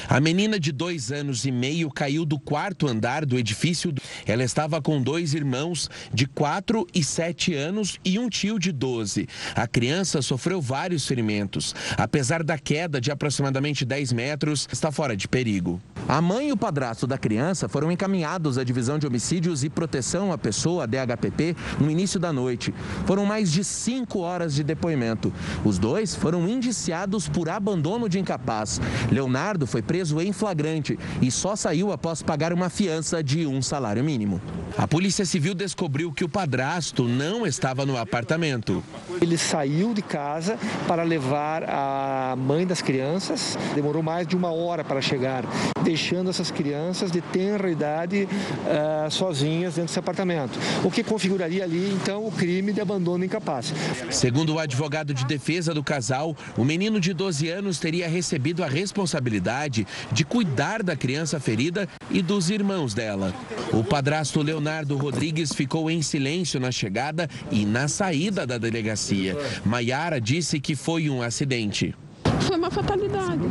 A 0.10 0.22
menina 0.22 0.58
de 0.58 0.72
dois 0.72 1.12
anos 1.12 1.44
e 1.44 1.52
meio 1.52 1.92
caiu 1.92 2.24
do 2.24 2.40
quarto 2.40 2.88
andar 2.88 3.26
do 3.26 3.38
edifício. 3.38 3.94
Ela 4.26 4.44
estava 4.44 4.82
com 4.82 5.02
dois 5.02 5.34
irmãos 5.34 5.90
de 6.14 6.26
quatro 6.26 6.88
e 6.96 7.04
sete 7.04 7.54
anos 7.54 8.00
e 8.06 8.18
um 8.18 8.30
tio 8.30 8.58
de 8.58 8.72
doze. 8.72 9.28
A 9.54 9.68
criança 9.68 10.22
sofreu 10.22 10.62
vários 10.62 11.06
ferimentos. 11.06 11.76
Apesar 11.98 12.42
da 12.42 12.58
queda 12.58 13.02
de 13.02 13.12
aproximadamente 13.12 13.84
10 13.84 14.14
metros, 14.14 14.66
está 14.72 14.94
fora 14.94 15.16
de 15.16 15.28
perigo. 15.28 15.82
A 16.08 16.22
mãe 16.22 16.50
e 16.50 16.52
o 16.54 16.58
padrasto 16.58 17.06
da 17.06 17.18
criança 17.18 17.68
foram 17.68 17.92
encaminhados 17.92 18.58
à 18.58 18.64
Divisão 18.64 18.98
de 18.98 19.06
Homicídios 19.06 19.66
e 19.66 19.70
Proteção 19.70 20.32
à 20.32 20.38
Pessoa, 20.38 20.88
DHPP, 20.88 21.54
no 21.82 21.92
início 21.92 22.18
da 22.18 22.32
noite. 22.32 22.74
Foram 23.06 23.26
mais 23.26 23.52
de 23.52 23.62
cinco 23.62 24.20
horas 24.20 24.56
de 24.56 24.64
depoimento. 24.64 25.34
Os 25.66 25.78
dois 25.78 26.16
foram 26.16 26.48
indiciados 26.48 27.28
por 27.28 27.50
abandono 27.50 28.08
de 28.08 28.20
incapaz. 28.20 28.80
Leonardo 29.12 29.68
foi 29.68 29.82
preso 29.82 29.97
em 30.22 30.32
flagrante 30.32 30.98
e 31.22 31.32
só 31.32 31.56
saiu 31.56 31.92
após 31.92 32.22
pagar 32.22 32.54
uma 32.54 32.70
fiança 32.70 33.24
de 33.24 33.46
um 33.46 33.62
salário 33.62 34.04
mínimo. 34.04 34.42
A 34.78 34.88
Polícia 34.88 35.26
Civil 35.26 35.56
descobriu 35.56 36.12
que 36.12 36.24
o 36.24 36.30
padrasto 36.30 37.08
não 37.08 37.48
estava 37.48 37.86
no 37.86 37.98
apartamento. 37.98 38.84
Ele 39.22 39.38
saiu 39.38 39.94
de 39.94 40.02
casa 40.02 40.58
para 40.88 41.04
levar 41.04 41.64
a 41.68 42.36
mãe 42.38 42.66
das 42.66 42.82
crianças, 42.82 43.58
demorou 43.74 44.04
mais 44.04 44.28
de 44.28 44.36
uma 44.36 44.52
hora 44.52 44.84
para 44.84 45.02
chegar, 45.02 45.44
deixando 45.84 46.30
essas 46.30 46.52
crianças 46.52 47.12
de 47.12 47.22
tenra 47.22 47.72
idade 47.72 48.28
uh, 48.28 49.10
sozinhas 49.10 49.76
dentro 49.76 49.88
desse 49.88 50.00
apartamento, 50.00 50.60
o 50.84 50.92
que 50.92 51.04
configuraria 51.04 51.64
ali 51.64 51.92
então 51.92 52.28
o 52.28 52.32
crime 52.32 52.72
de 52.72 52.82
abandono 52.82 53.24
incapaz. 53.24 53.74
Segundo 54.12 54.56
o 54.56 54.60
advogado 54.60 55.14
de 55.14 55.26
defesa 55.26 55.74
do 55.74 55.84
casal, 55.84 56.36
o 56.56 56.64
menino 56.64 57.00
de 57.00 57.14
12 57.14 57.50
anos 57.50 57.80
teria 57.80 58.08
recebido 58.08 58.64
a 58.64 58.68
responsabilidade 58.68 59.87
de 60.12 60.24
cuidar 60.24 60.84
da 60.84 60.96
criança 60.96 61.40
ferida 61.40 61.88
e 62.10 62.22
dos 62.22 62.50
irmãos 62.50 62.94
dela. 62.94 63.34
O 63.74 63.84
padrasto 63.84 64.42
Leonardo 64.42 64.98
Rodrigues 64.98 65.54
ficou 65.54 65.90
em 65.90 66.02
silêncio 66.02 66.60
na 66.60 66.72
chegada 66.72 67.30
e 67.52 67.66
na 67.66 67.88
saída 67.88 68.46
da 68.46 68.58
delegacia. 68.58 69.36
Maiara 69.66 70.20
disse 70.20 70.60
que 70.60 70.76
foi 70.76 71.10
um 71.10 71.22
acidente. 71.22 71.96
Foi 72.42 72.58
uma 72.58 72.70
fatalidade. 72.70 73.42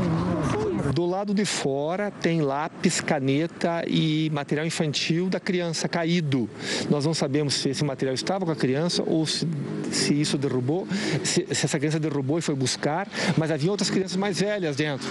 Do 0.94 1.04
lado 1.04 1.34
de 1.34 1.44
fora 1.44 2.10
tem 2.10 2.40
lápis, 2.40 3.00
caneta 3.00 3.84
e 3.86 4.30
material 4.32 4.66
infantil 4.66 5.28
da 5.28 5.40
criança 5.40 5.88
caído. 5.88 6.48
Nós 6.88 7.04
não 7.04 7.12
sabemos 7.12 7.54
se 7.54 7.68
esse 7.68 7.84
material 7.84 8.14
estava 8.14 8.46
com 8.46 8.52
a 8.52 8.56
criança 8.56 9.02
ou 9.06 9.26
se, 9.26 9.46
se 9.90 10.14
isso 10.14 10.38
derrubou, 10.38 10.86
se, 11.24 11.46
se 11.52 11.66
essa 11.66 11.78
criança 11.78 11.98
derrubou 11.98 12.38
e 12.38 12.42
foi 12.42 12.54
buscar, 12.54 13.08
mas 13.36 13.50
havia 13.50 13.70
outras 13.70 13.90
crianças 13.90 14.16
mais 14.16 14.40
velhas 14.40 14.76
dentro. 14.76 15.06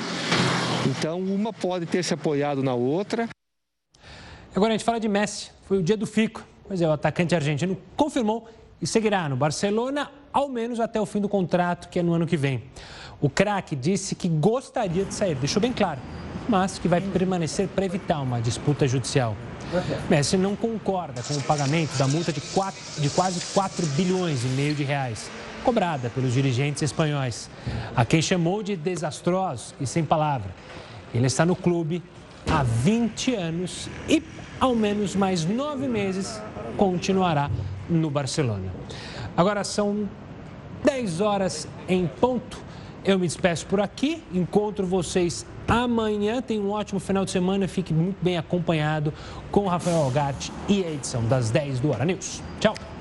Então, 0.88 1.20
uma 1.20 1.52
pode 1.52 1.88
ter 1.88 2.04
se 2.04 2.14
apoiado 2.14 2.62
na 2.62 2.76
outra. 2.76 3.28
Agora 4.56 4.72
a 4.72 4.78
gente 4.78 4.86
fala 4.86 5.00
de 5.00 5.08
Messi. 5.08 5.50
Foi 5.68 5.80
o 5.80 5.84
dia 5.84 5.98
do 5.98 6.06
Fico. 6.06 6.46
Pois 6.68 6.80
é, 6.80 6.88
o 6.88 6.92
atacante 6.92 7.34
argentino 7.34 7.76
confirmou 7.96 8.48
e 8.80 8.86
seguirá 8.86 9.28
no 9.28 9.36
Barcelona 9.36 10.12
ao 10.32 10.48
menos 10.48 10.80
até 10.80 11.02
o 11.02 11.06
fim 11.06 11.20
do 11.20 11.30
contrato, 11.30 11.90
que 11.90 12.00
é 12.00 12.04
no 12.04 12.14
ano 12.14 12.28
que 12.28 12.38
vem. 12.38 12.64
O 13.20 13.30
craque 13.30 13.76
disse 13.76 14.14
que 14.14 14.28
gostaria 14.28 15.06
de 15.06 15.14
sair, 15.14 15.36
deixou 15.36 15.62
bem 15.62 15.74
claro, 15.74 16.00
mas 16.48 16.78
que 16.78 16.88
vai 16.88 17.02
permanecer 17.02 17.68
para 17.68 17.86
evitar 17.86 18.22
uma 18.22 18.40
disputa 18.40 18.88
judicial. 18.88 19.36
Messi 20.10 20.38
não 20.38 20.56
concorda 20.56 21.24
com 21.24 21.34
o 21.34 21.42
pagamento 21.42 21.98
da 21.98 22.08
multa 22.08 22.32
de, 22.32 22.42
quatro, 22.42 22.80
de 23.00 23.10
quase 23.10 23.40
4 23.54 23.86
bilhões 23.88 24.44
e 24.44 24.48
meio 24.50 24.76
de 24.76 24.84
reais 24.84 25.30
cobrada 25.66 26.12
pelos 26.12 26.32
dirigentes 26.32 26.84
espanhóis, 26.84 27.50
a 27.96 28.06
quem 28.06 28.22
chamou 28.22 28.62
de 28.62 28.76
desastrosos 28.76 29.74
e 29.82 29.88
sem 29.88 30.06
palavra. 30.06 30.54
Ele 31.12 31.26
está 31.26 31.44
no 31.44 31.56
clube 31.56 32.04
há 32.48 32.62
20 32.62 33.34
anos 33.34 33.90
e, 34.08 34.22
ao 34.60 34.76
menos 34.76 35.16
mais 35.16 35.44
nove 35.44 35.88
meses, 35.88 36.40
continuará 36.78 37.50
no 37.90 38.12
Barcelona. 38.12 38.72
Agora 39.36 39.64
são 39.64 40.08
10 40.84 41.20
horas 41.20 41.68
em 41.90 42.06
ponto. 42.06 42.64
Eu 43.04 43.18
me 43.18 43.26
despeço 43.26 43.66
por 43.66 43.82
aqui, 43.82 44.22
encontro 44.32 44.86
vocês 44.86 45.48
amanhã. 45.68 46.44
Tenha 46.44 46.62
um 46.62 46.70
ótimo 46.70 47.00
final 47.00 47.26
de 47.26 47.32
semana, 47.32 47.68
fique 47.68 47.92
muito 47.92 48.18
bem 48.22 48.38
acompanhado 48.38 49.12
com 49.52 49.66
Rafael 49.68 49.98
Algatti 49.98 50.52
e 50.70 50.84
a 50.84 50.92
edição 50.92 51.26
das 51.26 51.50
10 51.50 51.80
do 51.80 51.90
Hora 51.90 52.06
News. 52.06 52.44
Tchau! 52.60 52.95